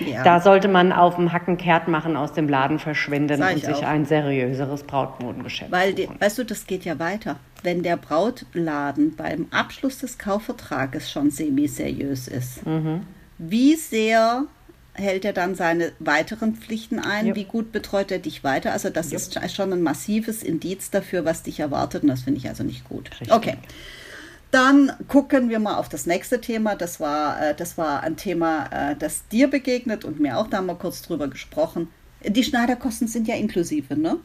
ja. 0.00 0.22
da 0.22 0.40
sollte 0.40 0.68
man 0.68 0.92
auf 0.92 1.16
dem 1.16 1.32
Hackenkehrt 1.32 1.88
machen, 1.88 2.16
aus 2.16 2.32
dem 2.32 2.48
Laden 2.48 2.78
verschwinden 2.78 3.42
und 3.42 3.64
sich 3.64 3.76
auch. 3.76 3.82
ein 3.82 4.04
seriöseres 4.04 4.82
Brautmodengeschäft 4.84 5.70
Weil, 5.70 5.94
die, 5.94 6.08
weißt 6.18 6.38
du, 6.38 6.44
das 6.44 6.66
geht 6.66 6.84
ja 6.84 6.98
weiter. 6.98 7.36
Wenn 7.62 7.82
der 7.82 7.96
Brautladen 7.96 9.16
beim 9.16 9.46
Abschluss 9.50 9.98
des 9.98 10.18
Kaufvertrages 10.18 11.10
schon 11.10 11.30
semi-seriös 11.30 12.28
ist, 12.28 12.66
mhm. 12.66 13.02
wie 13.38 13.74
sehr 13.74 14.44
hält 14.94 15.24
er 15.24 15.32
dann 15.32 15.54
seine 15.54 15.92
weiteren 15.98 16.54
Pflichten 16.54 16.98
ein? 16.98 17.28
Yep. 17.28 17.36
Wie 17.36 17.44
gut 17.44 17.72
betreut 17.72 18.10
er 18.10 18.18
dich 18.18 18.44
weiter? 18.44 18.72
Also 18.72 18.90
das 18.90 19.12
yep. 19.12 19.20
ist 19.20 19.54
schon 19.54 19.72
ein 19.72 19.82
massives 19.82 20.42
Indiz 20.42 20.90
dafür, 20.90 21.24
was 21.24 21.42
dich 21.42 21.60
erwartet 21.60 22.02
und 22.02 22.08
das 22.08 22.22
finde 22.22 22.38
ich 22.38 22.48
also 22.48 22.64
nicht 22.64 22.84
gut. 22.88 23.10
Richtig. 23.12 23.32
Okay. 23.32 23.56
Dann 24.50 24.92
gucken 25.06 25.48
wir 25.48 25.60
mal 25.60 25.76
auf 25.76 25.88
das 25.88 26.06
nächste 26.06 26.40
Thema. 26.40 26.74
Das 26.74 26.98
war, 26.98 27.40
äh, 27.40 27.54
das 27.54 27.78
war 27.78 28.02
ein 28.02 28.16
Thema, 28.16 28.66
äh, 28.72 28.96
das 28.96 29.26
dir 29.28 29.48
begegnet 29.48 30.04
und 30.04 30.18
mir 30.18 30.38
auch 30.38 30.48
da 30.48 30.60
mal 30.60 30.76
kurz 30.76 31.02
drüber 31.02 31.28
gesprochen. 31.28 31.88
Die 32.26 32.44
Schneiderkosten 32.44 33.08
sind 33.08 33.28
ja 33.28 33.36
inklusive, 33.36 33.96
ne? 33.96 34.18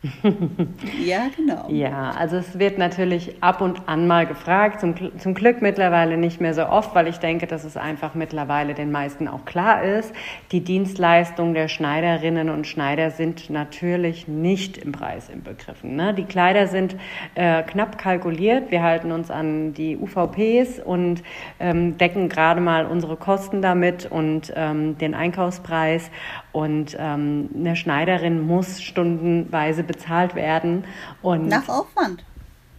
ja, 1.04 1.22
genau. 1.34 1.66
Ja, 1.68 2.12
also 2.12 2.36
es 2.36 2.56
wird 2.60 2.78
natürlich 2.78 3.42
ab 3.42 3.60
und 3.60 3.88
an 3.88 4.06
mal 4.06 4.26
gefragt, 4.26 4.80
zum, 4.80 4.94
zum 5.18 5.34
Glück 5.34 5.60
mittlerweile 5.60 6.16
nicht 6.16 6.40
mehr 6.40 6.54
so 6.54 6.66
oft, 6.66 6.94
weil 6.94 7.08
ich 7.08 7.18
denke, 7.18 7.48
dass 7.48 7.64
es 7.64 7.76
einfach 7.76 8.14
mittlerweile 8.14 8.74
den 8.74 8.92
meisten 8.92 9.26
auch 9.26 9.44
klar 9.44 9.82
ist. 9.82 10.14
Die 10.52 10.60
Dienstleistungen 10.60 11.52
der 11.52 11.66
Schneiderinnen 11.66 12.48
und 12.48 12.68
Schneider 12.68 13.10
sind 13.10 13.50
natürlich 13.50 14.28
nicht 14.28 14.78
im 14.78 14.92
Preis 14.92 15.28
inbegriffen. 15.28 15.96
Ne? 15.96 16.14
Die 16.14 16.24
Kleider 16.24 16.68
sind 16.68 16.94
äh, 17.34 17.64
knapp 17.64 17.98
kalkuliert. 17.98 18.70
Wir 18.70 18.84
halten 18.84 19.10
uns 19.10 19.32
an 19.32 19.74
die 19.74 19.96
UVPs 19.96 20.78
und 20.78 21.24
ähm, 21.58 21.98
decken 21.98 22.28
gerade 22.28 22.60
mal 22.60 22.86
unsere 22.86 23.16
Kosten 23.16 23.62
damit 23.62 24.06
und 24.06 24.52
ähm, 24.54 24.96
den 24.96 25.14
Einkaufspreis. 25.14 26.12
Und 26.52 26.96
ähm, 26.98 27.50
eine 27.54 27.74
Schneiderin 27.74 28.46
muss 28.46 28.80
stundenweise 28.80 29.87
bezahlt 29.88 30.36
werden. 30.36 30.84
Und 31.20 31.48
nach 31.48 31.68
Aufwand. 31.68 32.24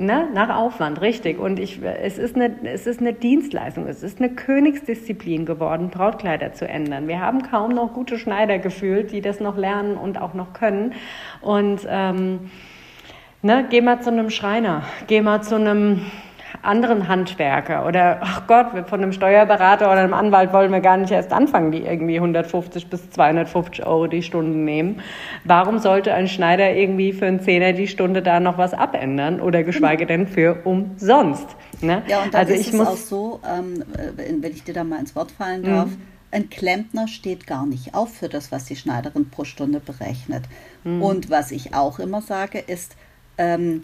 Ne, 0.02 0.30
nach 0.34 0.56
Aufwand, 0.56 1.02
richtig. 1.02 1.40
Und 1.40 1.60
ich, 1.60 1.82
es, 1.84 2.18
ist 2.18 2.38
eine, 2.38 2.56
es 2.64 2.88
ist 2.88 3.02
eine 3.02 3.12
Dienstleistung, 3.12 3.86
es 3.86 4.02
ist 4.02 4.20
eine 4.20 4.30
Königsdisziplin 4.30 5.46
geworden, 5.46 5.90
Brautkleider 5.90 6.54
zu 6.54 6.66
ändern. 6.66 7.10
Wir 7.10 7.20
haben 7.20 7.44
kaum 7.44 7.74
noch 7.74 7.94
gute 7.94 8.18
Schneider 8.18 8.60
gefühlt, 8.60 9.12
die 9.12 9.20
das 9.20 9.42
noch 9.42 9.58
lernen 9.58 9.98
und 9.98 10.22
auch 10.22 10.34
noch 10.34 10.54
können. 10.54 10.94
Und 11.42 11.82
ähm, 11.90 12.50
ne, 13.42 13.66
geh 13.70 13.82
mal 13.82 14.00
zu 14.00 14.10
einem 14.10 14.30
Schreiner, 14.30 14.84
geh 15.08 15.20
mal 15.20 15.42
zu 15.42 15.56
einem 15.56 16.06
anderen 16.62 17.08
Handwerker 17.08 17.86
oder, 17.86 18.20
ach 18.22 18.48
Gott, 18.48 18.88
von 18.88 19.02
einem 19.02 19.14
Steuerberater 19.14 19.92
oder 19.92 20.02
einem 20.02 20.14
Anwalt 20.14 20.52
wollen 20.54 20.72
wir 20.72 20.82
gar 20.82 20.98
nicht 20.98 21.12
erst 21.12 21.32
anfangen, 21.32 21.72
die 21.72 21.84
irgendwie 21.84 22.16
150 22.16 22.88
bis 22.88 23.10
250 23.12 23.86
Euro 23.86 24.08
die 24.08 24.24
Stunde 24.24 24.58
nehmen. 24.58 25.02
Warum 25.44 25.80
sollte 25.80 26.14
ein 26.14 26.28
Schneider 26.28 26.74
irgendwie 26.74 27.14
für 27.14 27.28
einen 27.28 27.40
Zehner 27.40 27.74
die 27.74 27.88
Stunde 27.88 28.22
da 28.22 28.40
noch 28.40 28.58
was 28.58 28.74
abändern 28.74 29.40
oder 29.40 29.64
geschweige 29.64 30.06
denn 30.06 30.28
für 30.28 30.62
umsonst? 30.66 31.48
Ne? 31.82 32.04
Ja, 32.08 32.24
und 32.24 32.34
dann 32.34 32.42
also 32.42 32.54
ist 32.54 32.62
ich 32.62 32.68
es 32.68 32.74
muss 32.74 32.88
auch 32.88 32.98
so, 32.98 33.40
ähm, 33.48 33.84
wenn 34.16 34.52
ich 34.52 34.64
dir 34.64 34.74
da 34.74 34.84
mal 34.84 35.00
ins 35.00 35.16
Wort 35.16 35.32
fallen 35.32 35.64
darf, 35.64 35.88
mhm. 35.88 36.02
ein 36.32 36.50
Klempner 36.50 37.08
steht 37.08 37.48
gar 37.48 37.66
nicht 37.66 37.94
auf 37.94 38.14
für 38.14 38.28
das, 38.28 38.52
was 38.52 38.66
die 38.66 38.76
Schneiderin 38.76 39.30
pro 39.30 39.46
Stunde 39.46 39.80
berechnet. 39.80 40.44
Mhm. 40.84 41.02
Und 41.02 41.30
was 41.30 41.52
ich 41.52 41.74
auch 41.74 42.00
immer 42.00 42.22
sage, 42.22 42.60
ist, 42.60 42.96
ähm, 43.38 43.84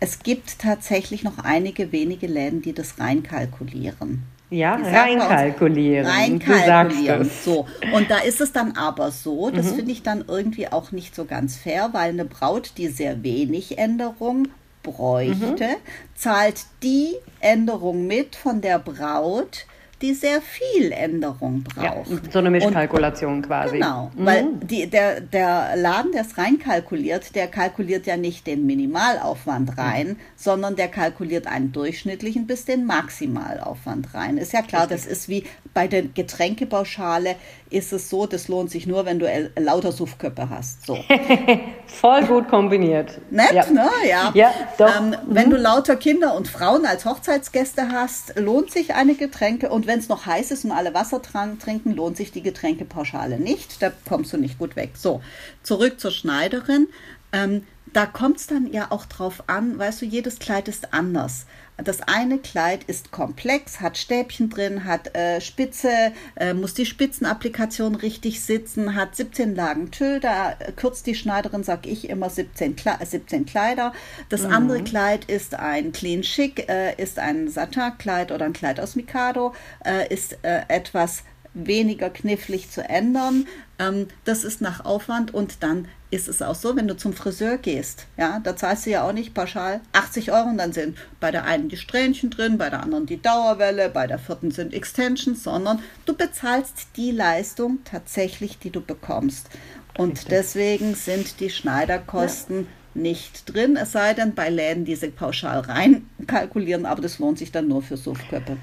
es 0.00 0.20
gibt 0.20 0.58
tatsächlich 0.58 1.24
noch 1.24 1.38
einige 1.38 1.92
wenige 1.92 2.26
Läden, 2.26 2.62
die 2.62 2.72
das 2.72 2.98
reinkalkulieren. 2.98 4.22
Ja, 4.50 4.76
reinkalkulieren. 4.76 6.06
Reinkalkulieren. 6.06 7.30
So. 7.44 7.66
Und 7.92 8.10
da 8.10 8.18
ist 8.18 8.40
es 8.40 8.52
dann 8.52 8.72
aber 8.72 9.10
so, 9.10 9.50
das 9.50 9.72
mhm. 9.72 9.76
finde 9.76 9.92
ich 9.92 10.02
dann 10.02 10.24
irgendwie 10.26 10.68
auch 10.68 10.90
nicht 10.90 11.14
so 11.14 11.26
ganz 11.26 11.56
fair, 11.56 11.90
weil 11.92 12.10
eine 12.10 12.24
Braut, 12.24 12.72
die 12.78 12.88
sehr 12.88 13.22
wenig 13.22 13.76
Änderung 13.76 14.48
bräuchte, 14.82 15.64
mhm. 15.64 16.14
zahlt 16.14 16.62
die 16.82 17.14
Änderung 17.40 18.06
mit 18.06 18.36
von 18.36 18.62
der 18.62 18.78
Braut, 18.78 19.66
die 20.02 20.14
sehr 20.14 20.40
viel 20.40 20.92
Änderung 20.92 21.64
braucht. 21.64 22.10
Ja, 22.10 22.18
so 22.30 22.38
eine 22.38 22.50
Mischkalkulation 22.50 23.36
und, 23.36 23.42
quasi. 23.46 23.78
Genau, 23.78 24.10
mhm. 24.16 24.26
weil 24.26 24.46
die, 24.62 24.88
der, 24.88 25.20
der 25.20 25.76
Laden, 25.76 26.12
der 26.12 26.22
es 26.22 26.38
reinkalkuliert, 26.38 27.34
der 27.34 27.48
kalkuliert 27.48 28.06
ja 28.06 28.16
nicht 28.16 28.46
den 28.46 28.66
Minimalaufwand 28.66 29.76
rein, 29.76 30.08
mhm. 30.08 30.16
sondern 30.36 30.76
der 30.76 30.88
kalkuliert 30.88 31.46
einen 31.46 31.72
durchschnittlichen 31.72 32.46
bis 32.46 32.64
den 32.64 32.86
Maximalaufwand 32.86 34.14
rein. 34.14 34.38
Ist 34.38 34.52
ja 34.52 34.62
klar, 34.62 34.82
Richtig. 34.82 35.04
das 35.04 35.06
ist 35.06 35.28
wie 35.28 35.44
bei 35.74 35.88
der 35.88 36.02
Getränkepauschale, 36.02 37.36
ist 37.70 37.92
es 37.92 38.08
so, 38.08 38.26
das 38.26 38.48
lohnt 38.48 38.70
sich 38.70 38.86
nur, 38.86 39.04
wenn 39.04 39.18
du 39.18 39.26
lauter 39.58 39.92
Suffköpfe 39.92 40.50
hast. 40.50 40.86
So. 40.86 40.98
Voll 41.86 42.24
gut 42.26 42.48
kombiniert. 42.48 43.20
Nett, 43.30 43.52
ja. 43.52 43.70
ne? 43.70 43.88
Ja. 44.08 44.30
ja 44.34 44.54
doch. 44.76 44.94
Ähm, 44.96 45.10
mhm. 45.10 45.16
Wenn 45.26 45.50
du 45.50 45.56
lauter 45.56 45.96
Kinder 45.96 46.34
und 46.34 46.48
Frauen 46.48 46.86
als 46.86 47.04
Hochzeitsgäste 47.04 47.90
hast, 47.90 48.38
lohnt 48.38 48.70
sich 48.70 48.94
eine 48.94 49.14
Getränke 49.14 49.68
und 49.70 49.86
wenn 49.86 49.98
es 49.98 50.08
noch 50.08 50.26
heiß 50.26 50.50
ist 50.50 50.64
und 50.64 50.72
alle 50.72 50.94
Wasser 50.94 51.20
trinken, 51.22 51.94
lohnt 51.94 52.16
sich 52.16 52.32
die 52.32 52.42
Getränkepauschale 52.42 53.38
nicht. 53.38 53.82
Da 53.82 53.92
kommst 54.08 54.32
du 54.32 54.36
nicht 54.36 54.58
gut 54.58 54.76
weg. 54.76 54.92
So, 54.94 55.20
zurück 55.62 56.00
zur 56.00 56.10
Schneiderin. 56.10 56.88
Ähm, 57.32 57.66
da 57.92 58.06
kommt 58.06 58.38
es 58.38 58.46
dann 58.46 58.70
ja 58.72 58.88
auch 58.90 59.06
drauf 59.06 59.44
an, 59.46 59.78
weißt 59.78 60.02
du, 60.02 60.06
jedes 60.06 60.38
Kleid 60.38 60.68
ist 60.68 60.92
anders. 60.92 61.46
Das 61.82 62.00
eine 62.02 62.38
Kleid 62.38 62.82
ist 62.84 63.12
komplex, 63.12 63.80
hat 63.80 63.96
Stäbchen 63.96 64.50
drin, 64.50 64.84
hat 64.84 65.14
äh, 65.14 65.40
Spitze, 65.40 66.12
äh, 66.34 66.52
muss 66.52 66.74
die 66.74 66.86
Spitzenapplikation 66.86 67.94
richtig 67.94 68.42
sitzen, 68.42 68.96
hat 68.96 69.14
17 69.14 69.54
Lagen 69.54 69.92
Tüll, 69.92 70.18
da 70.18 70.56
kürzt 70.74 71.06
die 71.06 71.14
Schneiderin, 71.14 71.62
sag 71.62 71.86
ich 71.86 72.10
immer, 72.10 72.30
17, 72.30 72.74
Kle 72.74 72.96
17 73.00 73.46
Kleider. 73.46 73.92
Das 74.28 74.42
mhm. 74.42 74.52
andere 74.52 74.82
Kleid 74.82 75.26
ist 75.26 75.54
ein 75.54 75.92
Clean 75.92 76.22
Chic, 76.22 76.68
äh, 76.68 77.00
ist 77.00 77.20
ein 77.20 77.48
Satin-Kleid 77.48 78.32
oder 78.32 78.46
ein 78.46 78.52
Kleid 78.54 78.80
aus 78.80 78.96
Mikado, 78.96 79.54
äh, 79.84 80.12
ist 80.12 80.36
äh, 80.42 80.62
etwas 80.66 81.22
weniger 81.54 82.10
knifflig 82.10 82.70
zu 82.70 82.82
ändern. 82.82 83.46
Ähm, 83.78 84.08
das 84.24 84.44
ist 84.44 84.60
nach 84.60 84.84
Aufwand 84.84 85.32
und 85.34 85.62
dann 85.62 85.88
ist 86.10 86.28
es 86.28 86.40
auch 86.40 86.54
so, 86.54 86.74
wenn 86.74 86.88
du 86.88 86.96
zum 86.96 87.12
Friseur 87.12 87.58
gehst, 87.58 88.06
ja, 88.16 88.40
da 88.42 88.56
zahlst 88.56 88.86
du 88.86 88.90
ja 88.90 89.06
auch 89.06 89.12
nicht 89.12 89.34
pauschal 89.34 89.80
80 89.92 90.32
Euro 90.32 90.48
und 90.48 90.58
dann 90.58 90.72
sind 90.72 90.96
bei 91.20 91.30
der 91.30 91.44
einen 91.44 91.68
die 91.68 91.76
Strähnchen 91.76 92.30
drin, 92.30 92.56
bei 92.56 92.70
der 92.70 92.82
anderen 92.82 93.06
die 93.06 93.20
Dauerwelle, 93.20 93.90
bei 93.90 94.06
der 94.06 94.18
vierten 94.18 94.50
sind 94.50 94.72
Extensions, 94.72 95.42
sondern 95.42 95.80
du 96.06 96.14
bezahlst 96.14 96.88
die 96.96 97.10
Leistung 97.10 97.80
tatsächlich, 97.84 98.58
die 98.58 98.70
du 98.70 98.80
bekommst. 98.80 99.50
Und 99.98 100.12
Richtig. 100.12 100.28
deswegen 100.28 100.94
sind 100.94 101.40
die 101.40 101.50
Schneiderkosten 101.50 102.60
ja. 102.94 103.02
nicht 103.02 103.52
drin, 103.52 103.76
es 103.76 103.92
sei 103.92 104.14
denn 104.14 104.34
bei 104.34 104.48
Läden, 104.48 104.84
die 104.84 104.96
sie 104.96 105.08
pauschal 105.08 105.60
rein 105.60 106.08
kalkulieren, 106.26 106.86
aber 106.86 107.02
das 107.02 107.18
lohnt 107.18 107.38
sich 107.38 107.52
dann 107.52 107.68
nur 107.68 107.82
für 107.82 107.96
Suftköpfe. 107.96 108.56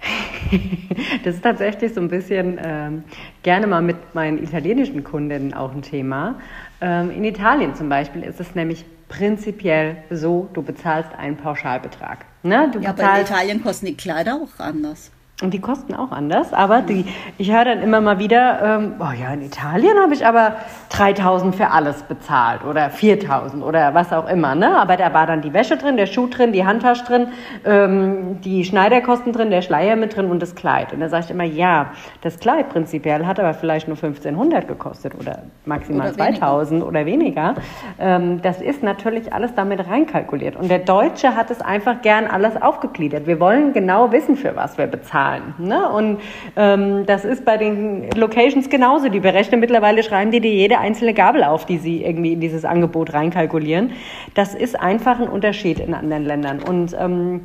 Das 1.24 1.34
ist 1.34 1.42
tatsächlich 1.42 1.92
so 1.92 2.00
ein 2.00 2.08
bisschen 2.08 2.58
ähm, 2.62 3.04
gerne 3.42 3.66
mal 3.66 3.82
mit 3.82 4.14
meinen 4.14 4.42
italienischen 4.42 5.04
Kundinnen 5.04 5.52
auch 5.52 5.72
ein 5.72 5.82
Thema. 5.82 6.36
Ähm, 6.80 7.10
in 7.10 7.24
Italien 7.24 7.74
zum 7.74 7.88
Beispiel 7.88 8.22
ist 8.22 8.40
es 8.40 8.54
nämlich 8.54 8.84
prinzipiell 9.08 9.96
so, 10.10 10.48
du 10.54 10.62
bezahlst 10.62 11.10
einen 11.18 11.36
Pauschalbetrag. 11.36 12.24
Ne? 12.42 12.70
Du 12.72 12.78
ja, 12.80 12.90
aber 12.90 13.16
in 13.16 13.22
Italien 13.22 13.62
kosten 13.62 13.86
die 13.86 13.96
Kleider 13.96 14.36
auch 14.36 14.60
anders. 14.60 15.10
Und 15.40 15.54
die 15.54 15.60
kosten 15.60 15.94
auch 15.94 16.10
anders, 16.10 16.52
aber 16.52 16.82
die, 16.82 17.04
ich 17.38 17.52
höre 17.52 17.64
dann 17.64 17.80
immer 17.80 18.00
mal 18.00 18.18
wieder, 18.18 18.58
ähm, 18.60 18.94
oh 18.98 19.12
ja, 19.16 19.32
in 19.32 19.42
Italien 19.42 19.96
habe 19.96 20.12
ich 20.12 20.26
aber 20.26 20.56
3000 20.88 21.54
für 21.54 21.70
alles 21.70 22.02
bezahlt 22.02 22.64
oder 22.64 22.90
4000 22.90 23.62
oder 23.62 23.94
was 23.94 24.12
auch 24.12 24.28
immer. 24.28 24.56
Ne? 24.56 24.76
Aber 24.76 24.96
da 24.96 25.14
war 25.14 25.28
dann 25.28 25.40
die 25.40 25.52
Wäsche 25.52 25.76
drin, 25.76 25.96
der 25.96 26.06
Schuh 26.06 26.26
drin, 26.26 26.50
die 26.50 26.66
Handtasche 26.66 27.04
drin, 27.04 27.28
ähm, 27.64 28.40
die 28.40 28.64
Schneiderkosten 28.64 29.32
drin, 29.32 29.50
der 29.50 29.62
Schleier 29.62 29.94
mit 29.94 30.16
drin 30.16 30.28
und 30.28 30.42
das 30.42 30.56
Kleid. 30.56 30.92
Und 30.92 30.98
da 30.98 31.08
sage 31.08 31.26
ich 31.26 31.30
immer, 31.30 31.44
ja, 31.44 31.92
das 32.22 32.40
Kleid 32.40 32.70
prinzipiell 32.70 33.24
hat 33.24 33.38
aber 33.38 33.54
vielleicht 33.54 33.86
nur 33.86 33.96
1500 33.96 34.66
gekostet 34.66 35.12
oder 35.20 35.42
maximal 35.64 36.08
oder 36.08 36.16
2000 36.16 36.80
weniger. 36.80 36.88
oder 36.88 37.06
weniger. 37.06 37.54
Ähm, 38.00 38.42
das 38.42 38.60
ist 38.60 38.82
natürlich 38.82 39.32
alles 39.32 39.54
damit 39.54 39.86
reinkalkuliert. 39.86 40.56
Und 40.56 40.68
der 40.68 40.80
Deutsche 40.80 41.36
hat 41.36 41.52
es 41.52 41.60
einfach 41.60 42.02
gern 42.02 42.26
alles 42.26 42.60
aufgegliedert. 42.60 43.28
Wir 43.28 43.38
wollen 43.38 43.72
genau 43.72 44.10
wissen, 44.10 44.34
für 44.34 44.56
was 44.56 44.76
wir 44.76 44.88
bezahlen 44.88 45.27
zahlen. 45.28 45.54
Ne? 45.58 45.88
Und 45.88 46.20
ähm, 46.56 47.06
das 47.06 47.24
ist 47.24 47.44
bei 47.44 47.56
den 47.56 48.10
Locations 48.12 48.68
genauso. 48.68 49.08
Die 49.08 49.20
berechnen 49.20 49.60
mittlerweile, 49.60 50.02
schreiben 50.02 50.30
die 50.30 50.40
dir 50.40 50.52
jede 50.52 50.78
einzelne 50.78 51.14
Gabel 51.14 51.44
auf, 51.44 51.66
die 51.66 51.78
sie 51.78 52.04
irgendwie 52.04 52.32
in 52.32 52.40
dieses 52.40 52.64
Angebot 52.64 53.12
reinkalkulieren. 53.12 53.92
Das 54.34 54.54
ist 54.54 54.78
einfach 54.78 55.20
ein 55.20 55.28
Unterschied 55.28 55.80
in 55.80 55.94
anderen 55.94 56.24
Ländern. 56.24 56.62
Und 56.62 56.96
ähm, 56.98 57.42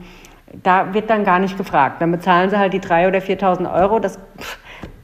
da 0.62 0.94
wird 0.94 1.10
dann 1.10 1.24
gar 1.24 1.40
nicht 1.40 1.58
gefragt. 1.58 2.02
Dann 2.02 2.12
bezahlen 2.12 2.50
sie 2.50 2.58
halt 2.58 2.74
die 2.74 2.80
3.000 2.80 3.08
oder 3.08 3.20
4.000 3.20 3.74
Euro. 3.74 4.00
Das 4.00 4.20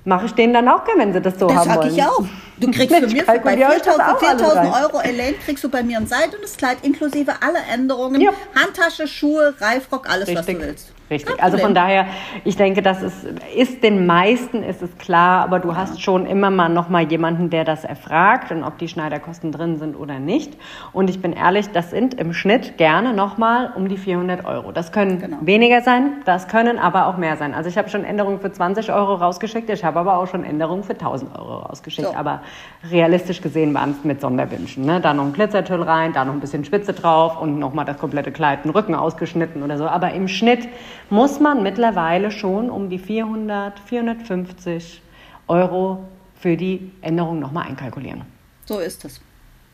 mache 0.06 0.26
ich 0.28 0.34
denen 0.34 0.54
dann 0.54 0.68
auch 0.68 0.84
gern, 0.84 1.00
wenn 1.00 1.14
sie 1.14 1.22
das 1.22 1.40
so 1.40 1.48
das 1.48 1.58
haben 1.58 1.76
wollen. 1.76 1.88
Das 1.88 1.96
sag 1.96 2.06
ich 2.06 2.12
auch. 2.12 2.26
Du 2.60 2.72
kriegst 2.72 2.96
für 2.96 3.08
mir 3.08 3.24
bei 3.26 3.38
4.000 3.38 4.84
Euro 4.84 5.00
Elaine 5.02 5.36
kriegst 5.46 5.64
du 5.64 5.70
bei 5.70 5.84
mir 5.84 5.98
ein 5.98 6.08
Seid 6.08 6.34
und 6.34 6.44
das 6.44 6.58
Kleid 6.58 6.78
inklusive 6.84 7.42
aller 7.42 7.62
Änderungen. 7.72 8.22
Ja. 8.22 8.32
Handtasche, 8.56 9.08
Schuhe, 9.08 9.54
Reifrock, 9.60 10.10
alles, 10.10 10.28
Richtig. 10.28 10.38
was 10.38 10.46
du 10.46 10.62
willst. 10.62 10.94
Richtig. 11.10 11.42
Also 11.42 11.58
von 11.58 11.74
daher, 11.74 12.06
ich 12.46 12.56
denke, 12.56 12.82
das 12.82 13.02
ist, 13.02 13.26
ist 13.56 13.84
den 13.84 14.06
meisten 14.06 14.62
ist 14.62 14.82
es 14.82 14.96
klar, 14.98 15.44
aber 15.44 15.60
du 15.60 15.70
ja. 15.70 15.78
hast 15.78 16.02
schon 16.02 16.26
immer 16.28 16.52
mal 16.52 16.70
noch 16.70 16.90
mal 16.90 17.10
jemanden, 17.10 17.50
der 17.50 17.64
das 17.64 17.84
erfragt 17.84 18.52
und 18.52 18.64
ob 18.64 18.78
die 18.78 18.88
Schneiderkosten 18.88 19.52
drin 19.52 19.78
sind 19.78 19.96
oder 19.96 20.20
nicht. 20.20 20.56
Und 20.94 21.10
ich 21.10 21.20
bin 21.20 21.34
ehrlich, 21.34 21.72
das 21.72 21.90
sind 21.90 22.14
im 22.14 22.34
Schnitt 22.34 22.78
gerne 22.78 23.14
noch 23.14 23.38
mal 23.38 23.74
um 23.76 23.90
die 23.90 23.98
400 23.98 24.46
Euro. 24.46 24.72
Das 24.72 24.92
können 24.92 25.20
genau. 25.20 25.38
weniger 25.42 25.82
sein, 25.82 26.22
das 26.26 26.48
können 26.48 26.78
aber 26.78 27.08
auch 27.08 27.18
mehr 27.18 27.38
sein. 27.38 27.56
Also 27.56 27.70
ich 27.70 27.78
habe 27.78 27.90
schon 27.90 28.04
Änderungen 28.04 28.40
für 28.40 28.52
20 28.52 28.92
Euro 28.92 29.16
rausgeschickt, 29.16 29.70
ich 29.70 29.84
habe 29.84 30.00
aber 30.00 30.18
auch 30.18 30.28
schon 30.28 30.44
Änderungen 30.44 30.84
für 30.84 30.94
1000 30.94 31.36
Euro 31.36 31.58
rausgeschickt. 31.60 32.10
So. 32.10 32.16
Aber 32.16 32.42
realistisch 32.90 33.42
gesehen 33.42 33.74
waren 33.74 33.92
es 33.92 34.04
mit 34.04 34.22
Sonderwünschen. 34.22 34.86
Ne? 34.86 35.02
Da 35.02 35.14
noch 35.14 35.26
ein 35.26 35.34
Glitzertüll 35.34 35.82
rein, 35.82 36.14
da 36.14 36.26
noch 36.26 36.34
ein 36.34 36.40
bisschen 36.40 36.64
Spitze 36.66 36.94
drauf 36.94 37.40
und 37.42 37.60
noch 37.60 37.74
mal 37.74 37.86
das 37.86 37.98
komplette 37.98 38.32
Kleid, 38.32 38.64
den 38.64 38.72
Rücken 38.72 38.96
ausgeschnitten 38.96 39.64
oder 39.64 39.78
so. 39.78 39.88
Aber 39.88 40.14
im 40.14 40.28
Schnitt 40.28 40.68
muss 41.10 41.40
man 41.40 41.64
mittlerweile 41.64 42.32
schon 42.32 42.70
um 42.70 42.90
die 42.90 43.00
400, 43.00 43.80
450 43.80 45.02
Euro 45.48 46.06
für 46.40 46.56
die 46.56 46.92
Änderung 47.02 47.40
nochmal 47.40 47.68
einkalkulieren. 47.68 48.22
So 48.66 48.80
ist 48.80 49.04
es. 49.04 49.20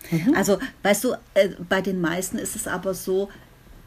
Mhm. 0.09 0.34
Also, 0.36 0.57
weißt 0.84 1.03
du, 1.03 1.13
äh, 1.34 1.49
bei 1.69 1.82
den 1.82 2.01
meisten 2.01 2.38
ist 2.38 2.55
es 2.55 2.67
aber 2.67 2.93
so, 2.93 3.30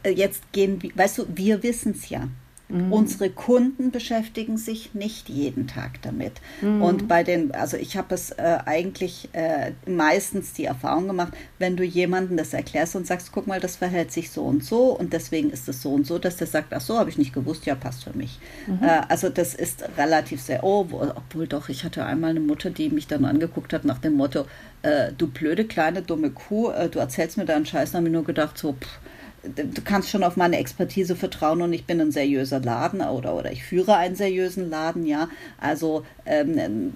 äh, 0.03 0.11
jetzt 0.11 0.51
gehen, 0.51 0.81
weißt 0.95 1.17
du, 1.17 1.25
wir 1.29 1.61
wissen 1.63 1.91
es 1.91 2.09
ja. 2.09 2.21
Mhm. 2.69 2.93
Unsere 2.93 3.31
Kunden 3.31 3.89
beschäftigen 3.89 4.57
sich 4.57 4.93
nicht 4.93 5.27
jeden 5.27 5.67
Tag 5.67 6.01
damit. 6.03 6.33
Mhm. 6.61 6.83
Und 6.83 7.07
bei 7.07 7.23
den, 7.23 7.51
also 7.51 7.77
ich 7.77 7.97
habe 7.97 8.13
es 8.13 8.29
äh, 8.31 8.59
eigentlich 8.65 9.29
äh, 9.33 9.71
meistens 9.87 10.53
die 10.53 10.65
Erfahrung 10.65 11.07
gemacht, 11.07 11.33
wenn 11.57 11.75
du 11.75 11.83
jemandem 11.83 12.37
das 12.37 12.53
erklärst 12.53 12.95
und 12.95 13.07
sagst, 13.07 13.31
guck 13.31 13.47
mal, 13.47 13.59
das 13.59 13.75
verhält 13.75 14.11
sich 14.11 14.29
so 14.29 14.43
und 14.43 14.63
so 14.63 14.95
und 14.95 15.13
deswegen 15.13 15.49
ist 15.49 15.67
es 15.67 15.81
so 15.81 15.91
und 15.91 16.05
so, 16.05 16.19
dass 16.19 16.37
der 16.37 16.45
sagt, 16.45 16.71
ach 16.73 16.81
so, 16.81 16.99
habe 16.99 17.09
ich 17.09 17.17
nicht 17.17 17.33
gewusst, 17.33 17.65
ja, 17.65 17.73
passt 17.73 18.03
für 18.03 18.15
mich. 18.15 18.37
Mhm. 18.67 18.83
Äh, 18.83 19.01
also 19.09 19.29
das 19.29 19.55
ist 19.55 19.83
relativ 19.97 20.39
sehr, 20.39 20.63
oh, 20.63 20.85
obwohl 21.15 21.47
doch, 21.47 21.69
ich 21.69 21.83
hatte 21.83 22.05
einmal 22.05 22.31
eine 22.31 22.39
Mutter, 22.39 22.69
die 22.69 22.89
mich 22.89 23.07
dann 23.07 23.25
angeguckt 23.25 23.73
hat 23.73 23.83
nach 23.83 23.97
dem 23.97 24.13
Motto, 24.13 24.45
äh, 24.83 25.11
du 25.17 25.27
blöde 25.27 25.65
kleine 25.65 26.03
dumme 26.03 26.29
Kuh, 26.29 26.69
äh, 26.69 26.87
du 26.87 26.99
erzählst 26.99 27.37
mir 27.37 27.45
deinen 27.45 27.65
Scheiß, 27.65 27.91
dann 27.91 28.01
habe 28.01 28.09
ich 28.09 28.13
nur 28.13 28.23
gedacht, 28.25 28.59
so, 28.59 28.73
pff, 28.73 28.99
du 29.43 29.81
kannst 29.83 30.09
schon 30.09 30.23
auf 30.23 30.37
meine 30.37 30.57
Expertise 30.57 31.15
vertrauen 31.15 31.61
und 31.61 31.73
ich 31.73 31.85
bin 31.85 31.99
ein 32.01 32.11
seriöser 32.11 32.59
Laden 32.59 33.01
oder, 33.01 33.35
oder 33.35 33.51
ich 33.51 33.63
führe 33.63 33.95
einen 33.95 34.15
seriösen 34.15 34.69
Laden, 34.69 35.05
ja. 35.05 35.29
Also 35.59 36.03
ähm, 36.25 36.93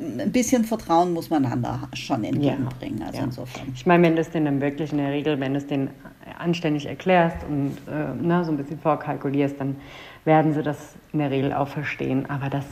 ein 0.00 0.32
bisschen 0.32 0.64
Vertrauen 0.64 1.12
muss 1.12 1.30
man 1.30 1.44
einander 1.44 1.88
schon 1.94 2.24
entgegenbringen. 2.24 2.98
Ja, 2.98 3.06
also 3.06 3.18
ja. 3.18 3.24
insofern. 3.24 3.68
Ich 3.74 3.86
meine, 3.86 4.02
wenn 4.04 4.16
du 4.16 4.20
es 4.20 4.30
denen 4.30 4.60
wirklich 4.60 4.92
in 4.92 4.98
der 4.98 5.10
Regel, 5.10 5.38
wenn 5.40 5.52
du 5.52 5.58
es 5.58 5.66
denen 5.66 5.90
anständig 6.38 6.86
erklärst 6.86 7.38
und 7.48 7.76
äh, 7.88 8.14
na, 8.20 8.44
so 8.44 8.52
ein 8.52 8.56
bisschen 8.56 8.78
vorkalkulierst, 8.78 9.60
dann 9.60 9.76
werden 10.24 10.52
sie 10.52 10.62
das 10.62 10.94
in 11.12 11.18
der 11.18 11.30
Regel 11.30 11.52
auch 11.52 11.68
verstehen. 11.68 12.28
Aber 12.28 12.50
das 12.50 12.64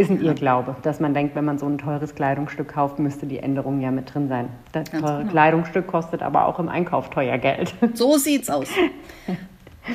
ist 0.00 0.10
ein 0.10 0.22
Irrglaube, 0.22 0.76
dass 0.82 1.00
man 1.00 1.14
denkt, 1.14 1.34
wenn 1.34 1.44
man 1.44 1.58
so 1.58 1.66
ein 1.66 1.78
teures 1.78 2.14
Kleidungsstück 2.14 2.68
kauft, 2.68 2.98
müsste 2.98 3.26
die 3.26 3.38
Änderung 3.38 3.80
ja 3.80 3.90
mit 3.90 4.12
drin 4.12 4.28
sein. 4.28 4.48
Das 4.72 4.90
Ganz 4.90 5.04
teure 5.04 5.18
genau. 5.20 5.30
Kleidungsstück 5.30 5.86
kostet 5.86 6.22
aber 6.22 6.46
auch 6.46 6.58
im 6.58 6.68
Einkauf 6.68 7.10
teuer 7.10 7.38
Geld. 7.38 7.74
So 7.94 8.16
sieht's 8.16 8.48
aus. 8.48 8.68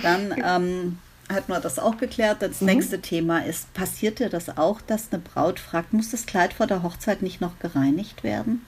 Dann 0.03 0.34
ähm, 0.45 0.97
hat 1.34 1.49
man 1.49 1.62
das 1.62 1.80
auch 1.80 1.97
geklärt. 1.97 2.38
Das 2.41 2.62
mhm. 2.62 2.68
nächste 2.68 3.01
Thema 3.01 3.39
ist, 3.39 3.74
passiert 3.74 4.20
dir 4.20 4.30
das 4.30 4.58
auch, 4.58 4.82
dass 4.82 5.12
eine 5.12 5.22
Braut 5.22 5.60
fragt, 5.60 5.93
muss 5.93 6.12
das 6.12 6.26
Kleid 6.26 6.53
vor 6.53 6.68
der 6.68 6.84
Hochzeit 6.84 7.22
nicht 7.22 7.41
noch 7.41 7.58
gereinigt 7.60 8.24
werden? 8.24 8.62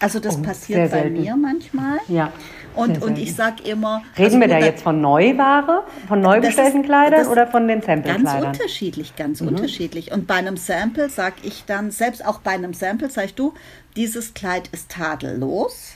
Also 0.00 0.18
das 0.18 0.36
oh, 0.36 0.42
passiert 0.42 0.90
bei 0.90 1.08
mir 1.08 1.36
manchmal. 1.36 1.98
Ja. 2.08 2.32
Und, 2.74 3.02
und 3.02 3.18
ich 3.18 3.34
sage 3.34 3.62
immer. 3.64 4.02
Reden 4.16 4.24
also 4.36 4.40
wir 4.40 4.48
da 4.48 4.58
jetzt 4.58 4.82
von 4.82 5.00
Neuware, 5.00 5.84
von 6.08 6.20
neu 6.20 6.40
bestellten 6.40 6.82
Kleidern 6.82 7.26
oder 7.26 7.46
von 7.46 7.68
den 7.68 7.82
Sample-Kleidern? 7.82 8.42
Ganz 8.42 8.58
unterschiedlich, 8.58 9.16
ganz 9.16 9.40
mhm. 9.40 9.48
unterschiedlich. 9.48 10.12
Und 10.12 10.26
bei 10.26 10.34
einem 10.34 10.56
Sample 10.56 11.08
sage 11.08 11.36
ich 11.42 11.64
dann, 11.66 11.90
selbst 11.90 12.24
auch 12.24 12.40
bei 12.40 12.52
einem 12.52 12.74
Sample, 12.74 13.10
sag 13.10 13.36
du, 13.36 13.54
dieses 13.96 14.34
Kleid 14.34 14.68
ist 14.72 14.90
tadellos. 14.90 15.94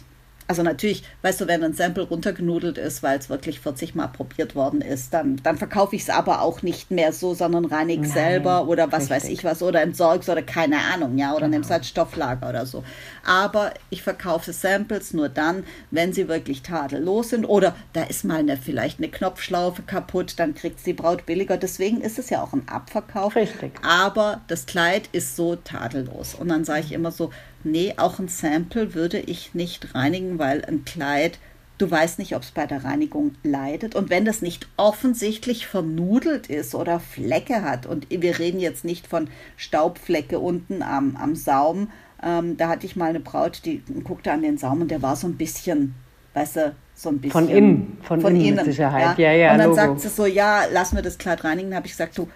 Also 0.49 0.63
natürlich, 0.63 1.03
weißt 1.23 1.41
du, 1.41 1.49
wenn 1.49 1.65
ein 1.65 1.73
Sample 1.73 2.05
runtergenudelt 2.05 2.79
ist, 2.79 3.03
weil 3.03 3.19
es 3.19 3.29
wirklich 3.29 3.61
40 3.61 3.95
Mal 3.95 4.07
probiert 4.07 4.55
worden 4.55 4.81
ist, 4.81 5.13
dann, 5.13 5.41
dann 5.43 5.59
verkaufe 5.59 5.97
ich 5.97 6.03
es 6.03 6.11
aber 6.11 6.43
auch 6.43 6.63
nicht 6.63 6.91
mehr 6.91 7.13
so, 7.13 7.35
sondern 7.35 7.65
reinige 7.65 8.07
selber 8.07 8.69
oder 8.69 8.93
was 8.93 9.11
richtig. 9.11 9.11
weiß 9.11 9.29
ich 9.31 9.45
was 9.45 9.63
oder 9.63 9.83
entsorg's 9.83 10.29
oder 10.29 10.43
keine 10.43 10.79
Ahnung, 10.95 11.19
ja, 11.19 11.33
oder 11.33 11.47
genau. 11.47 11.59
nimm's 11.59 11.71
als 11.71 11.89
Stofflager 11.89 12.49
oder 12.49 12.65
so. 12.65 12.85
Aber 13.25 13.73
ich 13.91 14.03
verkaufe 14.03 14.53
Samples 14.53 15.13
nur 15.13 15.29
dann, 15.29 15.65
wenn 15.91 16.13
sie 16.13 16.29
wirklich 16.29 16.63
tadellos 16.63 17.31
sind 17.31 17.45
oder 17.45 17.75
da 17.93 18.05
ist 18.05 18.25
mal 18.25 18.39
eine, 18.39 18.57
vielleicht 18.57 18.99
eine 18.99 19.09
Knopfschlaufe 19.09 19.83
kaputt, 19.83 20.35
dann 20.39 20.55
kriegt 20.55 20.85
die 20.87 20.93
Braut 20.93 21.27
billiger. 21.27 21.57
Deswegen 21.57 22.01
ist 22.01 22.19
es 22.19 22.31
ja 22.31 22.43
auch 22.43 22.53
ein 22.53 22.69
Abverkauf. 22.69 23.35
Richtig. 23.35 23.73
Aber 23.83 24.43
das 24.47 24.67
Kleid 24.67 25.09
ist 25.13 25.35
so 25.35 25.57
tadellos. 25.57 26.35
Und 26.35 26.49
dann 26.49 26.65
sage 26.65 26.81
ich 26.81 26.93
immer 26.93 27.11
so, 27.11 27.31
nee, 27.67 27.95
auch 27.97 28.19
ein 28.19 28.29
Sample 28.29 28.95
würde 28.95 29.19
ich 29.19 29.55
nicht 29.55 29.95
reinigen, 29.95 30.39
weil 30.39 30.65
ein 30.65 30.85
Kleid, 30.85 31.39
du 31.79 31.91
weißt 31.91 32.19
nicht, 32.19 32.35
ob 32.35 32.43
es 32.43 32.53
bei 32.53 32.67
der 32.67 32.85
Reinigung 32.85 33.35
leidet. 33.43 33.95
Und 33.95 34.09
wenn 34.09 34.25
das 34.25 34.41
nicht 34.41 34.69
offensichtlich 34.77 35.67
vernudelt 35.67 36.47
ist 36.47 36.75
oder 36.75 37.01
Flecke 37.01 37.63
hat, 37.63 37.85
und 37.85 38.07
wir 38.11 38.39
reden 38.39 38.61
jetzt 38.61 38.85
nicht 38.85 39.07
von 39.07 39.29
Staubflecke 39.57 40.39
unten 40.39 40.83
am, 40.83 41.17
am 41.17 41.35
Saum, 41.35 41.91
ähm, 42.23 42.57
da 42.57 42.69
hatte 42.69 42.87
ich 42.87 42.97
mal 42.97 43.11
eine 43.11 43.21
Braut, 43.21 43.63
die 43.65 43.83
guckte 44.05 44.33
an 44.33 44.43
den 44.43 44.57
Saum 44.57 44.81
und 44.81 44.91
der 44.91 45.03
war 45.03 45.17
so 45.17 45.27
ein 45.27 45.37
bisschen, 45.37 45.95
weißt 46.33 46.57
du, 46.57 46.75
so 46.95 47.11
ein 47.11 47.19
bisschen. 47.19 47.33
Von 47.33 47.49
innen, 47.49 47.99
von, 48.01 48.21
von 48.23 48.35
innen, 48.35 48.65
Sicherheit. 48.65 49.19
Ja, 49.19 49.31
ja, 49.31 49.37
ja 49.37 49.53
Und 49.53 49.59
dann 49.59 49.71
Logo. 49.71 49.77
sagt 49.77 50.01
sie 50.01 50.09
so, 50.09 50.25
ja, 50.25 50.63
lass 50.73 50.93
mir 50.93 51.03
das 51.03 51.19
Kleid 51.19 51.45
reinigen. 51.45 51.71
Da 51.71 51.77
habe 51.77 51.87
ich 51.87 51.93
gesagt, 51.93 52.17
du, 52.17 52.27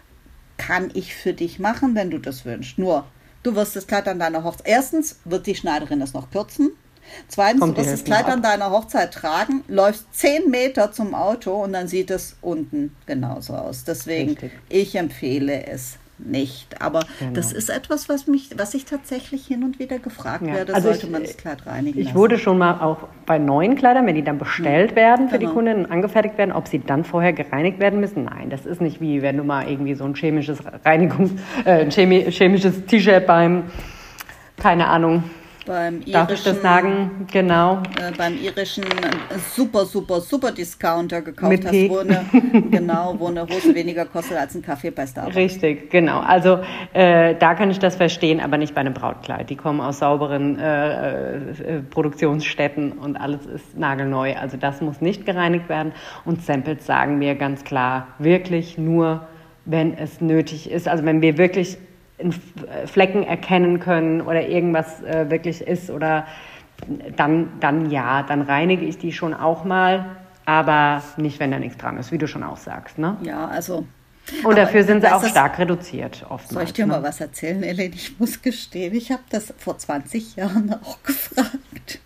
kann 0.59 0.91
ich 0.93 1.14
für 1.14 1.33
dich 1.33 1.59
machen, 1.59 1.95
wenn 1.95 2.11
du 2.11 2.18
das 2.18 2.45
wünschst. 2.45 2.78
Nur 2.78 3.07
Du 3.43 3.55
wirst 3.55 3.76
das 3.76 3.86
Kleid 3.86 4.07
an 4.09 4.18
deiner 4.18 4.45
Hochzeit. 4.45 4.66
Erstens 4.66 5.16
wird 5.24 5.47
die 5.47 5.55
Schneiderin 5.55 6.03
es 6.03 6.12
noch 6.12 6.30
kürzen. 6.30 6.72
Zweitens, 7.28 7.61
du 7.61 7.76
wirst 7.76 7.93
das 7.93 8.05
Kleid 8.05 8.26
an 8.26 8.43
deiner 8.43 8.70
Hochzeit 8.70 9.12
tragen, 9.12 9.64
läufst 9.68 10.05
zehn 10.12 10.51
Meter 10.51 10.93
zum 10.93 11.14
Auto 11.14 11.62
und 11.62 11.72
dann 11.72 11.88
sieht 11.88 12.11
es 12.11 12.36
unten 12.41 12.95
genauso 13.07 13.55
aus. 13.55 13.84
Deswegen, 13.84 14.30
Richtig. 14.30 14.53
ich 14.68 14.95
empfehle 14.95 15.66
es 15.66 15.97
nicht. 16.24 16.80
Aber 16.80 17.00
genau. 17.18 17.32
das 17.32 17.52
ist 17.52 17.70
etwas, 17.70 18.08
was 18.08 18.26
mich, 18.26 18.50
was 18.56 18.74
ich 18.74 18.84
tatsächlich 18.84 19.46
hin 19.46 19.64
und 19.64 19.78
wieder 19.78 19.98
gefragt 19.98 20.46
ja. 20.46 20.54
werde, 20.54 20.74
also 20.74 20.88
sollte 20.88 21.06
ich, 21.06 21.12
man 21.12 21.22
das 21.22 21.36
Kleid 21.36 21.66
reinigen 21.66 21.98
Ich 21.98 22.06
lassen. 22.06 22.16
wurde 22.16 22.38
schon 22.38 22.58
mal 22.58 22.80
auch 22.80 23.08
bei 23.26 23.38
neuen 23.38 23.76
Kleidern, 23.76 24.06
wenn 24.06 24.14
die 24.14 24.24
dann 24.24 24.38
bestellt 24.38 24.92
mhm. 24.92 24.96
werden 24.96 25.28
für 25.28 25.38
genau. 25.38 25.50
die 25.50 25.54
Kunden 25.54 25.84
und 25.84 25.90
angefertigt 25.90 26.38
werden, 26.38 26.52
ob 26.52 26.68
sie 26.68 26.80
dann 26.80 27.04
vorher 27.04 27.32
gereinigt 27.32 27.78
werden 27.78 28.00
müssen. 28.00 28.24
Nein, 28.24 28.50
das 28.50 28.66
ist 28.66 28.80
nicht 28.80 29.00
wie 29.00 29.22
wenn 29.22 29.36
du 29.36 29.44
mal 29.44 29.68
irgendwie 29.68 29.94
so 29.94 30.04
ein 30.04 30.14
chemisches 30.14 30.58
Reinigungs, 30.84 31.32
äh, 31.64 31.82
ein 31.82 31.90
chemisches 31.90 32.86
T-Shirt 32.86 33.26
beim, 33.26 33.64
keine 34.56 34.88
Ahnung, 34.88 35.24
beim 35.70 35.94
irischen, 35.98 36.12
Darf 36.12 36.30
ich 36.32 36.42
das 36.42 36.62
sagen? 36.62 37.26
Genau. 37.32 37.76
Äh, 37.76 38.10
beim 38.18 38.36
irischen 38.42 38.84
super, 39.54 39.86
super, 39.86 40.20
super 40.20 40.50
Discounter 40.50 41.22
gekauft 41.22 41.52
Mit 41.52 41.64
hast, 41.64 41.88
wo 41.88 41.98
eine, 41.98 42.24
genau, 42.70 43.14
wo 43.16 43.28
eine 43.28 43.42
Hose 43.42 43.72
weniger 43.72 44.04
kostet 44.04 44.36
als 44.36 44.56
ein 44.56 44.62
Kaffee 44.62 44.90
bei 44.90 45.06
Starbucks. 45.06 45.36
Richtig, 45.36 45.90
genau. 45.90 46.18
Also 46.18 46.58
äh, 46.92 47.36
da 47.36 47.54
kann 47.54 47.70
ich 47.70 47.78
das 47.78 47.94
verstehen, 47.94 48.40
aber 48.40 48.58
nicht 48.58 48.74
bei 48.74 48.80
einem 48.80 48.94
Brautkleid. 48.94 49.48
Die 49.48 49.54
kommen 49.54 49.80
aus 49.80 50.00
sauberen 50.00 50.58
äh, 50.58 51.36
äh, 51.36 51.82
Produktionsstätten 51.88 52.92
und 52.92 53.16
alles 53.16 53.46
ist 53.46 53.78
nagelneu. 53.78 54.34
Also 54.34 54.56
das 54.56 54.80
muss 54.80 55.00
nicht 55.00 55.24
gereinigt 55.24 55.68
werden. 55.68 55.92
Und 56.24 56.42
Samples 56.42 56.84
sagen 56.84 57.18
mir 57.18 57.36
ganz 57.36 57.62
klar, 57.62 58.08
wirklich 58.18 58.76
nur, 58.76 59.28
wenn 59.66 59.96
es 59.96 60.20
nötig 60.20 60.68
ist. 60.68 60.88
Also 60.88 61.04
wenn 61.04 61.22
wir 61.22 61.38
wirklich 61.38 61.78
Flecken 62.86 63.22
erkennen 63.22 63.80
können 63.80 64.20
oder 64.20 64.46
irgendwas 64.46 65.02
äh, 65.02 65.30
wirklich 65.30 65.60
ist 65.60 65.90
oder 65.90 66.26
dann, 67.16 67.48
dann 67.60 67.90
ja, 67.90 68.22
dann 68.22 68.42
reinige 68.42 68.84
ich 68.84 68.98
die 68.98 69.12
schon 69.12 69.34
auch 69.34 69.64
mal, 69.64 70.16
aber 70.46 71.02
nicht, 71.16 71.40
wenn 71.40 71.50
da 71.50 71.58
nichts 71.58 71.78
dran 71.78 71.98
ist, 71.98 72.12
wie 72.12 72.18
du 72.18 72.26
schon 72.26 72.42
auch 72.42 72.56
sagst. 72.56 72.98
Ne? 72.98 73.16
Ja, 73.22 73.46
also. 73.48 73.86
Und 74.44 74.56
dafür 74.56 74.84
sind 74.84 75.00
sie 75.00 75.12
auch 75.12 75.24
stark 75.24 75.58
reduziert 75.58 76.24
oftmals. 76.28 76.50
Soll 76.50 76.62
ich 76.64 76.72
dir 76.72 76.86
ne? 76.86 76.92
mal 76.94 77.02
was 77.02 77.20
erzählen, 77.20 77.62
Ellen? 77.62 77.92
Ich 77.92 78.18
muss 78.18 78.40
gestehen, 78.40 78.94
ich 78.94 79.10
habe 79.10 79.22
das 79.30 79.52
vor 79.58 79.78
20 79.78 80.36
Jahren 80.36 80.74
auch 80.84 81.02
gefragt. 81.02 82.00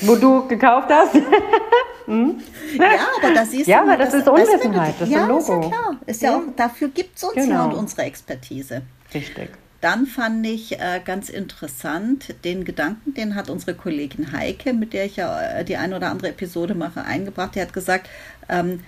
Wo 0.00 0.16
du 0.16 0.46
gekauft 0.48 0.90
hast? 0.90 1.14
hm? 2.06 2.40
Ja, 2.78 3.06
aber 3.22 3.34
das 3.34 3.52
ist 3.52 3.66
ja, 3.66 3.82
aber 3.82 3.96
das, 3.96 4.10
das 4.10 4.22
ist 4.22 4.28
Unwissenheit, 4.28 4.94
das 4.98 5.08
ist 5.08 5.14
ja, 5.14 5.22
ein 5.22 5.28
Logo. 5.28 5.40
Ist 5.40 5.48
ja 5.48 5.60
klar. 5.60 5.96
Ist 6.06 6.22
ja, 6.22 6.30
ja 6.30 6.36
auch, 6.36 6.42
dafür 6.56 6.88
gibt 6.88 7.16
es 7.16 7.24
uns 7.24 7.34
genau. 7.34 7.54
ja 7.54 7.64
und 7.64 7.74
unsere 7.74 8.02
Expertise. 8.02 8.82
Richtig. 9.14 9.50
Dann 9.80 10.06
fand 10.06 10.46
ich 10.46 10.80
äh, 10.80 11.00
ganz 11.04 11.28
interessant 11.28 12.34
den 12.44 12.64
Gedanken, 12.64 13.12
den 13.12 13.34
hat 13.34 13.50
unsere 13.50 13.74
Kollegin 13.74 14.32
Heike, 14.32 14.72
mit 14.72 14.94
der 14.94 15.04
ich 15.04 15.16
ja 15.16 15.58
äh, 15.58 15.64
die 15.64 15.76
eine 15.76 15.96
oder 15.96 16.10
andere 16.10 16.30
Episode 16.30 16.74
mache, 16.74 17.04
eingebracht. 17.04 17.54
Die 17.54 17.60
hat 17.60 17.74
gesagt, 17.74 18.08
ähm, 18.48 18.80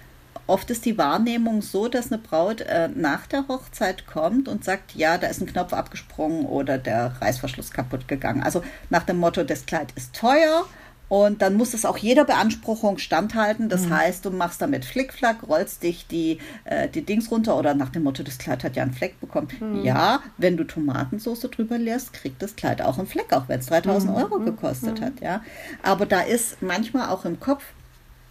oft 0.47 0.71
ist 0.71 0.87
die 0.87 0.97
Wahrnehmung 0.97 1.61
so, 1.61 1.89
dass 1.89 2.11
eine 2.11 2.19
Braut 2.19 2.63
äh, 2.63 2.89
nach 2.89 3.27
der 3.27 3.47
Hochzeit 3.47 4.07
kommt 4.07 4.49
und 4.49 4.65
sagt, 4.65 4.95
ja, 4.95 5.19
da 5.19 5.27
ist 5.27 5.43
ein 5.43 5.47
Knopf 5.47 5.75
abgesprungen 5.75 6.47
oder 6.47 6.79
der 6.79 7.13
Reißverschluss 7.21 7.73
kaputt 7.73 8.09
gegangen. 8.09 8.43
Also 8.43 8.63
nach 8.89 9.03
dem 9.03 9.19
Motto, 9.19 9.45
das 9.45 9.67
Kleid 9.67 9.93
ist 9.97 10.15
teuer 10.15 10.65
und 11.09 11.41
dann 11.41 11.55
muss 11.55 11.73
es 11.73 11.85
auch 11.85 11.99
jeder 11.99 12.25
Beanspruchung 12.25 12.99
standhalten. 12.99 13.69
Das 13.69 13.83
mhm. 13.83 13.97
heißt, 13.97 14.25
du 14.25 14.31
machst 14.31 14.61
damit 14.61 14.85
Flickflack, 14.85 15.49
rollst 15.49 15.83
dich 15.85 16.07
die, 16.09 16.39
äh, 16.65 16.89
die 16.89 17.03
Dings 17.03 17.31
runter 17.31 17.57
oder 17.57 17.75
nach 17.75 17.91
dem 17.91 18.03
Motto, 18.03 18.25
das 18.25 18.39
Kleid 18.39 18.65
hat 18.65 18.75
ja 18.75 18.83
einen 18.83 18.93
Fleck 18.93 19.21
bekommen. 19.21 19.49
Mhm. 19.61 19.85
Ja, 19.85 20.21
wenn 20.37 20.57
du 20.57 20.65
Tomatensauce 20.65 21.43
drüber 21.43 21.79
leerst, 21.79 22.13
kriegt 22.13 22.43
das 22.43 22.57
Kleid 22.57 22.83
auch 22.83 22.99
einen 22.99 23.07
Fleck, 23.07 23.33
auch 23.33 23.49
wenn 23.49 23.61
es 23.61 23.67
3000 23.67 24.11
mhm. 24.11 24.17
Euro 24.17 24.39
gekostet 24.41 25.01
mhm. 25.01 25.05
hat. 25.05 25.21
Ja, 25.21 25.43
aber 25.83 26.07
da 26.07 26.23
ist 26.23 26.61
manchmal 26.61 27.11
auch 27.11 27.25
im 27.25 27.39
Kopf, 27.39 27.63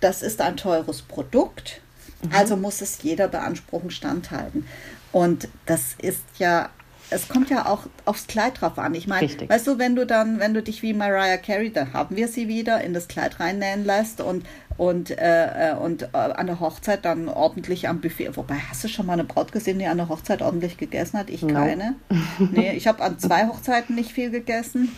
das 0.01 0.21
ist 0.21 0.41
ein 0.41 0.57
teures 0.57 1.01
Produkt, 1.01 1.79
mhm. 2.23 2.31
also 2.33 2.57
muss 2.57 2.81
es 2.81 3.01
jeder 3.01 3.29
Beanspruchung 3.29 3.89
standhalten. 3.89 4.67
Und 5.13 5.47
das 5.65 5.95
ist 5.97 6.23
ja 6.39 6.69
es 7.09 7.27
kommt 7.27 7.49
ja 7.49 7.67
auch 7.67 7.81
aufs 8.05 8.27
Kleid 8.27 8.61
drauf 8.61 8.77
an. 8.77 8.93
Ich 8.95 9.07
meine, 9.07 9.27
weißt 9.27 9.67
du, 9.67 9.77
wenn 9.77 9.95
du 9.95 10.05
dann, 10.05 10.39
wenn 10.39 10.53
du 10.53 10.63
dich 10.63 10.81
wie 10.81 10.93
Mariah 10.93 11.37
Carey, 11.37 11.71
da 11.71 11.93
haben 11.93 12.15
wir 12.15 12.27
sie 12.27 12.47
wieder, 12.47 12.81
in 12.81 12.93
das 12.93 13.07
Kleid 13.07 13.39
reinnähen 13.39 13.85
lässt 13.85 14.21
und 14.21 14.45
und, 14.77 15.09
äh, 15.11 15.71
äh, 15.71 15.75
und 15.75 16.03
äh, 16.03 16.07
an 16.17 16.47
der 16.47 16.59
Hochzeit 16.59 17.05
dann 17.05 17.29
ordentlich 17.29 17.87
am 17.87 18.01
Buffet. 18.01 18.35
Wobei, 18.35 18.55
hast 18.69 18.83
du 18.83 18.87
schon 18.87 19.05
mal 19.05 19.13
eine 19.13 19.23
Braut 19.23 19.51
gesehen, 19.51 19.79
die 19.79 19.85
an 19.85 19.97
der 19.97 20.09
Hochzeit 20.09 20.41
ordentlich 20.41 20.77
gegessen 20.77 21.17
hat? 21.17 21.29
Ich 21.29 21.43
no. 21.43 21.53
keine. 21.53 21.95
nee, 22.51 22.73
ich 22.73 22.87
habe 22.87 23.01
an 23.01 23.17
zwei 23.17 23.47
Hochzeiten 23.47 23.95
nicht 23.95 24.11
viel 24.11 24.31
gegessen. 24.31 24.91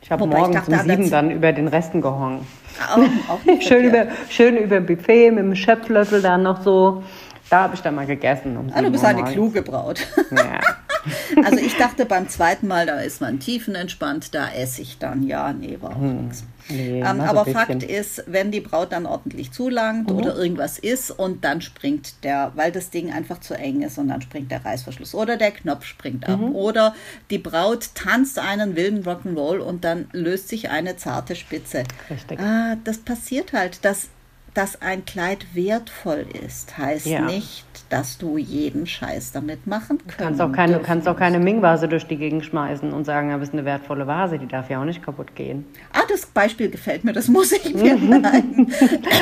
Ich 0.00 0.12
habe 0.12 0.26
morgens 0.26 0.68
um 0.68 0.78
sieben 0.78 1.10
dann 1.10 1.30
über 1.32 1.52
den 1.52 1.66
Resten 1.66 2.00
gehongen. 2.00 2.46
Auch, 2.88 2.98
auch 3.32 3.40
schön, 3.60 3.86
über, 3.86 4.06
schön 4.28 4.56
über 4.56 4.80
Buffet 4.80 5.32
mit 5.32 5.40
dem 5.40 5.56
Schöpflöffel 5.56 6.22
dann 6.22 6.44
noch 6.44 6.62
so. 6.62 7.02
Da 7.50 7.64
habe 7.64 7.74
ich 7.74 7.80
dann 7.80 7.94
mal 7.94 8.06
gegessen. 8.06 8.56
Um 8.56 8.70
ah, 8.72 8.82
du 8.82 8.90
bist 8.90 9.04
eine 9.04 9.24
kluge 9.24 9.62
Braut. 9.62 10.06
Ja. 10.30 10.60
Also 11.44 11.58
ich 11.58 11.76
dachte 11.76 12.06
beim 12.06 12.28
zweiten 12.28 12.66
Mal, 12.66 12.86
da 12.86 13.00
ist 13.00 13.20
man 13.20 13.38
tiefenentspannt, 13.38 14.34
da 14.34 14.48
esse 14.50 14.82
ich 14.82 14.98
dann. 14.98 15.26
Ja, 15.26 15.52
nee, 15.52 15.78
war 15.80 15.96
auch 15.96 16.00
hm. 16.00 16.26
nichts. 16.26 16.44
Nee, 16.68 17.00
ähm, 17.00 17.20
aber 17.20 17.44
Fakt 17.44 17.82
ist, 17.84 18.24
wenn 18.26 18.50
die 18.50 18.60
Braut 18.60 18.92
dann 18.92 19.06
ordentlich 19.06 19.52
zulangt 19.52 20.10
mhm. 20.10 20.16
oder 20.16 20.36
irgendwas 20.36 20.78
ist 20.78 21.10
und 21.12 21.44
dann 21.44 21.60
springt 21.60 22.24
der, 22.24 22.52
weil 22.56 22.72
das 22.72 22.90
Ding 22.90 23.12
einfach 23.12 23.38
zu 23.38 23.54
eng 23.54 23.82
ist 23.82 23.98
und 23.98 24.08
dann 24.08 24.20
springt 24.20 24.50
der 24.50 24.64
Reißverschluss 24.64 25.14
oder 25.14 25.36
der 25.36 25.52
Knopf 25.52 25.84
springt 25.84 26.28
ab 26.28 26.40
mhm. 26.40 26.54
oder 26.56 26.94
die 27.30 27.38
Braut 27.38 27.90
tanzt 27.94 28.38
einen 28.38 28.74
wilden 28.74 29.04
Rock'n'Roll 29.04 29.58
und 29.58 29.84
dann 29.84 30.08
löst 30.12 30.48
sich 30.48 30.70
eine 30.70 30.96
zarte 30.96 31.36
Spitze. 31.36 31.84
Richtig. 32.10 32.40
Ah, 32.40 32.76
das 32.82 32.98
passiert 32.98 33.52
halt. 33.52 33.84
Das 33.84 34.08
dass 34.56 34.80
ein 34.80 35.04
Kleid 35.04 35.54
wertvoll 35.54 36.24
ist, 36.46 36.78
heißt 36.78 37.06
ja. 37.06 37.20
nicht, 37.20 37.66
dass 37.90 38.16
du 38.16 38.38
jeden 38.38 38.86
Scheiß 38.86 39.32
damit 39.32 39.66
machen 39.66 39.98
kannst. 39.98 40.18
Du 40.18 40.24
kannst 40.24 40.40
auch 40.40 40.52
keine, 40.52 40.78
kannst 40.78 41.06
auch 41.08 41.16
keine 41.16 41.38
Ming-Vase 41.38 41.88
durch 41.88 42.06
die 42.06 42.16
Gegend 42.16 42.44
schmeißen 42.44 42.92
und 42.92 43.04
sagen, 43.04 43.32
aber 43.32 43.42
es 43.42 43.50
ist 43.50 43.54
eine 43.54 43.66
wertvolle 43.66 44.06
Vase, 44.06 44.38
die 44.38 44.48
darf 44.48 44.70
ja 44.70 44.80
auch 44.80 44.84
nicht 44.86 45.04
kaputt 45.04 45.34
gehen. 45.34 45.66
Ah, 45.92 46.00
das 46.08 46.24
Beispiel 46.24 46.70
gefällt 46.70 47.04
mir, 47.04 47.12
das 47.12 47.28
muss 47.28 47.52
ich 47.52 47.74
mir 47.74 47.96
merken. 47.98 48.72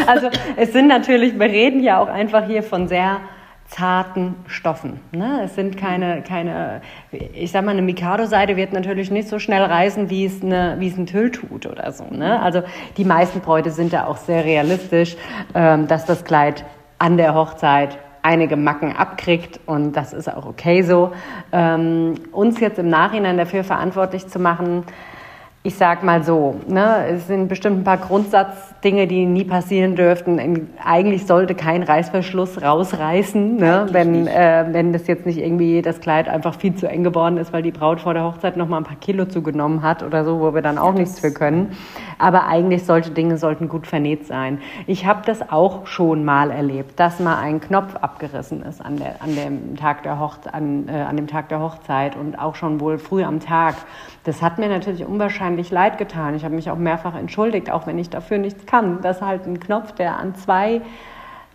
also 0.07 0.28
es 0.57 0.72
sind 0.72 0.87
natürlich, 0.87 1.35
wir 1.35 1.47
reden 1.47 1.82
ja 1.82 1.99
auch 1.99 2.09
einfach 2.09 2.47
hier 2.47 2.62
von 2.62 2.87
sehr 2.87 3.20
zarten 3.66 4.36
Stoffen. 4.46 5.00
Ne? 5.12 5.42
Es 5.44 5.54
sind 5.54 5.76
keine, 5.76 6.22
keine, 6.22 6.80
ich 7.10 7.50
sag 7.50 7.64
mal, 7.64 7.72
eine 7.72 7.82
Mikado-Seide 7.82 8.56
wird 8.56 8.72
natürlich 8.72 9.10
nicht 9.10 9.28
so 9.28 9.38
schnell 9.38 9.62
reißen, 9.62 10.10
wie 10.10 10.26
es, 10.26 10.42
eine, 10.42 10.76
wie 10.78 10.88
es 10.88 10.96
ein 10.96 11.06
Tüll 11.06 11.30
tut 11.30 11.66
oder 11.66 11.90
so. 11.92 12.04
Ne? 12.04 12.40
Also 12.40 12.62
die 12.96 13.04
meisten 13.04 13.40
Bräute 13.40 13.70
sind 13.70 13.92
da 13.92 14.06
auch 14.06 14.18
sehr 14.18 14.44
realistisch, 14.44 15.16
ähm, 15.54 15.86
dass 15.88 16.04
das 16.04 16.24
Kleid 16.24 16.64
an 16.98 17.16
der 17.16 17.34
Hochzeit 17.34 17.98
einige 18.22 18.56
Macken 18.56 18.96
abkriegt 18.96 19.60
und 19.66 19.92
das 19.92 20.12
ist 20.14 20.32
auch 20.32 20.46
okay 20.46 20.82
so. 20.82 21.12
Ähm, 21.52 22.14
uns 22.32 22.58
jetzt 22.60 22.78
im 22.78 22.88
Nachhinein 22.88 23.36
dafür 23.36 23.64
verantwortlich 23.64 24.26
zu 24.28 24.38
machen, 24.38 24.84
ich 25.66 25.76
sag 25.76 26.04
mal 26.04 26.22
so, 26.22 26.56
ne, 26.68 27.06
es 27.08 27.26
sind 27.26 27.48
bestimmt 27.48 27.78
ein 27.78 27.84
paar 27.84 27.96
Grundsatzdinge, 27.96 29.06
die 29.06 29.24
nie 29.24 29.44
passieren 29.44 29.96
dürften. 29.96 30.68
Eigentlich 30.84 31.24
sollte 31.24 31.54
kein 31.54 31.82
Reißverschluss 31.82 32.60
rausreißen, 32.60 33.56
ne, 33.56 33.86
wenn, 33.90 34.26
äh, 34.26 34.66
wenn 34.72 34.92
das 34.92 35.06
jetzt 35.06 35.24
nicht 35.24 35.38
irgendwie 35.38 35.80
das 35.80 36.02
Kleid 36.02 36.28
einfach 36.28 36.56
viel 36.56 36.74
zu 36.74 36.86
eng 36.86 37.02
geworden 37.02 37.38
ist, 37.38 37.54
weil 37.54 37.62
die 37.62 37.70
Braut 37.70 38.02
vor 38.02 38.12
der 38.12 38.24
Hochzeit 38.24 38.58
noch 38.58 38.68
mal 38.68 38.76
ein 38.76 38.84
paar 38.84 38.98
Kilo 38.98 39.24
zugenommen 39.24 39.80
hat 39.82 40.02
oder 40.02 40.22
so, 40.26 40.38
wo 40.38 40.52
wir 40.52 40.60
dann 40.60 40.76
auch 40.76 40.92
ja, 40.92 41.00
nichts 41.00 41.20
für 41.20 41.32
können. 41.32 41.72
Aber 42.18 42.46
eigentlich 42.46 42.84
solche 42.84 43.12
Dinge 43.12 43.38
sollten 43.38 43.70
gut 43.70 43.86
vernäht 43.86 44.26
sein. 44.26 44.58
Ich 44.86 45.06
habe 45.06 45.22
das 45.24 45.50
auch 45.50 45.86
schon 45.86 46.26
mal 46.26 46.50
erlebt, 46.50 47.00
dass 47.00 47.20
mal 47.20 47.38
ein 47.38 47.62
Knopf 47.62 47.96
abgerissen 47.96 48.62
ist 48.62 48.84
an, 48.84 48.98
der, 48.98 49.22
an, 49.22 49.34
dem, 49.34 49.76
Tag 49.78 50.02
der 50.02 50.20
an, 50.52 50.88
äh, 50.90 50.92
an 50.92 51.16
dem 51.16 51.26
Tag 51.26 51.48
der 51.48 51.60
Hochzeit 51.60 52.16
und 52.16 52.38
auch 52.38 52.54
schon 52.54 52.80
wohl 52.80 52.98
früh 52.98 53.24
am 53.24 53.40
Tag. 53.40 53.76
Das 54.24 54.42
hat 54.42 54.58
mir 54.58 54.68
natürlich 54.68 55.06
unwahrscheinlich 55.06 55.53
leid 55.70 55.98
getan. 55.98 56.34
Ich 56.34 56.44
habe 56.44 56.55
mich 56.55 56.70
auch 56.70 56.76
mehrfach 56.76 57.14
entschuldigt, 57.14 57.70
auch 57.70 57.86
wenn 57.86 57.98
ich 57.98 58.11
dafür 58.11 58.38
nichts 58.38 58.66
kann, 58.66 59.00
dass 59.00 59.22
halt 59.22 59.46
ein 59.46 59.61
Knopf, 59.61 59.92
der 59.92 60.18
an 60.18 60.34
zwei 60.34 60.80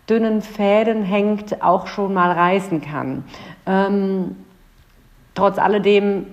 dünnen 0.10 0.42
Fäden 0.42 1.04
hängt, 1.04 1.62
auch 1.62 1.88
schon 1.88 2.14
mal 2.14 2.32
reißen 2.32 2.82
kann. 2.82 3.24
Ähm, 3.66 4.36
trotz 5.36 5.60
alledem 5.60 6.26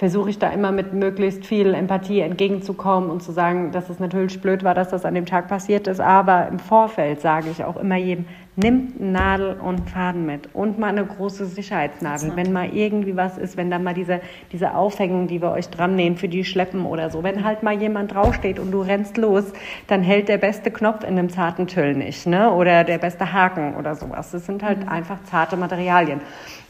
versuche 0.00 0.30
ich 0.30 0.38
da 0.38 0.48
immer 0.48 0.72
mit 0.72 0.94
möglichst 0.94 1.44
viel 1.44 1.74
Empathie 1.74 2.20
entgegenzukommen 2.20 3.10
und 3.10 3.22
zu 3.22 3.32
sagen, 3.32 3.70
dass 3.70 3.90
es 3.90 4.00
natürlich 4.00 4.40
blöd 4.40 4.64
war, 4.64 4.74
dass 4.74 4.88
das 4.88 5.04
an 5.04 5.14
dem 5.14 5.26
Tag 5.26 5.48
passiert 5.48 5.86
ist. 5.88 6.00
Aber 6.00 6.48
im 6.48 6.58
Vorfeld 6.58 7.20
sage 7.20 7.50
ich 7.50 7.64
auch 7.64 7.76
immer 7.76 7.96
jedem, 7.96 8.24
nimmt 8.56 9.00
Nadel 9.00 9.58
und 9.60 9.88
Faden 9.88 10.26
mit 10.26 10.48
und 10.54 10.78
mal 10.78 10.88
eine 10.88 11.04
große 11.04 11.46
Sicherheitsnadel. 11.46 12.32
Wenn 12.34 12.52
mal 12.52 12.70
irgendwie 12.74 13.16
was 13.16 13.38
ist, 13.38 13.56
wenn 13.56 13.70
da 13.70 13.78
mal 13.78 13.94
diese, 13.94 14.20
diese 14.52 14.74
Aufhängung, 14.74 15.28
die 15.28 15.40
wir 15.40 15.52
euch 15.52 15.68
dran 15.68 15.94
nähen 15.94 16.16
für 16.16 16.28
die 16.28 16.44
Schleppen 16.44 16.84
oder 16.84 17.10
so, 17.10 17.22
wenn 17.22 17.44
halt 17.44 17.62
mal 17.62 17.80
jemand 17.80 18.14
draufsteht 18.14 18.58
und 18.58 18.72
du 18.72 18.80
rennst 18.80 19.16
los, 19.16 19.44
dann 19.86 20.02
hält 20.02 20.28
der 20.28 20.38
beste 20.38 20.70
Knopf 20.70 21.04
in 21.04 21.18
einem 21.18 21.30
zarten 21.30 21.66
Tüll 21.66 21.94
nicht, 21.94 22.26
ne? 22.26 22.52
Oder 22.52 22.84
der 22.84 22.98
beste 22.98 23.32
Haken 23.32 23.76
oder 23.76 23.94
sowas. 23.94 24.30
Das 24.32 24.46
sind 24.46 24.62
halt 24.62 24.80
mhm. 24.80 24.88
einfach 24.88 25.22
zarte 25.24 25.56
Materialien. 25.56 26.20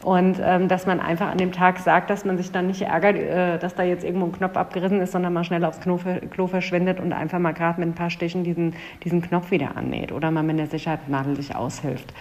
Und 0.02 0.40
ähm, 0.42 0.68
dass 0.68 0.86
man 0.86 0.98
einfach 0.98 1.28
an 1.28 1.36
dem 1.36 1.52
Tag 1.52 1.78
sagt, 1.78 2.08
dass 2.08 2.24
man 2.24 2.38
sich 2.38 2.50
dann 2.50 2.68
nicht 2.68 2.80
ärgert, 2.80 3.16
äh, 3.16 3.58
dass 3.58 3.74
da 3.74 3.82
jetzt 3.82 4.02
irgendwo 4.02 4.26
ein 4.26 4.32
Knopf 4.32 4.56
abgerissen 4.56 4.98
ist, 5.00 5.12
sondern 5.12 5.34
mal 5.34 5.44
schnell 5.44 5.62
aufs 5.62 5.80
Klo, 5.80 5.98
Klo 6.30 6.46
verschwindet 6.46 7.00
und 7.00 7.12
einfach 7.12 7.38
mal 7.38 7.52
gerade 7.52 7.78
mit 7.80 7.90
ein 7.90 7.94
paar 7.94 8.08
Stichen 8.08 8.42
diesen, 8.42 8.74
diesen 9.04 9.20
Knopf 9.20 9.50
wieder 9.50 9.76
annäht 9.76 10.10
oder 10.10 10.30
mal 10.30 10.42
mit 10.42 10.58
der 10.58 10.68
Sicherheitsnadel 10.68 11.36
sich 11.36 11.54
aushilft. 11.70 12.12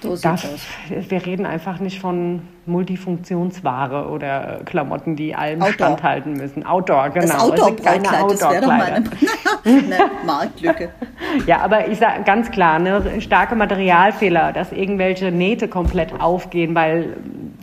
So 0.00 0.16
das, 0.16 0.46
wir 0.88 1.26
reden 1.26 1.44
einfach 1.44 1.80
nicht 1.80 1.98
von 2.00 2.42
Multifunktionsware 2.66 4.08
oder 4.08 4.60
Klamotten, 4.64 5.16
die 5.16 5.34
allem 5.34 5.60
Outdoor. 5.60 5.74
standhalten 5.74 6.34
müssen. 6.34 6.64
Outdoor, 6.64 7.10
genau. 7.10 7.26
Das 7.26 7.40
Outdoor-Brautkleid, 7.40 8.12
also 8.12 8.28
das 8.28 8.50
wäre 8.50 8.60
doch 8.60 8.68
mal 8.68 8.92
eine, 8.92 9.10
eine 9.64 9.98
Marktlücke. 10.24 10.90
ja, 11.46 11.60
aber 11.62 11.88
ich 11.88 11.98
sage 11.98 12.22
ganz 12.22 12.50
klar, 12.52 12.78
ne, 12.78 13.20
starke 13.20 13.56
Materialfehler, 13.56 14.52
dass 14.52 14.70
irgendwelche 14.70 15.32
Nähte 15.32 15.66
komplett 15.66 16.20
aufgehen, 16.20 16.76
weil, 16.76 17.16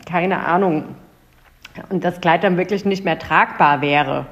keine 0.06 0.46
Ahnung, 0.46 0.84
und 1.90 2.04
das 2.04 2.20
Kleid 2.20 2.44
dann 2.44 2.58
wirklich 2.58 2.84
nicht 2.84 3.06
mehr 3.06 3.20
tragbar 3.20 3.80
wäre 3.82 4.26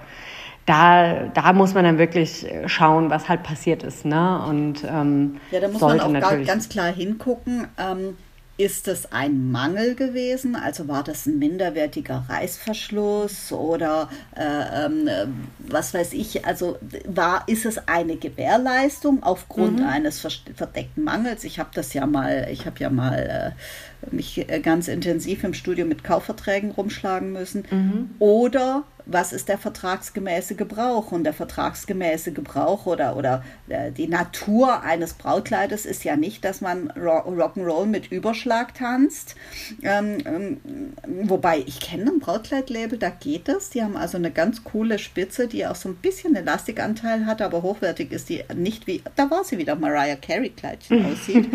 da, 0.66 1.28
da 1.34 1.54
muss 1.54 1.74
man 1.74 1.84
dann 1.84 1.98
wirklich 1.98 2.46
schauen, 2.68 3.10
was 3.10 3.28
halt 3.30 3.44
passiert 3.44 3.84
ist. 3.84 4.06
Ne? 4.06 4.44
Und, 4.48 4.84
ähm, 4.84 5.38
ja, 5.52 5.60
da 5.60 5.68
muss 5.68 5.82
man 5.82 6.00
auch 6.00 6.46
ganz 6.46 6.70
klar 6.70 6.92
hingucken. 6.92 7.68
Ähm, 7.78 8.16
ist 8.56 8.88
es 8.88 9.12
ein 9.12 9.52
Mangel 9.52 9.96
gewesen? 9.96 10.56
Also 10.56 10.88
war 10.88 11.04
das 11.04 11.26
ein 11.26 11.40
minderwertiger 11.40 12.26
Reißverschluss 12.30 13.52
oder 13.52 14.10
äh, 14.38 14.86
äh, 14.86 15.28
was 15.58 15.94
weiß 15.94 16.14
ich? 16.14 16.46
Also 16.46 16.78
war, 17.06 17.48
ist 17.48 17.66
es 17.66 17.88
eine 17.88 18.16
Gewährleistung 18.16 19.24
aufgrund 19.24 19.80
mhm. 19.80 19.88
eines 19.88 20.20
verdeckten 20.20 21.04
Mangels? 21.04 21.44
Ich 21.46 21.58
habe 21.58 21.72
das 21.74 21.96
ja 21.96 22.06
mal, 22.06 22.48
ich 22.52 22.68
habe 22.68 22.80
ja 22.80 22.92
mal 22.92 23.56
äh, 24.06 24.16
mich 24.16 24.48
äh, 24.48 24.60
ganz 24.60 24.88
intensiv 24.88 25.44
im 25.44 25.56
Studio 25.56 25.88
mit 25.88 26.04
Kaufverträgen 26.04 26.72
rumschlagen 26.72 27.32
müssen. 27.34 27.66
Mhm. 27.72 28.12
Oder 28.20 28.84
was 29.06 29.34
ist 29.34 29.50
der 29.50 29.58
vertragsgemäße 29.58 30.56
Gebrauch? 30.56 31.12
Und 31.12 31.24
der 31.24 31.34
vertragsgemäße 31.34 32.32
Gebrauch 32.32 32.86
oder, 32.86 33.16
oder 33.16 33.44
äh, 33.68 33.92
die 33.92 34.08
Natur 34.08 34.82
eines 34.82 35.14
Brautkleides 35.14 35.86
ist 35.86 36.04
ja 36.04 36.16
nicht, 36.16 36.46
dass 36.46 36.62
man 36.62 36.90
Rock'n'Roll 36.92 37.86
mit 37.86 38.12
Überschlag 38.12 38.74
tanzt. 38.74 39.36
Ähm, 39.82 40.18
ähm, 40.26 40.94
wobei 41.24 41.60
ich 41.66 41.80
kenne 41.80 42.12
ein 42.12 42.20
Brautkleidlabel, 42.20 42.98
da 42.98 43.10
geht 43.10 43.48
das. 43.48 43.70
Die 43.70 43.84
haben 43.84 43.98
also 43.98 44.18
eine 44.18 44.32
ganz 44.32 44.64
coole 44.64 45.00
Spitze, 45.00 45.48
die 45.48 45.66
auch 45.66 45.76
so 45.76 45.90
ein 45.90 45.96
bisschen 45.96 46.36
Elastikanteil 46.36 47.26
hat, 47.26 47.42
aber 47.42 47.62
hochwertig 47.62 48.12
ist 48.12 48.30
die 48.30 48.44
nicht 48.56 48.88
wie, 48.88 49.04
da 49.16 49.30
war 49.30 49.44
sie 49.44 49.58
wieder, 49.58 49.76
Mariah 49.76 50.16
Carey 50.16 50.50
Kleidchen 50.50 51.06
aussieht. 51.12 51.50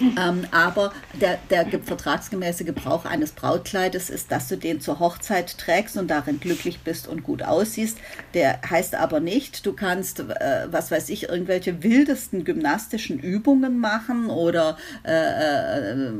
ähm, 0.00 0.46
aber 0.50 0.92
der, 1.20 1.38
der 1.50 1.66
vertragsgemäße 1.80 2.64
Gebrauch 2.64 3.04
eines 3.04 3.32
Brautkleides 3.32 4.10
ist, 4.10 4.30
dass 4.30 4.48
du 4.48 4.56
den 4.56 4.80
zur 4.80 5.00
Hochzeit 5.00 5.58
trägst 5.58 5.96
und 5.96 6.08
darin 6.08 6.40
glücklich 6.44 6.80
bist 6.80 7.08
und 7.08 7.24
gut 7.24 7.42
aussiehst. 7.42 7.98
Der 8.34 8.60
heißt 8.68 8.94
aber 8.94 9.18
nicht, 9.18 9.66
du 9.66 9.72
kannst, 9.72 10.20
äh, 10.20 10.68
was 10.70 10.90
weiß 10.90 11.08
ich, 11.08 11.28
irgendwelche 11.28 11.82
wildesten 11.82 12.44
gymnastischen 12.44 13.18
Übungen 13.18 13.80
machen 13.80 14.30
oder 14.30 14.76
äh, 15.04 15.90
äh, 15.90 16.12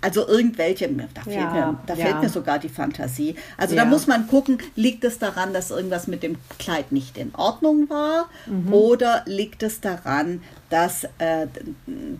also 0.00 0.26
irgendwelche, 0.26 0.88
da, 0.88 1.22
fehlt, 1.22 1.36
ja, 1.36 1.52
mir, 1.52 1.78
da 1.86 1.94
ja. 1.94 2.06
fehlt 2.06 2.20
mir 2.22 2.28
sogar 2.28 2.58
die 2.58 2.68
Fantasie. 2.68 3.34
Also 3.56 3.74
ja. 3.74 3.84
da 3.84 3.88
muss 3.88 4.06
man 4.06 4.26
gucken, 4.28 4.58
liegt 4.74 5.04
es 5.04 5.18
daran, 5.18 5.52
dass 5.52 5.70
irgendwas 5.70 6.06
mit 6.06 6.22
dem 6.22 6.36
Kleid 6.58 6.92
nicht 6.92 7.18
in 7.18 7.34
Ordnung 7.34 7.88
war 7.88 8.28
mhm. 8.46 8.72
oder 8.72 9.22
liegt 9.26 9.62
es 9.62 9.80
daran, 9.80 10.42
dass 10.70 11.04
äh, 11.18 11.46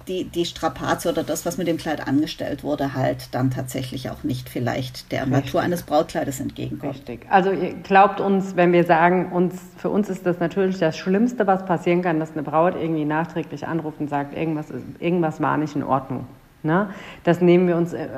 die, 0.06 0.24
die 0.24 0.44
Strapaze 0.44 1.10
oder 1.10 1.24
das, 1.24 1.44
was 1.44 1.58
mit 1.58 1.66
dem 1.66 1.78
Kleid 1.78 2.06
angestellt 2.06 2.62
wurde, 2.62 2.94
halt 2.94 3.28
dann 3.32 3.50
tatsächlich 3.50 4.08
auch 4.10 4.22
nicht 4.22 4.48
vielleicht 4.48 5.10
der. 5.12 5.26
Natur 5.26 5.60
eines 5.60 5.82
Brautkleides 5.82 6.38
entgegenkommt. 6.40 6.94
Richtig. 6.94 7.26
Also 7.28 7.50
ihr 7.50 7.74
glaubt 7.74 8.20
uns, 8.20 8.54
wenn 8.54 8.72
wir 8.72 8.84
sagen, 8.84 9.32
uns, 9.32 9.54
für 9.76 9.90
uns 9.90 10.08
ist 10.08 10.24
das 10.24 10.38
natürlich 10.38 10.78
das 10.78 10.96
Schlimmste, 10.96 11.46
was 11.46 11.66
passieren 11.66 12.02
kann, 12.02 12.20
dass 12.20 12.32
eine 12.32 12.42
Braut 12.42 12.74
irgendwie 12.76 13.04
nachträglich 13.04 13.66
anruft 13.66 14.00
und 14.00 14.08
sagt, 14.08 14.36
irgendwas, 14.36 14.66
irgendwas 15.00 15.40
war 15.40 15.56
nicht 15.56 15.74
in 15.74 15.82
Ordnung. 15.82 16.26
Ne? 16.66 16.90
Das 17.24 17.40
nehmen 17.40 17.66
wir 17.68 17.76
uns 17.76 17.92
äh, 17.92 18.08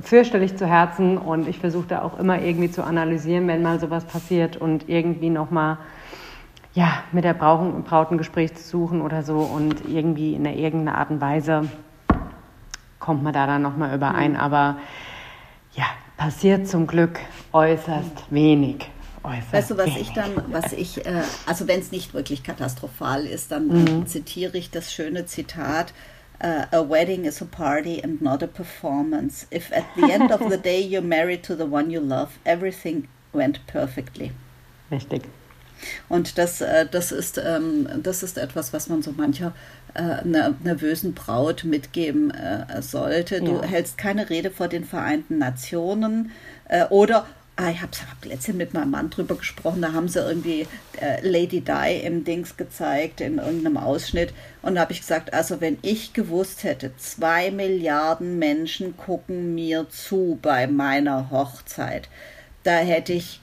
fürchterlich 0.00 0.56
zu 0.56 0.66
Herzen 0.66 1.18
und 1.18 1.46
ich 1.46 1.58
versuche 1.58 1.86
da 1.86 2.02
auch 2.02 2.18
immer 2.18 2.40
irgendwie 2.40 2.70
zu 2.70 2.82
analysieren, 2.82 3.46
wenn 3.46 3.62
mal 3.62 3.78
sowas 3.78 4.04
passiert 4.04 4.56
und 4.56 4.88
irgendwie 4.88 5.30
nochmal 5.30 5.78
ja, 6.74 7.02
mit 7.12 7.24
der 7.24 7.34
Braut, 7.34 7.84
Braut 7.84 8.10
ein 8.10 8.18
Gespräch 8.18 8.54
zu 8.54 8.62
suchen 8.62 9.00
oder 9.02 9.22
so 9.22 9.38
und 9.38 9.88
irgendwie 9.88 10.34
in 10.34 10.44
irgendeiner 10.44 10.98
Art 10.98 11.10
und 11.10 11.20
Weise 11.20 11.68
kommt 12.98 13.22
man 13.22 13.32
da 13.32 13.46
dann 13.46 13.62
nochmal 13.62 13.94
überein. 13.94 14.32
Mhm. 14.32 14.36
Aber 14.36 14.76
ja, 15.74 15.86
passiert 16.16 16.68
zum 16.68 16.86
Glück 16.86 17.18
äußerst 17.52 18.30
wenig. 18.30 18.90
Äußerst 19.22 19.52
weißt 19.52 19.70
du, 19.70 19.78
was 19.78 19.86
wenig. 19.86 20.00
ich 20.02 20.12
dann, 20.12 20.30
was 20.48 20.72
ich, 20.72 21.06
äh, 21.06 21.22
also 21.46 21.66
wenn 21.66 21.80
es 21.80 21.90
nicht 21.90 22.14
wirklich 22.14 22.42
katastrophal 22.42 23.26
ist, 23.26 23.50
dann 23.50 23.68
mhm. 23.68 24.06
zitiere 24.06 24.56
ich 24.56 24.70
das 24.70 24.92
schöne 24.92 25.26
Zitat 25.26 25.92
uh, 26.40 26.66
a 26.72 26.82
wedding 26.82 27.24
is 27.24 27.40
a 27.40 27.44
party 27.44 28.02
and 28.02 28.20
not 28.20 28.42
a 28.42 28.48
performance. 28.48 29.46
If 29.50 29.72
at 29.72 29.86
the 29.96 30.12
end 30.12 30.30
of 30.30 30.50
the 30.50 30.56
day 30.70 30.80
you're 30.80 31.02
married 31.02 31.42
to 31.44 31.56
the 31.56 31.66
one 31.66 31.90
you 31.90 32.00
love, 32.00 32.38
everything 32.44 33.08
went 33.32 33.66
perfectly. 33.66 34.32
Richtig. 34.90 35.22
Und 36.08 36.38
das, 36.38 36.60
äh, 36.60 36.86
das, 36.90 37.12
ist, 37.12 37.38
ähm, 37.38 37.88
das 38.02 38.22
ist 38.22 38.36
etwas, 38.36 38.72
was 38.72 38.88
man 38.88 39.02
so 39.02 39.12
mancher 39.12 39.52
äh, 39.94 40.24
nervösen 40.24 41.14
Braut 41.14 41.64
mitgeben 41.64 42.32
äh, 42.32 42.82
sollte. 42.82 43.40
Du 43.40 43.56
ja. 43.56 43.62
hältst 43.62 43.96
keine 43.96 44.28
Rede 44.28 44.50
vor 44.50 44.68
den 44.68 44.84
Vereinten 44.84 45.38
Nationen 45.38 46.32
oder 46.90 47.24
Ah, 47.60 47.70
ich 47.70 47.82
habe 47.82 47.90
hab 48.08 48.24
letztens 48.24 48.56
mit 48.56 48.72
meinem 48.72 48.92
Mann 48.92 49.10
drüber 49.10 49.34
gesprochen, 49.34 49.82
da 49.82 49.92
haben 49.92 50.06
sie 50.06 50.20
irgendwie 50.20 50.68
äh, 51.00 51.28
Lady 51.28 51.60
Di 51.60 52.00
im 52.04 52.22
Dings 52.22 52.56
gezeigt, 52.56 53.20
in 53.20 53.38
irgendeinem 53.38 53.78
Ausschnitt. 53.78 54.32
Und 54.62 54.76
da 54.76 54.82
habe 54.82 54.92
ich 54.92 55.00
gesagt, 55.00 55.34
also 55.34 55.60
wenn 55.60 55.76
ich 55.82 56.12
gewusst 56.12 56.62
hätte, 56.62 56.96
zwei 56.98 57.50
Milliarden 57.50 58.38
Menschen 58.38 58.96
gucken 58.96 59.56
mir 59.56 59.88
zu 59.90 60.38
bei 60.40 60.68
meiner 60.68 61.32
Hochzeit, 61.32 62.08
da 62.62 62.76
hätte 62.76 63.12
ich 63.14 63.40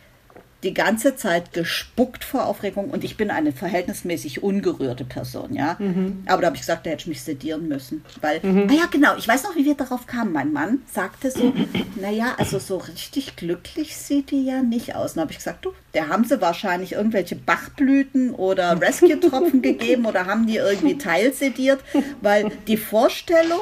die 0.65 0.73
ganze 0.73 1.15
Zeit 1.15 1.53
gespuckt 1.53 2.23
vor 2.23 2.47
Aufregung 2.47 2.89
und 2.89 3.03
ich 3.03 3.17
bin 3.17 3.29
eine 3.29 3.51
verhältnismäßig 3.51 4.41
ungerührte 4.41 5.05
Person, 5.05 5.53
ja. 5.53 5.75
Mhm. 5.77 6.23
Aber 6.25 6.41
da 6.41 6.47
habe 6.47 6.55
ich 6.55 6.63
gesagt, 6.63 6.85
da 6.85 6.89
hätte 6.89 7.03
ich 7.03 7.07
mich 7.07 7.21
sedieren 7.21 7.67
müssen. 7.67 8.03
Weil, 8.19 8.39
mhm. 8.41 8.65
naja, 8.65 8.85
genau, 8.89 9.15
ich 9.15 9.27
weiß 9.27 9.43
noch, 9.43 9.55
wie 9.55 9.63
wir 9.63 9.75
darauf 9.75 10.07
kamen. 10.07 10.33
Mein 10.33 10.51
Mann 10.51 10.79
sagte 10.91 11.29
so, 11.29 11.53
naja, 12.01 12.33
also 12.37 12.57
so 12.57 12.77
richtig 12.77 13.35
glücklich 13.35 13.95
sieht 13.95 14.31
die 14.31 14.43
ja 14.43 14.63
nicht 14.63 14.95
aus. 14.95 15.13
Und 15.13 15.21
habe 15.21 15.31
ich 15.31 15.37
gesagt, 15.37 15.65
du, 15.65 15.71
der 15.93 16.09
haben 16.09 16.25
sie 16.25 16.41
wahrscheinlich 16.41 16.93
irgendwelche 16.93 17.35
Bachblüten 17.35 18.31
oder 18.31 18.81
Rescue-Tropfen 18.81 19.61
gegeben 19.61 20.07
oder 20.07 20.25
haben 20.25 20.47
die 20.47 20.57
irgendwie 20.57 20.97
teilsediert, 20.97 21.79
weil 22.21 22.51
die 22.67 22.77
Vorstellung, 22.77 23.61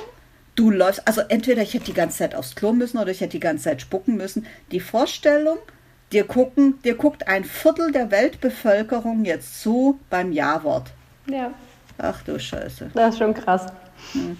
du 0.56 0.72
läufst, 0.72 1.06
also 1.06 1.20
entweder 1.20 1.64
ich 1.64 1.74
hätte 1.74 1.86
die 1.86 1.94
ganze 1.94 2.20
Zeit 2.20 2.34
aufs 2.34 2.56
Klo 2.56 2.72
müssen 2.72 2.98
oder 2.98 3.12
ich 3.12 3.20
hätte 3.20 3.32
die 3.32 3.42
ganze 3.42 3.66
Zeit 3.66 3.82
spucken 3.82 4.16
müssen. 4.16 4.46
Die 4.72 4.80
Vorstellung, 4.80 5.58
Dir, 6.14 6.26
gucken, 6.26 6.80
dir 6.84 6.96
guckt 6.96 7.28
ein 7.28 7.44
Viertel 7.44 7.92
der 7.92 8.12
Weltbevölkerung 8.12 9.26
jetzt 9.26 9.62
zu 9.62 10.00
beim 10.12 10.32
Ja-Wort. 10.32 10.92
Ja. 11.26 11.52
Ach 11.98 12.22
du 12.22 12.40
Scheiße. 12.40 12.92
Das 12.94 13.14
ist 13.14 13.18
schon 13.18 13.34
krass. 13.34 13.66
Hm. 14.12 14.38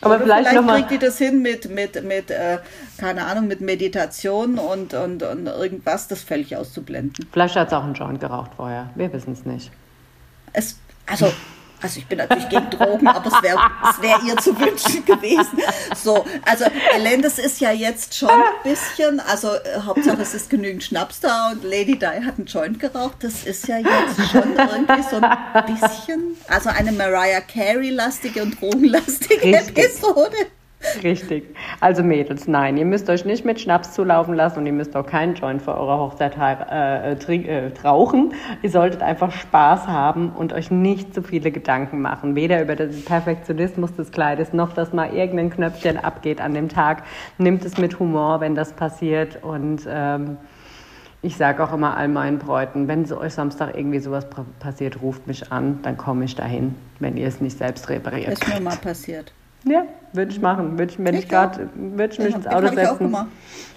Aber 0.00 0.18
vielleicht, 0.18 0.48
vielleicht 0.48 0.88
kriegt 0.88 0.90
die 0.90 0.98
das 0.98 1.18
hin 1.18 1.42
mit, 1.42 1.70
mit, 1.70 2.02
mit 2.02 2.30
äh, 2.30 2.58
keine 2.96 3.26
Ahnung, 3.26 3.46
mit 3.46 3.60
Meditation 3.60 4.58
und, 4.58 4.94
und, 4.94 5.22
und 5.22 5.46
irgendwas, 5.46 6.08
das 6.08 6.22
völlig 6.22 6.56
auszublenden. 6.56 7.28
Vielleicht 7.30 7.56
hat 7.56 7.68
es 7.68 7.74
auch 7.74 7.84
einen 7.84 7.94
Joint 7.94 8.18
geraucht 8.18 8.52
vorher. 8.56 8.90
Wir 8.94 9.12
wissen 9.12 9.32
es 9.32 9.44
nicht. 9.44 9.70
Es, 10.52 10.78
also 11.06 11.32
also 11.82 11.98
ich 11.98 12.06
bin 12.06 12.18
natürlich 12.18 12.48
gegen 12.48 12.70
Drogen, 12.70 13.08
aber 13.08 13.26
es 13.26 13.42
wäre 13.42 13.58
wär 14.00 14.20
ihr 14.26 14.36
zu 14.36 14.58
wünschen 14.58 15.04
gewesen. 15.04 15.58
So, 15.94 16.24
also 16.44 16.64
Elendes 16.94 17.38
ist 17.38 17.60
ja 17.60 17.72
jetzt 17.72 18.14
schon 18.14 18.30
ein 18.30 18.42
bisschen, 18.62 19.20
also 19.20 19.54
äh, 19.54 19.80
Hauptsache 19.84 20.22
es 20.22 20.34
ist 20.34 20.50
genügend 20.50 20.84
Schnaps 20.84 21.20
da 21.20 21.50
und 21.50 21.64
Lady 21.64 21.98
Di 21.98 22.06
hat 22.06 22.38
einen 22.38 22.46
Joint 22.46 22.78
geraucht. 22.78 23.16
Das 23.20 23.44
ist 23.44 23.66
ja 23.68 23.78
jetzt 23.78 24.30
schon 24.30 24.56
irgendwie 24.56 25.02
so 25.10 25.16
ein 25.20 25.66
bisschen, 25.66 26.36
also 26.48 26.70
eine 26.70 26.92
Mariah 26.92 27.40
Carey-lastige 27.40 28.42
und 28.42 28.60
drogenlastige 28.60 29.42
Episode. 29.42 30.36
Richtig. 31.02 31.54
Also 31.80 32.02
Mädels, 32.02 32.48
nein, 32.48 32.76
ihr 32.76 32.84
müsst 32.84 33.08
euch 33.08 33.24
nicht 33.24 33.44
mit 33.44 33.60
Schnaps 33.60 33.92
zulaufen 33.92 34.34
lassen 34.34 34.60
und 34.60 34.66
ihr 34.66 34.72
müsst 34.72 34.96
auch 34.96 35.06
keinen 35.06 35.34
Joint 35.34 35.62
für 35.62 35.76
eure 35.76 35.98
Hochzeit 35.98 36.36
äh, 36.36 37.12
äh, 37.12 37.72
rauchen. 37.84 38.34
Ihr 38.62 38.70
solltet 38.70 39.02
einfach 39.02 39.32
Spaß 39.32 39.86
haben 39.86 40.30
und 40.30 40.52
euch 40.52 40.70
nicht 40.70 41.14
zu 41.14 41.22
viele 41.22 41.50
Gedanken 41.50 42.00
machen. 42.00 42.34
Weder 42.34 42.62
über 42.62 42.76
den 42.76 43.04
Perfektionismus 43.04 43.94
des 43.94 44.10
Kleides 44.10 44.52
noch, 44.52 44.72
dass 44.72 44.92
mal 44.92 45.12
irgendein 45.12 45.50
Knöpfchen 45.50 45.98
abgeht 45.98 46.40
an 46.40 46.54
dem 46.54 46.68
Tag. 46.68 47.04
Nimmt 47.38 47.64
es 47.64 47.78
mit 47.78 47.98
Humor, 47.98 48.40
wenn 48.40 48.54
das 48.54 48.72
passiert 48.72 49.42
und 49.42 49.82
ähm, 49.88 50.36
ich 51.24 51.36
sage 51.36 51.62
auch 51.62 51.72
immer 51.72 51.96
all 51.96 52.08
meinen 52.08 52.38
Bräuten, 52.38 52.88
wenn 52.88 53.04
so 53.06 53.20
euch 53.20 53.34
Samstag 53.34 53.76
irgendwie 53.76 54.00
sowas 54.00 54.26
passiert, 54.58 55.00
ruft 55.00 55.28
mich 55.28 55.52
an, 55.52 55.78
dann 55.82 55.96
komme 55.96 56.24
ich 56.24 56.34
dahin, 56.34 56.74
wenn 56.98 57.16
ihr 57.16 57.28
es 57.28 57.40
nicht 57.40 57.58
selbst 57.58 57.88
repariert. 57.88 58.32
Ist 58.32 58.48
mir 58.48 58.60
mal 58.60 58.76
passiert. 58.76 59.32
Ja, 59.64 59.86
würde 60.12 60.32
ich 60.32 60.40
machen. 60.40 60.78
Würde 60.78 60.92
ich, 60.92 60.98
wenn 60.98 61.14
ich, 61.14 61.28
gerade, 61.28 61.68
würde 61.74 62.12
ich 62.12 62.18
mich 62.18 62.34
ins 62.34 62.46
Auto 62.46 62.74
setzen. 62.74 63.16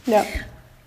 Ja. 0.06 0.26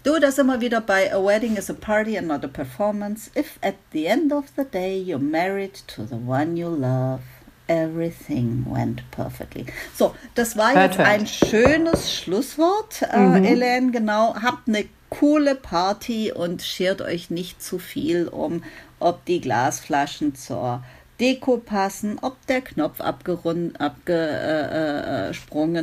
Du, 0.04 0.18
das 0.20 0.38
immer 0.38 0.60
wieder 0.60 0.80
bei 0.80 1.12
A 1.12 1.24
Wedding 1.24 1.56
is 1.56 1.68
a 1.68 1.74
Party 1.74 2.16
and 2.16 2.28
not 2.28 2.44
a 2.44 2.48
Performance. 2.48 3.30
If 3.36 3.58
at 3.62 3.74
the 3.92 4.06
end 4.06 4.32
of 4.32 4.44
the 4.56 4.64
day 4.64 4.96
you're 4.96 5.18
married 5.18 5.74
to 5.88 6.06
the 6.06 6.14
one 6.14 6.56
you 6.56 6.68
love, 6.68 7.20
everything 7.66 8.64
went 8.66 9.02
perfectly. 9.10 9.66
So, 9.94 10.14
das 10.34 10.56
war 10.56 10.72
hört, 10.72 10.96
jetzt 10.96 10.98
hört. 10.98 11.08
ein 11.08 11.26
schönes 11.26 12.14
Schlusswort, 12.14 13.02
äh, 13.12 13.18
mhm. 13.18 13.44
Elaine. 13.44 13.90
Genau, 13.90 14.34
habt 14.40 14.68
eine 14.68 14.86
coole 15.10 15.54
Party 15.54 16.32
und 16.32 16.62
schert 16.62 17.02
euch 17.02 17.30
nicht 17.30 17.62
zu 17.62 17.78
viel 17.78 18.28
um, 18.28 18.62
ob 19.00 19.24
die 19.24 19.40
Glasflaschen 19.40 20.34
zur 20.34 20.82
Deko 21.20 21.56
passen, 21.56 22.18
ob 22.22 22.46
der 22.46 22.60
Knopf 22.60 23.00
abgesprungen 23.00 23.74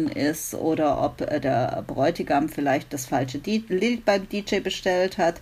äh, 0.07 0.19
äh, 0.19 0.29
ist 0.29 0.53
oder 0.53 1.03
ob 1.03 1.19
äh, 1.21 1.41
der 1.41 1.83
Bräutigam 1.85 2.47
vielleicht 2.47 2.93
das 2.93 3.05
falsche 3.05 3.39
Lied 3.39 4.05
beim 4.05 4.29
DJ 4.29 4.59
bestellt 4.59 5.17
hat. 5.17 5.41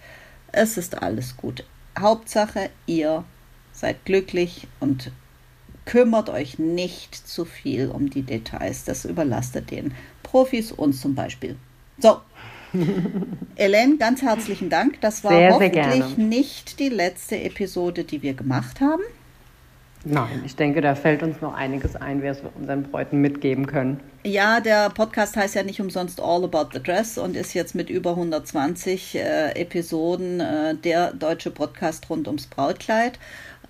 Es 0.52 0.78
ist 0.78 1.02
alles 1.02 1.38
gut. 1.38 1.64
Hauptsache, 1.98 2.72
ihr 2.88 3.24
seid 3.72 4.04
glücklich 4.06 4.68
und 4.80 5.12
kümmert 5.86 6.30
euch 6.30 6.58
nicht 6.58 7.16
zu 7.16 7.46
viel 7.46 7.89
um 7.89 8.10
die 8.10 8.24
Details. 8.24 8.86
Das 8.86 9.06
überlastet 9.06 9.70
den 9.70 9.94
Profis, 10.24 10.72
uns 10.72 11.02
zum 11.02 11.14
Beispiel. 11.14 11.56
So. 12.00 12.20
Elaine, 13.56 13.98
ganz 13.98 14.24
herzlichen 14.24 14.72
Dank. 14.72 15.00
Das 15.02 15.24
war 15.24 15.32
sehr, 15.32 15.52
hoffentlich 15.52 16.04
sehr 16.04 16.18
nicht 16.18 16.80
die 16.80 16.89
letzte 16.89 17.39
Episode, 17.39 18.04
die 18.04 18.24
wir 18.24 18.34
gemacht 18.34 18.82
haben. 18.82 19.04
Nein, 20.06 20.43
ich 20.45 20.56
denke, 20.58 20.82
da 20.82 20.95
fällt 20.95 21.24
uns 21.24 21.39
noch 21.39 21.54
einiges 21.54 21.95
ein, 21.95 22.22
was 22.24 22.43
wir 22.43 22.51
unseren 22.56 22.84
Bräuten 22.84 23.22
mitgeben 23.22 23.68
können. 23.68 24.01
Ja, 24.26 24.60
der 24.60 24.89
Podcast 24.89 25.38
heißt 25.38 25.56
ja 25.56 25.64
nicht 25.64 25.80
umsonst 25.80 26.22
All 26.22 26.43
About 26.43 26.70
the 26.74 26.84
Dress 26.84 27.18
und 27.18 27.36
ist 27.36 27.54
jetzt 27.54 27.74
mit 27.74 27.89
über 27.89 28.12
120 28.12 29.16
äh, 29.16 29.51
Episoden 29.51 30.41
äh, 30.41 30.76
der 30.76 31.14
deutsche 31.14 31.51
Podcast 31.51 32.10
rund 32.10 32.28
ums 32.28 32.47
Brautkleid. 32.47 33.18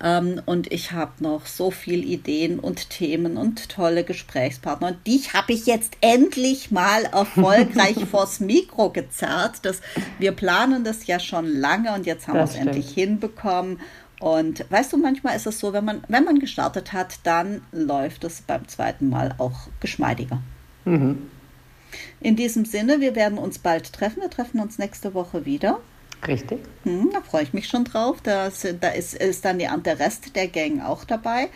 Ähm, 0.02 0.40
und 0.44 0.72
ich 0.72 0.92
habe 0.92 1.12
noch 1.20 1.46
so 1.46 1.70
viele 1.70 2.02
Ideen 2.02 2.58
und 2.58 2.90
Themen 2.90 3.36
und 3.36 3.68
tolle 3.68 4.02
Gesprächspartner. 4.04 4.88
Und 4.88 5.06
die 5.06 5.20
habe 5.32 5.52
ich 5.52 5.66
jetzt 5.66 5.96
endlich 6.00 6.70
mal 6.70 7.04
erfolgreich 7.04 7.96
vors 8.10 8.40
Mikro 8.40 8.90
gezerrt. 8.90 9.60
Das, 9.62 9.80
wir 10.18 10.32
planen 10.32 10.84
das 10.84 11.06
ja 11.06 11.20
schon 11.20 11.46
lange 11.46 11.94
und 11.94 12.06
jetzt 12.06 12.26
haben 12.26 12.34
wir 12.34 12.44
es 12.44 12.56
endlich 12.56 12.90
hinbekommen. 12.90 13.78
Und 14.20 14.64
weißt 14.70 14.92
du, 14.92 14.96
manchmal 14.96 15.36
ist 15.36 15.46
es 15.46 15.58
so, 15.58 15.72
wenn 15.72 15.84
man, 15.84 16.04
wenn 16.08 16.24
man 16.24 16.38
gestartet 16.38 16.92
hat, 16.92 17.18
dann 17.24 17.62
läuft 17.72 18.24
es 18.24 18.42
beim 18.42 18.66
zweiten 18.68 19.08
Mal 19.08 19.34
auch 19.38 19.68
geschmeidiger. 19.80 20.40
Mhm. 20.84 21.30
In 22.20 22.36
diesem 22.36 22.64
Sinne, 22.64 23.00
wir 23.00 23.14
werden 23.14 23.38
uns 23.38 23.58
bald 23.58 23.92
treffen. 23.92 24.22
Wir 24.22 24.30
treffen 24.30 24.60
uns 24.60 24.78
nächste 24.78 25.14
Woche 25.14 25.44
wieder. 25.44 25.80
Richtig. 26.26 26.60
Hm, 26.84 27.10
da 27.12 27.20
freue 27.20 27.42
ich 27.42 27.52
mich 27.52 27.68
schon 27.68 27.84
drauf. 27.84 28.18
Da, 28.22 28.50
da 28.80 28.88
ist, 28.88 29.14
ist 29.14 29.44
dann 29.44 29.58
die, 29.58 29.68
der 29.84 29.98
Rest 29.98 30.34
der 30.34 30.48
Gang 30.48 30.80
auch 30.82 31.04
dabei. 31.04 31.48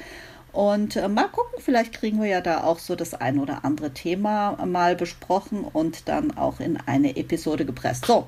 Und 0.58 0.96
äh, 0.96 1.06
mal 1.06 1.28
gucken, 1.28 1.60
vielleicht 1.60 1.92
kriegen 1.92 2.20
wir 2.20 2.26
ja 2.26 2.40
da 2.40 2.64
auch 2.64 2.80
so 2.80 2.96
das 2.96 3.14
ein 3.14 3.38
oder 3.38 3.64
andere 3.64 3.94
Thema 3.94 4.58
mal 4.66 4.96
besprochen 4.96 5.62
und 5.62 6.08
dann 6.08 6.36
auch 6.36 6.58
in 6.58 6.76
eine 6.84 7.16
Episode 7.16 7.64
gepresst. 7.64 8.06
So, 8.06 8.26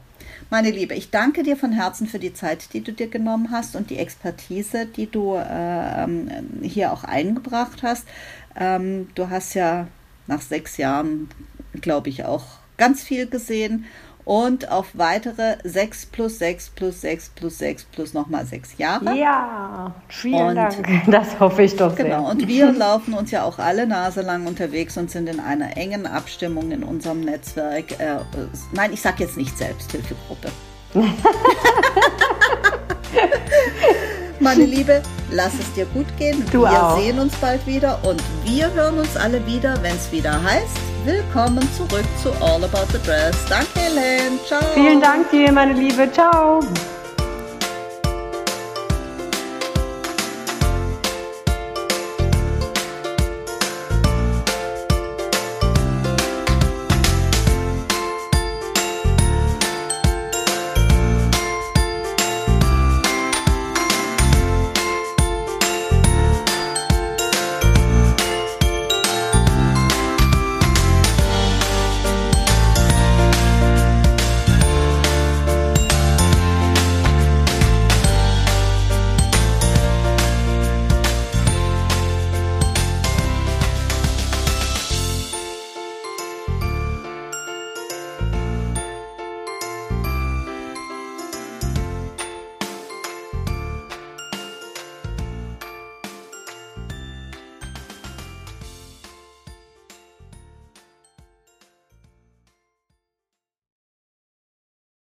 meine 0.49 0.71
Liebe, 0.71 0.95
ich 0.95 1.11
danke 1.11 1.43
dir 1.43 1.57
von 1.57 1.73
Herzen 1.73 2.07
für 2.07 2.21
die 2.21 2.33
Zeit, 2.33 2.73
die 2.73 2.85
du 2.85 2.93
dir 2.93 3.09
genommen 3.09 3.51
hast 3.51 3.75
und 3.75 3.91
die 3.91 3.99
Expertise, 3.99 4.87
die 4.87 5.11
du 5.11 5.35
äh, 5.35 6.07
hier 6.63 6.93
auch 6.93 7.03
eingebracht 7.03 7.83
hast. 7.83 8.07
Ähm, 8.55 9.09
du 9.17 9.29
hast 9.29 9.55
ja 9.55 9.89
nach 10.29 10.41
sechs 10.41 10.77
Jahren, 10.77 11.31
glaube 11.81 12.11
ich, 12.11 12.27
auch 12.27 12.45
ganz 12.77 13.03
viel 13.03 13.27
gesehen 13.27 13.87
und 14.31 14.71
auf 14.71 14.87
weitere 14.93 15.57
6 15.65 16.07
plus 16.07 16.39
6 16.39 16.71
plus 16.77 17.01
6 17.01 17.31
plus 17.31 17.59
6 17.59 17.85
plus 17.87 18.15
nochmal 18.15 18.47
6 18.47 18.79
Jahre. 18.79 19.19
Ja, 19.19 19.93
vielen 20.07 20.51
und, 20.51 20.55
Dank. 20.55 20.87
Das 21.09 21.41
hoffe 21.41 21.65
ich 21.65 21.75
doch 21.75 21.97
sehr. 21.97 22.05
Genau, 22.05 22.31
und 22.31 22.47
wir 22.47 22.71
laufen 22.79 23.15
uns 23.15 23.33
ja 23.33 23.43
auch 23.43 23.59
alle 23.59 23.89
Nase 23.89 24.21
lang 24.21 24.47
unterwegs 24.47 24.97
und 24.97 25.11
sind 25.11 25.29
in 25.29 25.41
einer 25.41 25.77
engen 25.77 26.07
Abstimmung 26.07 26.71
in 26.71 26.85
unserem 26.85 27.23
Netzwerk. 27.23 27.99
Äh, 27.99 28.19
nein, 28.71 28.93
ich 28.93 29.01
sage 29.01 29.25
jetzt 29.25 29.37
nicht 29.37 29.59
Selbsthilfegruppe. 29.59 30.53
Meine 34.39 34.65
Liebe, 34.65 35.03
lass 35.33 35.55
es 35.55 35.73
dir 35.75 35.87
gut 35.87 36.07
gehen. 36.19 36.45
Du 36.53 36.61
wir 36.63 36.71
auch. 36.71 36.97
sehen 37.01 37.19
uns 37.19 37.35
bald 37.35 37.67
wieder 37.67 37.99
und 38.05 38.23
wir 38.45 38.73
hören 38.75 39.01
uns 39.01 39.17
alle 39.17 39.45
wieder, 39.45 39.83
wenn 39.83 39.97
es 39.97 40.13
wieder 40.13 40.41
heißt 40.41 40.90
Willkommen 41.05 41.67
zurück 41.73 42.05
zu 42.23 42.31
All 42.45 42.63
About 42.63 42.93
the 42.93 42.99
Dress. 42.99 43.35
Danke, 43.49 43.69
Helen. 43.75 44.39
Ciao. 44.47 44.61
Vielen 44.75 45.01
Dank 45.01 45.31
dir, 45.31 45.51
meine 45.51 45.73
Liebe. 45.73 46.11
Ciao. 46.13 46.61